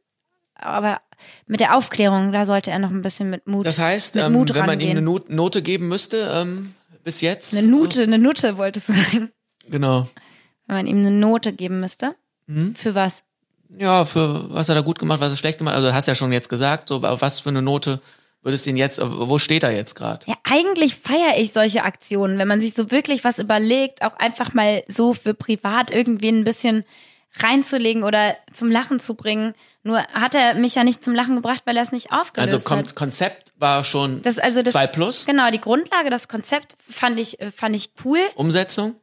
[0.55, 0.99] aber
[1.45, 3.67] mit der Aufklärung, da sollte er noch ein bisschen mit Mut.
[3.67, 4.89] Das heißt, ähm, Mut wenn man rangehen.
[4.91, 6.73] ihm eine Not Note geben müsste, ähm,
[7.03, 7.55] bis jetzt.
[7.55, 9.31] eine Nute, eine Nutte wolltest du sagen.
[9.69, 10.07] Genau.
[10.65, 12.15] Wenn man ihm eine Note geben müsste.
[12.47, 12.73] Mhm.
[12.73, 13.23] Für was?
[13.69, 15.75] Ja, für was hat er gut gemacht, was er schlecht gemacht.
[15.75, 18.01] Also du hast ja schon jetzt gesagt, so auf was für eine Note
[18.41, 20.25] würdest du ihn jetzt, wo steht er jetzt gerade?
[20.25, 24.53] Ja, eigentlich feiere ich solche Aktionen, wenn man sich so wirklich was überlegt, auch einfach
[24.53, 26.85] mal so für privat irgendwie ein bisschen
[27.35, 29.53] reinzulegen oder zum Lachen zu bringen.
[29.83, 32.75] Nur hat er mich ja nicht zum Lachen gebracht, weil er es nicht aufgelöst Also
[32.75, 32.95] hat.
[32.95, 35.25] Konzept war schon Das, also das, 2 plus.
[35.25, 38.19] Genau, die Grundlage, das Konzept fand ich, äh, fand ich cool.
[38.35, 38.95] Umsetzung?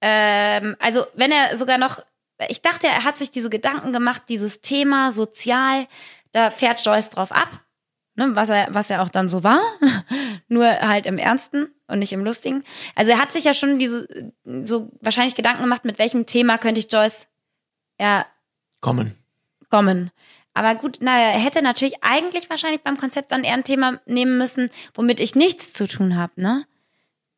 [0.00, 2.00] Ähm, also wenn er sogar noch,
[2.48, 5.86] ich dachte, er hat sich diese Gedanken gemacht, dieses Thema sozial,
[6.32, 7.48] da fährt Joyce drauf ab,
[8.14, 9.60] ne, was er, was er auch dann so war,
[10.48, 12.64] nur halt im Ernsten und nicht im Lustigen.
[12.94, 14.32] Also er hat sich ja schon diese,
[14.64, 17.26] so wahrscheinlich Gedanken gemacht, mit welchem Thema könnte ich Joyce
[17.98, 18.26] ja
[18.80, 19.16] Kommen.
[19.68, 20.10] kommen.
[20.54, 24.36] Aber gut, naja, er hätte natürlich eigentlich wahrscheinlich beim Konzept dann eher ein Thema nehmen
[24.36, 26.66] müssen, womit ich nichts zu tun habe, ne?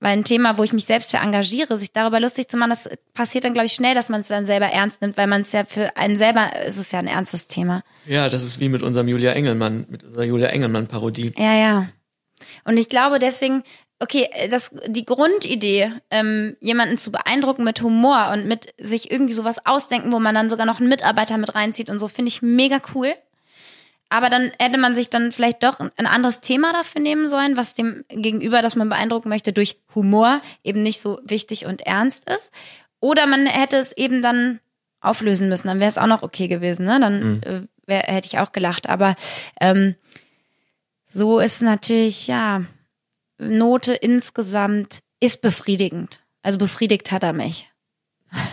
[0.02, 2.90] Weil ein Thema, wo ich mich selbst für engagiere, sich darüber lustig zu machen, das
[3.14, 5.52] passiert dann, glaube ich, schnell, dass man es dann selber ernst nimmt, weil man es
[5.52, 7.84] ja für einen selber, es ist ja ein ernstes Thema.
[8.04, 11.34] Ja, das ist wie mit unserem Julia Engelmann, mit unserer Julia Engelmann-Parodie.
[11.36, 11.88] Ja, ja.
[12.64, 13.62] Und ich glaube deswegen,
[14.00, 19.64] okay, das, die Grundidee, ähm, jemanden zu beeindrucken mit Humor und mit sich irgendwie sowas
[19.64, 22.82] ausdenken, wo man dann sogar noch einen Mitarbeiter mit reinzieht und so, finde ich mega
[22.92, 23.14] cool.
[24.12, 27.72] Aber dann hätte man sich dann vielleicht doch ein anderes Thema dafür nehmen sollen, was
[27.72, 32.52] dem Gegenüber, das man beeindrucken möchte, durch Humor eben nicht so wichtig und ernst ist.
[33.00, 34.60] Oder man hätte es eben dann
[35.00, 37.00] auflösen müssen, dann wäre es auch noch okay gewesen, ne?
[37.00, 38.86] Dann äh, wär, hätte ich auch gelacht.
[38.86, 39.16] Aber
[39.62, 39.94] ähm,
[41.06, 42.66] so ist natürlich, ja,
[43.38, 46.20] Note insgesamt ist befriedigend.
[46.42, 47.70] Also befriedigt hat er mich.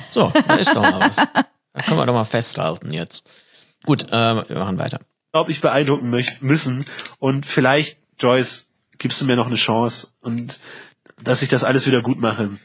[0.10, 1.18] So, da ist doch mal was.
[1.72, 3.30] Da können wir doch mal festhalten jetzt.
[3.86, 5.00] Gut, äh, wir machen weiter.
[5.32, 6.86] Unglaublich beeindrucken möcht müssen
[7.20, 8.68] und vielleicht, Joyce,
[8.98, 10.60] gibst du mir noch eine Chance und
[11.24, 12.58] dass ich das alles wieder gut mache.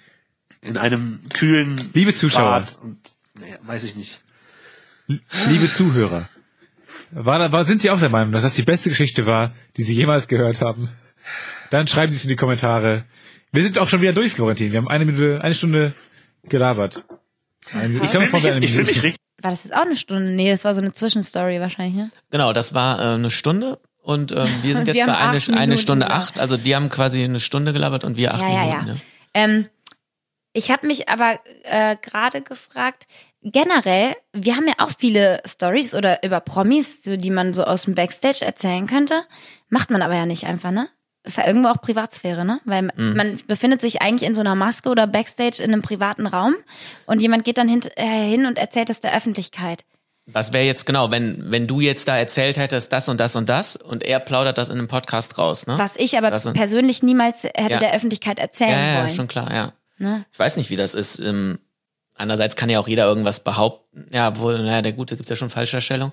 [0.62, 2.67] In einem kühlen Liebe Zuschauer.
[2.83, 2.99] Und,
[3.39, 4.23] naja, weiß ich nicht.
[5.47, 6.31] Liebe Zuhörer,
[7.11, 9.95] war, war, sind Sie auch der Meinung, dass das die beste Geschichte war, die Sie
[9.95, 10.89] jemals gehört haben?
[11.69, 13.05] Dann schreiben Sie es in die Kommentare.
[13.53, 14.73] Wir sind auch schon wieder durch, Florentin.
[14.73, 15.95] Wir haben eine Minute, eine Stunde
[16.45, 17.05] gelabert.
[17.73, 18.95] Eine, ich glaube, Ich von fühle ich fühl Minute.
[18.95, 20.31] mich richtig War das jetzt auch eine Stunde?
[20.33, 22.11] Nee, das war so eine Zwischenstory wahrscheinlich, ne?
[22.31, 25.37] Genau, das war äh, eine Stunde und ähm, wir sind Und jetzt wir bei eine,
[25.39, 26.29] eine Minuten Stunde gelabert.
[26.29, 26.41] acht.
[26.41, 28.87] Also die haben quasi eine Stunde gelabert und wir acht Ja, ja, Minuten.
[28.89, 28.95] ja.
[28.95, 29.01] Ne?
[29.35, 29.69] Ähm,
[30.53, 33.07] ich habe mich aber äh, gerade gefragt,
[33.43, 37.83] generell, wir haben ja auch viele Stories oder über Promis, so, die man so aus
[37.83, 39.25] dem Backstage erzählen könnte.
[39.69, 40.89] Macht man aber ja nicht einfach, ne?
[41.25, 42.61] Ist ja irgendwo auch Privatsphäre, ne?
[42.66, 43.16] Weil Mhm.
[43.16, 46.55] man befindet sich eigentlich in so einer Maske oder Backstage in einem privaten Raum
[47.07, 49.85] und jemand geht dann äh, hin und erzählt das der Öffentlichkeit.
[50.27, 53.49] Was wäre jetzt genau, wenn, wenn du jetzt da erzählt hättest, das und das und
[53.49, 55.77] das und er plaudert das in einem Podcast raus, ne?
[55.79, 56.53] Was ich aber denn?
[56.55, 57.79] persönlich niemals hätte Ja.
[57.79, 59.07] der Öffentlichkeit erzählen ja, ja, wollen.
[59.07, 59.72] ist schon klar, ja.
[59.99, 60.25] Ne?
[60.33, 61.18] Ich weiß nicht, wie das ist.
[61.20, 61.59] Ähm,
[62.14, 64.07] andererseits kann ja auch jeder irgendwas behaupten.
[64.12, 66.12] Ja, wohl, naja, der Gute gibt's ja schon Falschdarstellung.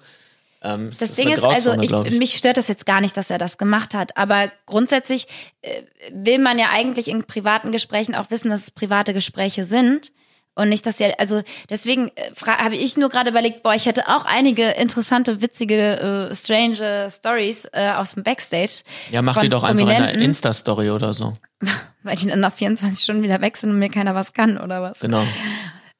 [0.63, 2.19] Ähm, Das ist Ding ist, also ich, ich.
[2.19, 4.15] mich stört das jetzt gar nicht, dass er das gemacht hat.
[4.17, 5.27] Aber grundsätzlich
[5.61, 10.11] äh, will man ja eigentlich in privaten Gesprächen auch wissen, dass es private Gespräche sind.
[10.53, 14.09] Und nicht, dass ja, also deswegen äh, habe ich nur gerade überlegt, boah, ich hätte
[14.09, 18.83] auch einige interessante, witzige, äh, strange Stories äh, aus dem Backstage.
[19.11, 21.33] ja, mach die doch einfach in einer Insta-Story oder so.
[22.03, 24.81] Weil die dann nach 24 Stunden wieder weg sind und mir keiner was kann oder
[24.81, 24.99] was.
[24.99, 25.23] Genau.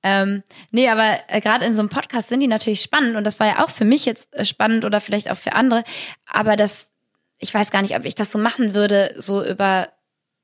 [0.04, 3.40] Ähm, nee, aber äh, gerade in so einem Podcast sind die natürlich spannend und das
[3.40, 5.84] war ja auch für mich jetzt äh, spannend oder vielleicht auch für andere.
[6.26, 6.92] Aber das,
[7.38, 9.90] ich weiß gar nicht, ob ich das so machen würde, so über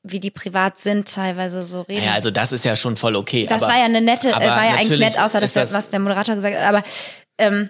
[0.04, 2.06] wie die privat sind, teilweise so reden.
[2.06, 3.46] Ja, also das ist ja schon voll okay.
[3.48, 5.90] das aber, war ja eine nette, äh, war ja eigentlich nett, außer dass das- was
[5.90, 6.64] der Moderator gesagt hat.
[6.64, 6.84] Aber
[7.38, 7.70] ähm,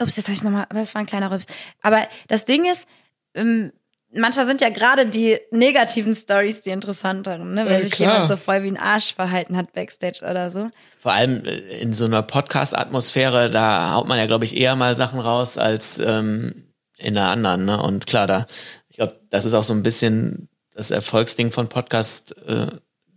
[0.00, 1.46] ups, jetzt habe ich nochmal, aber das war ein kleiner Rübs.
[1.82, 2.86] Aber das Ding ist,
[3.34, 3.72] ähm,
[4.12, 7.66] manchmal sind ja gerade die negativen Stories die interessanteren, ne?
[7.66, 8.12] wenn Äh, sich klar.
[8.12, 10.70] jemand so voll wie ein Arsch verhalten hat backstage oder so.
[10.98, 14.96] Vor allem äh, in so einer Podcast-Atmosphäre, da haut man ja, glaube ich, eher mal
[14.96, 16.64] Sachen raus als ähm,
[16.96, 17.64] in der anderen.
[17.64, 17.82] Ne?
[17.82, 18.46] Und klar, da,
[18.88, 22.66] ich glaube, das ist auch so ein bisschen das Erfolgsding von Podcast, äh,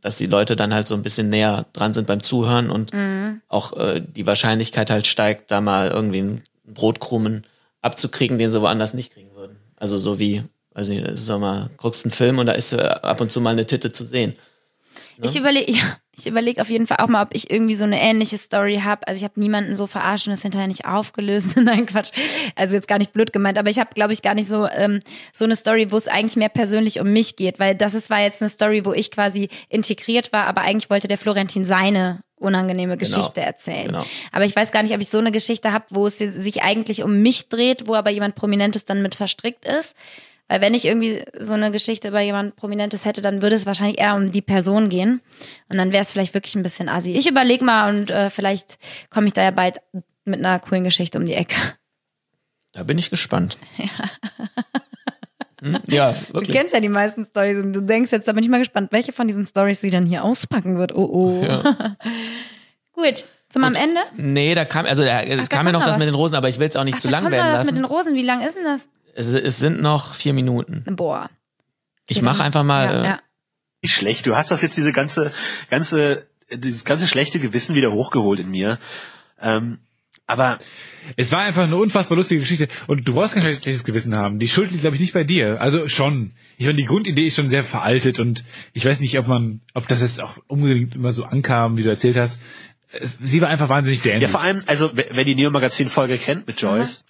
[0.01, 2.91] dass die Leute dann halt so ein bisschen näher dran sind beim Zuhören und
[3.47, 7.45] auch äh, die Wahrscheinlichkeit halt steigt, da mal irgendwie einen Brotkrumen
[7.81, 9.55] abzukriegen, den sie woanders nicht kriegen würden.
[9.77, 10.43] Also so wie,
[10.73, 13.51] weiß nicht, sag mal, guckst einen Film und da ist äh, ab und zu mal
[13.51, 14.35] eine Titte zu sehen.
[15.21, 18.01] Ich überlege, ja, Ich überlege auf jeden Fall auch mal, ob ich irgendwie so eine
[18.01, 19.07] ähnliche Story habe.
[19.07, 21.57] Also ich habe niemanden so verarscht und das hinterher nicht aufgelöst.
[21.61, 22.11] Nein, Quatsch.
[22.55, 24.99] Also jetzt gar nicht blöd gemeint, aber ich habe, glaube ich, gar nicht so ähm,
[25.31, 28.21] so eine Story, wo es eigentlich mehr persönlich um mich geht, weil das ist, war
[28.21, 32.97] jetzt eine Story, wo ich quasi integriert war, aber eigentlich wollte der Florentin seine unangenehme
[32.97, 33.87] Geschichte erzählen.
[33.87, 34.05] genau.
[34.31, 37.03] Aber ich weiß gar nicht, ob ich so eine Geschichte habe, wo es sich eigentlich
[37.03, 39.95] um mich dreht, wo aber jemand Prominentes dann mit verstrickt ist.
[40.49, 43.97] Weil wenn ich irgendwie so eine Geschichte über jemand Prominentes hätte, dann würde es wahrscheinlich
[43.99, 45.21] eher um die Person gehen.
[45.69, 47.13] Und dann wäre es vielleicht wirklich ein bisschen assi.
[47.13, 48.77] Ich überlege mal und äh, vielleicht
[49.09, 49.77] komme ich da ja bald
[50.25, 51.55] mit einer coolen Geschichte um die Ecke.
[52.73, 53.57] Da bin ich gespannt.
[55.61, 55.77] Hm?
[55.87, 56.55] Ja, Du wirklich.
[56.57, 59.13] kennst ja die meisten Stories und du denkst jetzt, da bin ich mal gespannt, welche
[59.13, 60.93] von diesen Stories sie dann hier auspacken wird.
[60.93, 61.41] Oh oh.
[62.91, 64.01] Gut, zum am Ende.
[64.17, 65.99] Nee, da kam, also da, es da kam ja noch noch das was.
[65.99, 67.65] mit den Rosen, aber ich will es auch nicht Ach, zu lang werden noch was
[67.65, 67.75] mit lassen.
[67.75, 68.15] den Rosen.
[68.15, 68.89] Wie lang ist denn das?
[69.15, 70.83] Es, es sind noch vier Minuten.
[70.95, 71.29] Boah.
[72.07, 72.85] Ich mache einfach mal.
[72.85, 73.19] Ja, äh, ja.
[73.81, 74.25] Nicht schlecht.
[74.25, 75.31] Du hast das jetzt diese ganze,
[75.69, 78.79] ganze, dieses ganze schlechte Gewissen wieder hochgeholt in mir.
[79.41, 79.79] Ähm,
[80.25, 80.57] aber
[81.17, 82.67] Es war einfach eine unfassbar lustige Geschichte.
[82.87, 84.39] Und du brauchst kein schlechtes Gewissen haben.
[84.39, 85.59] Die Schuld liegt, glaube ich, nicht bei dir.
[85.59, 86.31] Also schon.
[86.57, 89.87] Ich meine, die Grundidee ist schon sehr veraltet und ich weiß nicht, ob man, ob
[89.87, 92.41] das jetzt auch unbedingt immer so ankam, wie du erzählt hast.
[93.01, 94.21] Sie war einfach wahnsinnig dämlich.
[94.21, 97.03] ja, vor allem, also wer die Neo-Magazin-Folge kennt mit Joyce,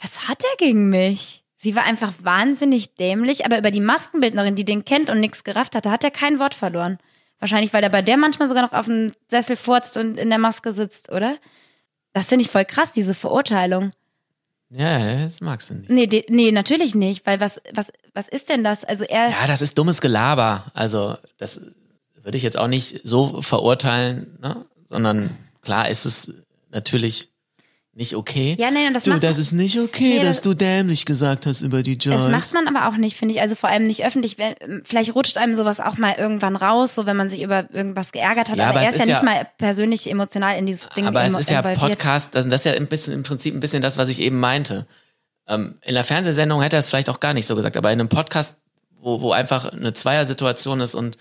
[0.00, 1.42] Was hat er gegen mich?
[1.56, 5.74] Sie war einfach wahnsinnig dämlich, aber über die Maskenbildnerin, die den kennt und nichts gerafft
[5.74, 6.98] hatte, hat er kein Wort verloren.
[7.38, 10.38] Wahrscheinlich, weil er bei der manchmal sogar noch auf dem Sessel furzt und in der
[10.38, 11.38] Maske sitzt, oder?
[12.12, 13.90] Das finde ich voll krass, diese Verurteilung.
[14.70, 15.90] Ja, das magst du nicht.
[15.90, 18.84] Nee, de, nee, natürlich nicht, weil was, was, was ist denn das?
[18.84, 20.70] Also er, Ja, das ist dummes Gelaber.
[20.74, 21.62] Also, das
[22.14, 24.66] würde ich jetzt auch nicht so verurteilen, ne?
[24.86, 26.34] sondern klar ist es
[26.70, 27.28] natürlich
[27.98, 28.54] nicht okay.
[28.58, 31.46] ja, nee, das Du, macht das ist nicht okay, Nee, dass das- du dämlich gesagt
[31.46, 32.24] hast über die Joyce.
[32.24, 33.40] Das macht man aber auch nicht, finde ich.
[33.40, 34.36] Also vor allem nicht öffentlich.
[34.84, 38.50] Vielleicht rutscht einem sowas auch mal irgendwann raus, so wenn man sich über irgendwas geärgert
[38.50, 38.58] hat.
[38.58, 41.06] Ja, aber, aber er ist ja ist nicht ja- mal persönlich emotional in dieses Ding
[41.06, 41.62] Aber es ist ja.
[41.62, 44.38] Podcast, das, das ist ja im, bisschen, im Prinzip ein bisschen das, was ich eben
[44.38, 44.86] meinte.
[45.48, 47.98] Ähm, in der Fernsehsendung hätte er es vielleicht auch gar nicht so gesagt, aber in
[48.00, 48.58] einem Podcast,
[49.00, 51.16] wo, wo einfach eine Zweiersituation ist und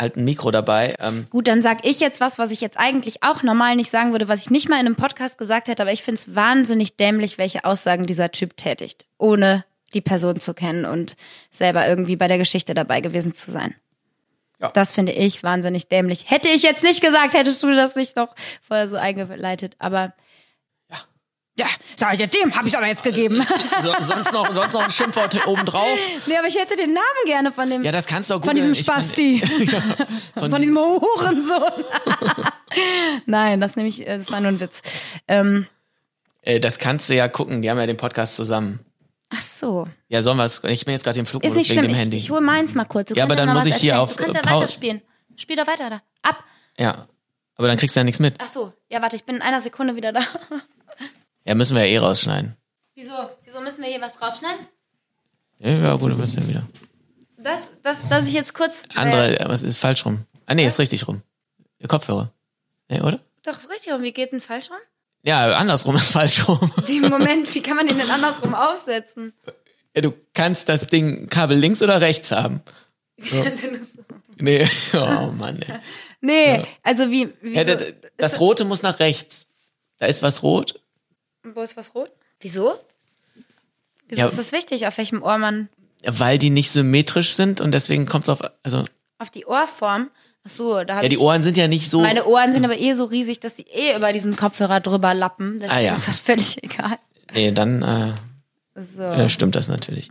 [0.00, 3.22] halt ein Mikro dabei, ähm, Gut, dann sag ich jetzt was, was ich jetzt eigentlich
[3.22, 5.92] auch normal nicht sagen würde, was ich nicht mal in einem Podcast gesagt hätte, aber
[5.92, 9.64] ich finde es wahnsinnig dämlich, welche Aussagen dieser Typ tätigt, ohne
[9.94, 11.16] die Person zu kennen und
[11.50, 13.74] selber irgendwie bei der Geschichte dabei gewesen zu sein.
[14.60, 14.70] Ja.
[14.70, 16.30] Das finde ich wahnsinnig dämlich.
[16.30, 20.12] Hätte ich jetzt nicht gesagt, hättest du das nicht noch vorher so eingeleitet, aber.
[21.58, 21.66] Ja,
[21.96, 23.44] sag ich, dem habe ich aber jetzt gegeben.
[23.82, 25.98] so, sonst, noch, sonst noch ein Schimpfwort obendrauf.
[26.26, 28.54] nee, aber ich hätte den Namen gerne von dem Ja, das kannst du auch von
[28.54, 28.80] diesem googeln.
[28.80, 29.40] Ich Spasti.
[30.38, 31.84] von, Von diesem Hurensohn.
[33.26, 34.80] Nein, das nämlich, äh, das war nur ein Witz.
[35.28, 35.66] Ähm,
[36.42, 38.80] äh, das kannst du ja gucken, die haben ja den Podcast zusammen.
[39.30, 39.86] ach so.
[40.08, 40.62] Ja, sollen wir es?
[40.64, 41.82] Ich bin jetzt gerade im Flugmodus wegen schlimm.
[41.82, 42.16] dem Ich, Handy.
[42.16, 43.08] ich hole meins mal kurz.
[43.10, 44.02] Du Ja, aber dann muss ich hier erzählen.
[44.02, 45.02] auf, Du kannst ja äh, Pau- weiterspielen.
[45.36, 46.02] Spiel doch weiter da.
[46.22, 46.44] Ab.
[46.78, 47.06] ja,
[47.56, 48.34] aber dann kriegst du ja nichts mit.
[48.38, 48.72] Ach so.
[48.88, 50.20] Ja, warte, ich bin in einer Sekunde wieder da.
[51.44, 52.56] Ja, müssen wir ja eh rausschneiden.
[52.94, 53.14] Wieso?
[53.44, 54.66] Wieso müssen wir hier was rausschneiden?
[55.58, 56.62] Ja, ja gut, du bist ja wieder.
[57.38, 58.84] Das, das, dass ich jetzt kurz.
[58.94, 60.26] Andere, Äh, was ist falsch rum?
[60.46, 61.22] Ah, nee, ist richtig rum.
[61.88, 62.32] Kopfhörer.
[62.90, 63.20] Ja, oder?
[63.42, 63.92] doch, ist richtig.
[63.92, 64.76] Und wie geht denn falsch rum?
[65.22, 66.72] Ja, andersrum ist falsch rum.
[66.86, 69.34] Wie, Moment, wie kann man den denn andersrum aufsetzen?
[69.94, 72.62] Ja, du kannst das Ding Kabel links oder rechts haben.
[74.42, 75.60] Nee, oh Mann.
[75.60, 75.80] Ey.
[76.22, 77.28] nee, also wie.
[77.42, 79.48] wie Ja, das, das Rote muss nach rechts.
[79.98, 80.79] Da ist was rot.
[81.42, 82.10] Wo ist was rot?
[82.40, 82.78] Wieso?
[84.08, 84.26] Wieso Ja.
[84.26, 85.68] ist das wichtig, auf welchem Ohr man
[86.04, 88.84] Weil die nicht symmetrisch sind und deswegen kommt es auf, also,
[89.18, 90.10] auf die Ohrform?
[90.44, 92.00] Ach so, da habe ja, die ich Ohren sind ja nicht so.
[92.00, 95.54] Meine Ohren sind aber eh so riesig, dass die eh über diesen Kopfhörer drüber lappen.
[95.60, 95.92] Deswegen Ah, ja.
[95.92, 96.98] ist das völlig egal.
[97.34, 100.10] Nee, dann äh, So, äh, stimmt das natürlich.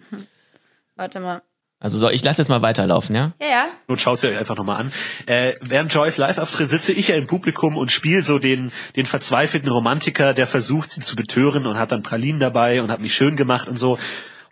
[0.95, 1.41] warte mal.
[1.81, 3.33] Also so, ich lasse jetzt mal weiterlaufen, ja?
[3.39, 3.67] Ja, ja.
[3.87, 4.93] Not schaut sie euch einfach nochmal an.
[5.27, 9.05] Äh, während Joyce live auftritt, sitze ich ja im Publikum und spiele so den, den
[9.05, 13.15] verzweifelten Romantiker, der versucht, sie zu betören und hat dann Pralinen dabei und hat mich
[13.15, 13.97] schön gemacht und so.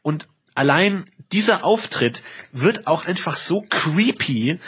[0.01, 2.23] Und allein dieser Auftritt
[2.53, 4.59] wird auch einfach so creepy,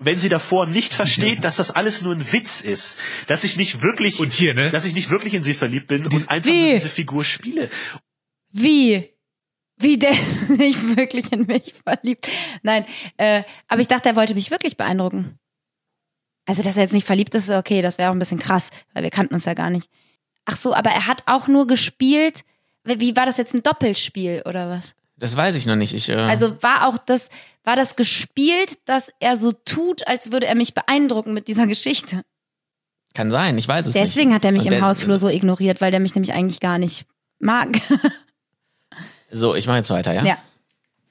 [0.00, 3.82] wenn sie davor nicht versteht, dass das alles nur ein Witz ist, dass ich nicht
[3.82, 4.70] wirklich, Und hier, ne?
[4.70, 6.62] dass ich nicht wirklich in sie verliebt bin und einfach Wie?
[6.62, 7.70] nur diese Figur spiele.
[8.50, 9.10] Wie?
[9.78, 12.28] Wie der ist nicht wirklich in mich verliebt.
[12.62, 12.84] Nein,
[13.16, 15.38] äh, aber ich dachte, er wollte mich wirklich beeindrucken.
[16.46, 18.70] Also, dass er jetzt nicht verliebt ist, ist okay, das wäre auch ein bisschen krass,
[18.94, 19.90] weil wir kannten uns ja gar nicht.
[20.46, 22.42] Ach so, aber er hat auch nur gespielt.
[22.84, 24.94] Wie war das jetzt ein Doppelspiel oder was?
[25.16, 25.92] Das weiß ich noch nicht.
[25.92, 27.28] Ich, äh, Also war auch das,
[27.64, 32.22] war das gespielt, dass er so tut, als würde er mich beeindrucken mit dieser Geschichte.
[33.14, 34.06] kann sein, ich weiß es nicht.
[34.06, 36.78] Deswegen hat er mich Und im Hausflur so ignoriert, weil der mich nämlich eigentlich gar
[36.78, 37.04] nicht
[37.40, 37.68] mag.
[39.30, 40.24] So, ich mache jetzt weiter, ja?
[40.24, 40.38] ja.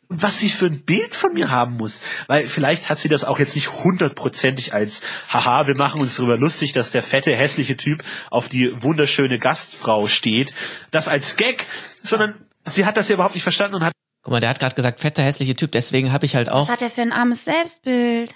[0.07, 2.01] und was sie für ein Bild von mir haben muss.
[2.27, 6.37] Weil vielleicht hat sie das auch jetzt nicht hundertprozentig als, haha, wir machen uns darüber
[6.37, 10.53] lustig, dass der fette, hässliche Typ auf die wunderschöne Gastfrau steht.
[10.91, 11.65] Das als Gag,
[12.03, 12.35] sondern
[12.65, 14.99] sie hat das ja überhaupt nicht verstanden und hat Guck mal, der hat gerade gesagt,
[14.99, 18.35] fetter, hässliche Typ, deswegen habe ich halt auch, Was hat er für ein armes Selbstbild?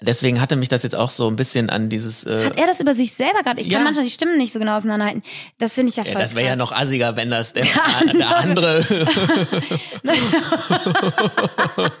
[0.00, 2.80] Deswegen hatte mich das jetzt auch so ein bisschen an dieses, äh, Hat er das
[2.80, 3.60] über sich selber gerade?
[3.60, 3.78] Ich Ja.
[3.78, 5.22] kann manchmal die Stimmen nicht so genau auseinanderhalten.
[5.58, 7.64] Das finde ich ja voll ja, das wäre ja noch assiger, wenn das der,
[8.14, 8.84] der andere,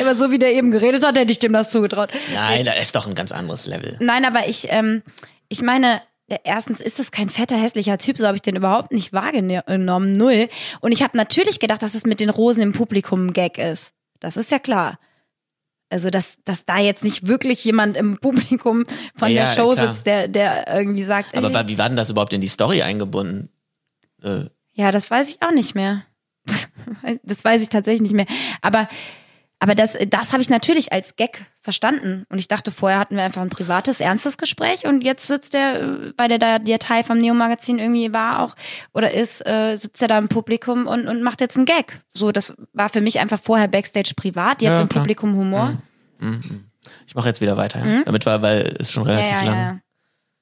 [0.00, 2.10] Aber so wie der eben geredet hat, hätte ich dem das zugetraut.
[2.32, 3.96] nein, da ist doch ein ganz anderes Level.
[4.00, 5.02] Nein, aber ich, ähm,
[5.48, 6.00] ich meine,
[6.30, 10.12] der- erstens ist es kein fetter, hässlicher Typ, so habe ich den überhaupt nicht wahrgenommen,
[10.12, 10.48] null.
[10.80, 13.92] Und ich habe natürlich gedacht, dass es mit den Rosen im Publikum ein Gag ist.
[14.20, 14.98] Das ist ja klar.
[15.88, 19.92] Also, dass, dass da jetzt nicht wirklich jemand im Publikum von Ja, der Show klar.
[19.92, 22.82] sitzt, der, der irgendwie sagt, Aber ey, wie war denn das überhaupt in die Story
[22.82, 23.50] eingebunden?
[24.22, 26.02] Äh, Ja, das weiß ich auch nicht mehr.
[27.22, 28.26] Das weiß ich tatsächlich nicht mehr.
[28.62, 28.88] Aber,
[29.58, 32.24] aber das, das habe ich natürlich als Gag verstanden.
[32.28, 35.80] Und ich dachte, vorher hatten wir einfach ein privates, ernstes Gespräch und jetzt sitzt der,
[35.82, 38.54] äh, weil der Teil vom Neo-Magazin irgendwie war auch
[38.92, 42.00] oder ist, äh, sitzt er da im Publikum und, und macht jetzt einen Gag.
[42.12, 45.02] So, das war für mich einfach vorher Backstage privat, jetzt Ja, im klar.
[45.02, 45.78] Publikum Humor.
[47.06, 48.02] ich mache jetzt wieder weiter, ja?
[48.04, 49.08] damit war, weil es schon Mhm.
[49.10, 49.80] Relativ ja, lang.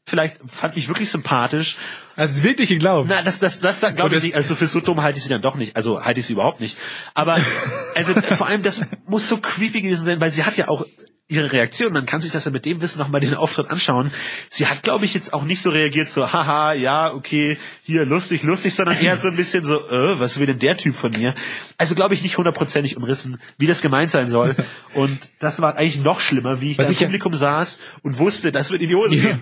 [0.06, 1.76] Vielleicht fand mich wirklich sympathisch.
[2.16, 3.08] Also wirklich geglaubt.
[3.08, 4.34] Na, das, das, das, da glaube ich das- nicht.
[4.36, 5.76] Also für so dumm halte ich sie dann doch nicht.
[5.76, 6.76] Also halte ich sie überhaupt nicht.
[7.14, 7.38] Aber
[7.94, 10.84] also vor allem, das muss so creepy gewesen sein, weil sie hat ja auch
[11.26, 11.94] ihre Reaktion.
[11.94, 14.12] Man kann sich das ja mit dem Wissen nochmal den Auftritt anschauen.
[14.50, 18.42] Sie hat, glaube ich, jetzt auch nicht so reagiert, so, haha, ja, okay, hier, lustig,
[18.42, 21.34] lustig, sondern eher so ein bisschen so, äh, was will denn der Typ von mir?
[21.78, 24.54] Also, glaube ich, nicht hundertprozentig umrissen, wie das gemeint sein soll.
[24.94, 27.80] Und das war eigentlich noch schlimmer, wie ich Was da im ich ja- Publikum saß
[28.02, 29.38] und wusste, das wird in die Hose Ja.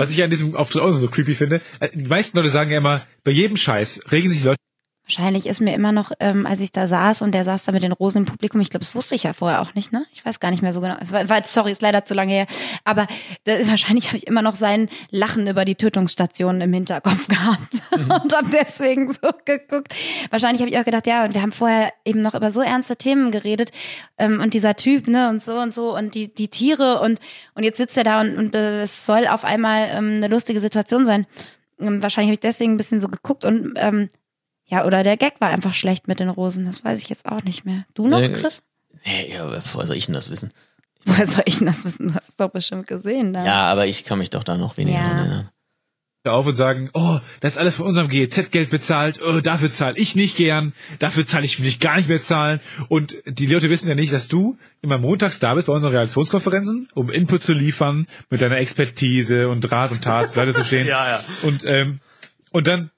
[0.00, 2.78] Was ich an diesem Auftritt auch so creepy finde, äh, die meisten Leute sagen ja
[2.78, 4.56] immer, bei jedem Scheiß regen sich Leute
[5.10, 7.82] Wahrscheinlich ist mir immer noch, ähm, als ich da saß und der saß da mit
[7.82, 10.04] den Rosen im Publikum, ich glaube, das wusste ich ja vorher auch nicht, ne?
[10.12, 10.94] Ich weiß gar nicht mehr so genau.
[11.00, 12.46] War, sorry, ist leider zu lange her.
[12.84, 13.08] Aber
[13.42, 18.32] da, wahrscheinlich habe ich immer noch sein Lachen über die Tötungsstationen im Hinterkopf gehabt und
[18.32, 19.92] habe deswegen so geguckt.
[20.30, 22.94] Wahrscheinlich habe ich auch gedacht, ja, und wir haben vorher eben noch über so ernste
[22.94, 23.72] Themen geredet
[24.16, 27.18] ähm, und dieser Typ, ne, und so und so und die, die Tiere und,
[27.54, 30.60] und jetzt sitzt er da und, und äh, es soll auf einmal ähm, eine lustige
[30.60, 31.26] Situation sein.
[31.80, 34.08] Ähm, wahrscheinlich habe ich deswegen ein bisschen so geguckt und ähm,
[34.70, 36.64] ja, oder der Gag war einfach schlecht mit den Rosen.
[36.64, 37.84] Das weiß ich jetzt auch nicht mehr.
[37.94, 38.28] Du noch, Nee.
[38.30, 38.62] Chris?
[39.04, 40.52] Nee, ja, woher soll ich denn das wissen?
[41.06, 42.08] Woher soll ich denn das wissen?
[42.08, 43.32] Du hast es doch bestimmt gesehen.
[43.32, 43.44] Da.
[43.46, 45.08] Ja, aber ich kann mich doch da noch weniger Ja.
[45.08, 45.48] dran erinnern.
[46.26, 50.14] auf und sagen, oh, das ist alles von unserem GEZ-Geld bezahlt, oh, dafür zahle ich
[50.14, 52.60] nicht gern, dafür zahle ich will ich gar nicht mehr zahlen.
[52.90, 56.90] Und die Leute wissen ja nicht, dass du immer montags da bist bei unseren Reaktionskonferenzen,
[56.94, 60.86] um Input zu liefern, mit deiner Expertise und Rat und Tat zur Seite zu stehen.
[60.86, 61.24] Ja, ja.
[61.42, 62.00] Und, ähm,
[62.50, 62.90] und dann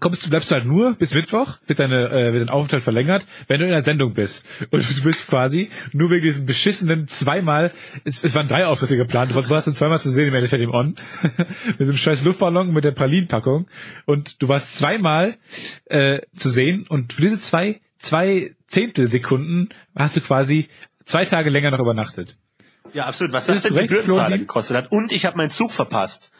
[0.00, 3.26] kommst du, bleibst du halt nur bis Mittwoch, wird deine, äh, wird dein Aufenthalt verlängert,
[3.48, 4.44] wenn du in der Sendung bist.
[4.70, 7.72] Und du bist quasi nur wegen diesem beschissenen zweimal,
[8.04, 10.96] es, es waren drei Auftritte geplant, du warst zweimal zu sehen im Endeffekt im On,
[11.78, 13.66] mit dem scheiß Luftballon, mit der Pralinpackung.
[14.06, 15.36] Und du warst zweimal
[15.86, 20.68] äh, zu sehen und für diese zwei, zwei Zehntelsekunden hast du quasi
[21.04, 22.36] zwei Tage länger noch übernachtet.
[22.94, 23.32] Ja, absolut.
[23.32, 24.40] Was das denn die Florentin?
[24.40, 24.92] gekostet hat.
[24.92, 26.32] Und ich habe meinen Zug verpasst.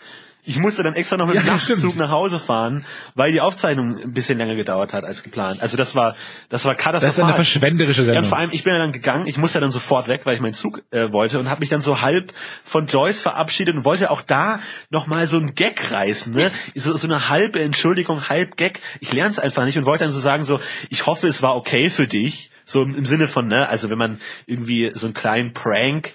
[0.45, 1.97] Ich musste dann extra noch mit dem Ja, Nachtzug stimmt.
[1.97, 5.63] nach Hause fahren, weil die Aufzeichnung ein bisschen länger gedauert hat als geplant.
[5.63, 6.17] Also das war,
[6.49, 7.09] das war katastrophal.
[7.09, 8.25] Das ist eine verschwenderische Ja, Sendung.
[8.25, 10.35] und vor allem, ich bin ja dann gegangen, ich musste ja dann sofort weg, weil
[10.35, 12.33] ich meinen Zug äh, wollte und habe mich dann so halb
[12.65, 14.59] von Joyce verabschiedet und wollte auch da
[14.91, 16.51] nochmal so ein Gag reißen, ne?
[16.75, 18.81] So, so eine halbe Entschuldigung, halb Gag.
[18.99, 20.59] Ich lerne es einfach nicht und wollte dann so sagen, so,
[20.91, 22.51] ich hoffe, es war okay für dich.
[22.65, 26.13] So im, im Sinne von, ne, also wenn man irgendwie so einen kleinen Prank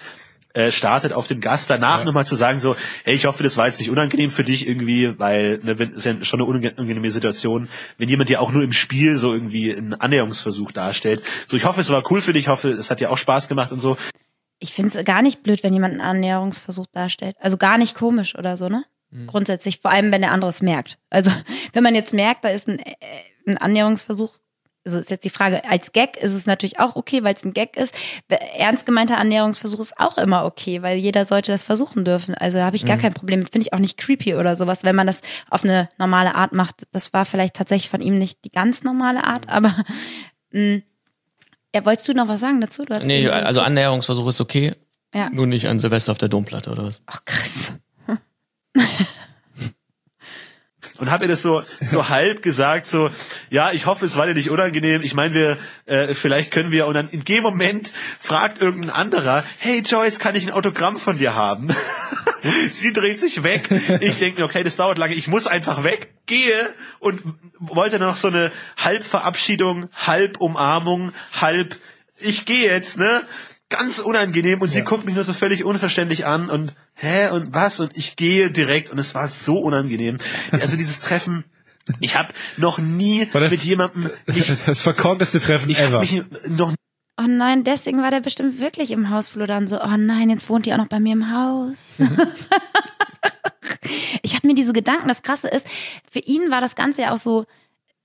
[0.58, 2.74] äh, startet auf den Gast, danach nochmal zu sagen so,
[3.04, 6.04] hey, ich hoffe, das war jetzt nicht unangenehm für dich irgendwie, weil ne, wenn, ist
[6.04, 9.72] ja schon eine unange- unangenehme Situation, wenn jemand dir auch nur im Spiel so irgendwie
[9.72, 11.22] einen Annäherungsversuch darstellt.
[11.46, 13.46] So, ich hoffe, es war cool für dich, ich hoffe, es hat dir auch Spaß
[13.48, 13.96] gemacht und so.
[14.58, 17.36] Ich finde es gar nicht blöd, wenn jemand einen Annäherungsversuch darstellt.
[17.38, 18.84] Also gar nicht komisch oder so, ne?
[19.10, 19.28] Mhm.
[19.28, 20.98] Grundsätzlich, vor allem wenn der andere es merkt.
[21.08, 21.30] Also
[21.72, 22.94] wenn man jetzt merkt, da ist ein, äh,
[23.46, 24.38] ein Annäherungsversuch,
[24.84, 27.52] also ist jetzt die Frage, als Gag ist es natürlich auch okay, weil es ein
[27.52, 27.94] Gag ist.
[28.56, 32.34] Ernst gemeinter Annäherungsversuch ist auch immer okay, weil jeder sollte das versuchen dürfen.
[32.34, 33.00] Also habe ich gar Mhm.
[33.02, 33.42] kein Problem.
[33.42, 36.86] Finde ich auch nicht creepy oder sowas, wenn man das auf eine normale Art macht.
[36.92, 39.74] Das war vielleicht tatsächlich von ihm nicht die ganz normale Art, aber
[40.52, 40.80] mh,
[41.74, 42.84] ja, wolltest du noch was sagen dazu?
[43.02, 44.74] Nee, also Annäherungsversuch ist okay,
[45.14, 45.28] ja.
[45.28, 47.02] nur nicht an Silvester auf der Domplatte oder was.
[47.06, 47.72] Ach, Chris.
[50.98, 53.10] Und habe ihr das so so halb gesagt, so,
[53.50, 55.02] ja, ich hoffe, es war dir nicht unangenehm.
[55.02, 59.44] Ich meine, wir, äh, vielleicht können wir, und dann in dem Moment fragt irgendein anderer,
[59.58, 61.68] hey Joyce, kann ich ein Autogramm von dir haben?
[62.70, 63.68] Sie dreht sich weg.
[64.00, 65.14] Ich denke mir, okay, das dauert lange.
[65.14, 66.12] Ich muss einfach weg.
[66.26, 67.22] Gehe und
[67.58, 71.76] wollte noch so eine Halbverabschiedung, halb Umarmung, halb
[72.20, 73.22] ich gehe jetzt, ne?
[73.70, 77.80] Ganz unangenehm und sie guckt mich nur so völlig unverständlich an und hä und was
[77.80, 80.18] und ich gehe direkt und es war so unangenehm.
[80.52, 81.44] Also dieses Treffen,
[82.00, 85.98] ich habe noch nie mit jemandem, ich, Das verkorkteste Treffen ich ever.
[85.98, 86.72] mich noch
[87.20, 90.66] Oh nein, deswegen war der bestimmt wirklich im Hausflur dann so, oh nein, jetzt wohnt
[90.66, 91.98] die auch noch bei mir im Haus.
[94.22, 95.66] ich habe mir diese Gedanken, das Krasse ist,
[96.08, 97.44] für ihn war das Ganze ja auch so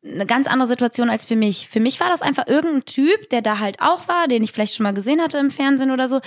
[0.04, 1.70] eine ganz andere Situation als für mich.
[1.70, 4.76] Für mich war das einfach irgendein Typ, der da halt auch war, den ich vielleicht
[4.76, 6.20] schon mal gesehen hatte im Fernsehen oder so,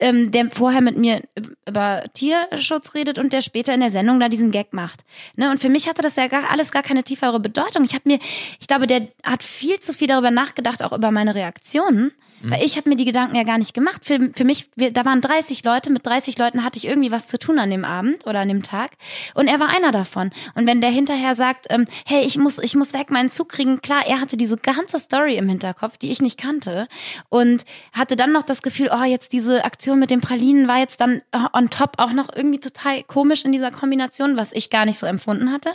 [0.00, 1.22] ähm, der vorher mit mir
[1.66, 5.04] über Tierschutz redet und der später in der Sendung da diesen Gag macht.
[5.36, 5.50] Ne?
[5.50, 7.84] Und für mich hatte das ja gar, alles gar keine tiefere Bedeutung.
[7.84, 8.18] Ich habe mir,
[8.60, 12.12] ich glaube, der hat viel zu viel darüber nachgedacht, auch über meine Reaktionen.
[12.46, 14.04] Weil ich habe mir die Gedanken ja gar nicht gemacht.
[14.04, 17.26] Für, für mich, wir, da waren 30 Leute, mit 30 Leuten hatte ich irgendwie was
[17.26, 18.92] zu tun an dem Abend oder an dem Tag.
[19.34, 20.30] Und er war einer davon.
[20.54, 23.80] Und wenn der hinterher sagt, ähm, hey, ich muss, ich muss weg, meinen Zug kriegen,
[23.80, 26.86] klar, er hatte diese ganze Story im Hinterkopf, die ich nicht kannte.
[27.30, 31.00] Und hatte dann noch das Gefühl, oh, jetzt diese Aktion mit den Pralinen war jetzt
[31.00, 34.84] dann äh, on top auch noch irgendwie total komisch in dieser Kombination, was ich gar
[34.84, 35.70] nicht so empfunden hatte.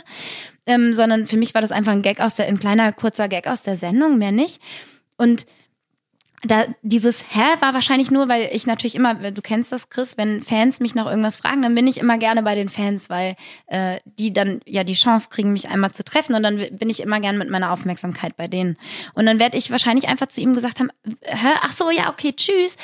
[0.66, 3.48] Ähm, sondern für mich war das einfach ein Gag aus der, ein kleiner, kurzer Gag
[3.48, 4.62] aus der Sendung, mehr nicht.
[5.16, 5.46] Und
[6.42, 10.42] da dieses Hä war wahrscheinlich nur, weil ich natürlich immer, du kennst das, Chris, wenn
[10.42, 13.36] Fans mich nach irgendwas fragen, dann bin ich immer gerne bei den Fans, weil
[13.66, 17.00] äh, die dann ja die Chance kriegen, mich einmal zu treffen und dann bin ich
[17.00, 18.78] immer gern mit meiner Aufmerksamkeit bei denen.
[19.14, 20.90] Und dann werde ich wahrscheinlich einfach zu ihm gesagt haben,
[21.22, 21.48] Hä?
[21.60, 22.76] ach so, ja, okay, tschüss.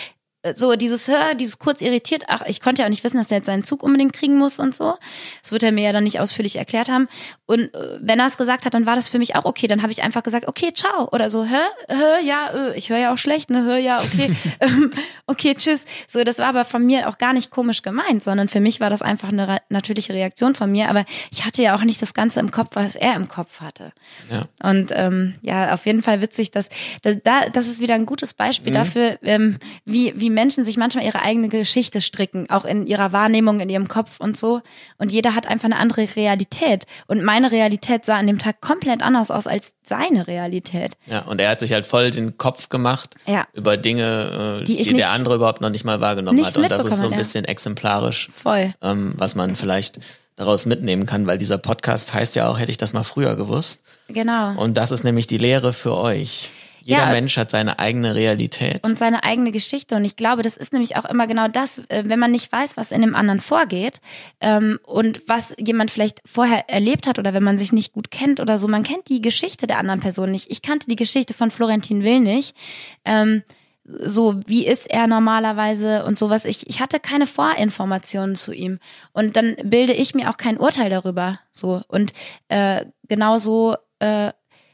[0.55, 3.39] So dieses Hör, dieses kurz irritiert, ach, ich konnte ja auch nicht wissen, dass der
[3.39, 4.95] jetzt seinen Zug unbedingt kriegen muss und so.
[5.43, 7.09] Das wird er mir ja dann nicht ausführlich erklärt haben.
[7.47, 9.67] Und äh, wenn er es gesagt hat, dann war das für mich auch okay.
[9.67, 11.09] Dann habe ich einfach gesagt, okay, ciao.
[11.13, 11.57] Oder so, hä,
[11.89, 14.93] hä, ja, äh, ich höre ja auch schlecht, ne, hör, ja, okay, ähm,
[15.27, 15.87] okay, tschüss.
[16.07, 18.91] So, das war aber von mir auch gar nicht komisch gemeint, sondern für mich war
[18.91, 20.89] das einfach eine natürliche Reaktion von mir.
[20.91, 23.93] Aber ich hatte ja auch nicht das Ganze im Kopf, was er im Kopf hatte.
[24.31, 24.43] Ja.
[24.63, 26.69] Und ähm, ja, auf jeden Fall witzig, dass
[27.03, 28.75] da, da das ist wieder ein gutes Beispiel Mhm.
[28.75, 33.59] dafür, ähm, wie wie Menschen sich manchmal ihre eigene Geschichte stricken, auch in ihrer Wahrnehmung,
[33.59, 34.61] in ihrem Kopf und so.
[34.99, 36.85] Und jeder hat einfach eine andere Realität.
[37.09, 40.93] Und meine Realität sah an dem Tag komplett anders aus als seine Realität.
[41.07, 43.47] Ja, und er hat sich halt voll den Kopf gemacht Ja.
[43.55, 46.57] über Dinge, äh, Die die, der andere überhaupt noch nicht mal wahrgenommen nicht hat.
[46.59, 47.19] Und das ist so ein mitbekommen, ja.
[47.19, 48.75] bisschen exemplarisch, Voll.
[48.83, 50.01] ähm, was man vielleicht
[50.37, 53.83] daraus mitnehmen kann, weil dieser Podcast heißt ja auch, hätte ich das mal früher gewusst.
[54.09, 54.53] Genau.
[54.61, 56.51] Und das ist nämlich die Lehre für euch.
[56.87, 57.11] Jeder Ja.
[57.11, 58.87] Mensch hat seine eigene Realität.
[58.87, 59.97] und seine eigene Geschichte.
[59.97, 62.77] Und ich glaube, das ist nämlich auch immer genau das, äh, wenn man nicht weiß,
[62.77, 64.01] was in dem anderen vorgeht
[64.41, 68.39] ähm, und was jemand vielleicht vorher erlebt hat oder wenn man sich nicht gut kennt
[68.39, 68.69] oder so.
[68.69, 70.49] Man kennt die Geschichte der anderen Person nicht.
[70.49, 72.57] Ich kannte die Geschichte von Florentin Will nicht.
[73.05, 73.43] Ähm,
[73.85, 76.45] so, wie ist er normalerweise und sowas.
[76.45, 78.79] Ich, ich hatte keine Vorinformationen zu ihm.
[79.13, 81.41] Und dann bilde ich mir auch kein Urteil darüber.
[81.51, 81.83] So.
[81.89, 82.13] Und
[82.49, 84.33] äh, genauso, äh,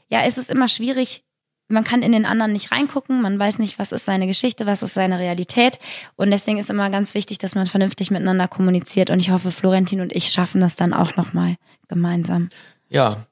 [0.08, 1.24] ja, ist es immer schwierig,
[1.72, 4.82] man kann in den anderen nicht reingucken, man weiß nicht, was ist seine Geschichte, was
[4.82, 5.78] ist seine Realität.
[6.16, 9.10] Und deswegen ist immer ganz wichtig, dass man vernünftig miteinander kommuniziert.
[9.10, 11.56] Und ich hoffe, Florentin und ich schaffen das dann auch nochmal
[11.88, 12.50] gemeinsam.
[12.88, 13.26] Ja,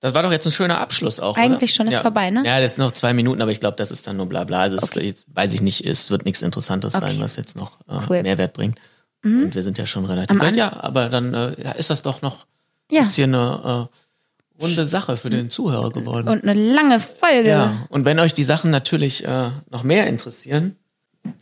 [0.00, 1.36] das war doch jetzt ein schöner Abschluss auch.
[1.36, 1.76] Eigentlich oder?
[1.76, 2.02] schon, ist ja.
[2.02, 2.42] vorbei, ne?
[2.46, 4.60] Ja, das sind noch zwei Minuten, aber ich glaube, das ist dann nur Blabla.
[4.60, 7.10] Also es, jetzt weiß ich nicht, es wird nichts Interessantes Okay.
[7.10, 8.18] sein, was jetzt noch äh, Cool.
[8.18, 8.22] Mhm.
[8.22, 8.78] Mehrwert bringt.
[9.24, 10.54] Und wir sind ja schon relativ weit.
[10.54, 12.46] Ja, aber dann äh, ist das doch noch
[12.90, 13.02] Ja.
[13.02, 13.96] jetzt hier eine äh,
[14.60, 16.28] runde Sache für den Zuhörer geworden.
[16.28, 17.48] Und eine lange Folge.
[17.48, 20.76] ja, und wenn euch die Sachen natürlich äh, noch mehr interessieren,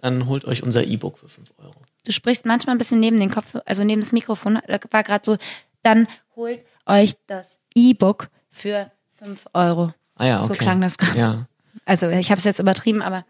[0.00, 1.74] dann holt euch unser E-Book für 5 Euro.
[2.04, 4.58] Du sprichst manchmal ein bisschen neben den Kopf, also neben das Mikrofon.
[4.66, 5.36] Da war gerade so,
[5.82, 9.92] dann holt euch das E-Book für 5 Euro.
[10.14, 10.48] Ah ja, okay.
[10.48, 11.18] So klang das gerade.
[11.18, 11.48] Ja.
[11.84, 13.24] Also ich habe es jetzt übertrieben, aber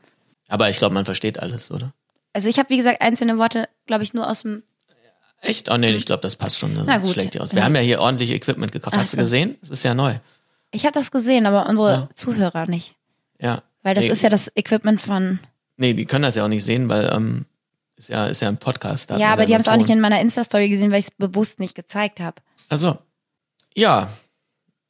[0.49, 1.93] Aber ich glaube, man versteht alles, oder?
[2.33, 4.63] also ich habe wie gesagt einzelne Worte, glaube ich, nur aus dem.
[5.47, 5.71] Echt?
[5.71, 6.75] Oh nee, ich glaube, das passt schon.
[6.75, 7.13] Das Na gut.
[7.13, 7.53] schlägt dir aus.
[7.53, 7.65] Wir Ja.
[7.65, 8.97] haben ja hier ordentlich Equipment gekauft.
[8.97, 9.21] Hast du so.
[9.23, 9.57] gesehen?
[9.63, 10.17] Es ist ja neu.
[10.73, 12.09] Ich habe das gesehen, aber unsere Ja.
[12.15, 12.95] Zuhörer nicht,
[13.41, 13.63] Ja.
[13.83, 15.39] weil das nee, ist ja das Equipment von.
[15.77, 17.47] Nee, die können das ja auch nicht sehen, weil ähm,
[17.97, 19.11] ist ja ist ja ein Podcast.
[19.11, 21.11] da ja, aber die haben es auch nicht in meiner Insta-Story gesehen, weil ich es
[21.13, 22.37] bewusst nicht gezeigt habe.
[22.69, 22.99] Also
[23.75, 24.11] ja,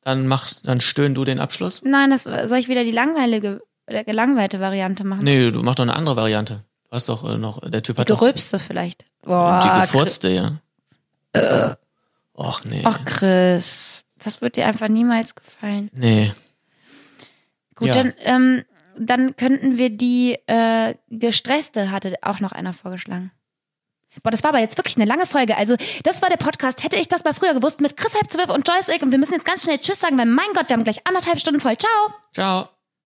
[0.03, 1.83] dann mach, dann stöhn du den Abschluss.
[1.85, 5.25] Nein, das soll ich wieder die langweilige, oder gelangweilte Variante machen.
[5.25, 6.63] Nee, du mach doch eine andere Variante.
[6.97, 9.05] Hast doch äh, noch der Typ die hat doch gerülpste vielleicht.
[9.23, 11.77] Boah, die gefurzte, ja.
[12.35, 12.81] Och nee.
[12.85, 15.91] Ach, Chris, das wird dir einfach niemals gefallen.
[15.93, 16.33] Nee.
[17.75, 17.95] Gut, Ja.
[17.95, 18.65] dann, ähm,
[18.99, 23.31] dann könnten wir die äh, gestresste, hatte auch noch einer vorgeschlagen.
[24.23, 25.59] Boah, das war aber jetzt wirklich eine lange Folge.
[25.59, 26.83] Also, das war der Podcast.
[26.83, 29.03] Hätte ich das mal früher gewusst mit Chris Halb zwölf und Joyce Ick.
[29.03, 31.39] Und wir müssen jetzt ganz schnell Tschüss sagen, weil mein Gott, wir haben gleich anderthalb
[31.39, 31.77] Stunden voll.
[31.77, 32.15] Ciao!
[32.33, 32.71] Ciao.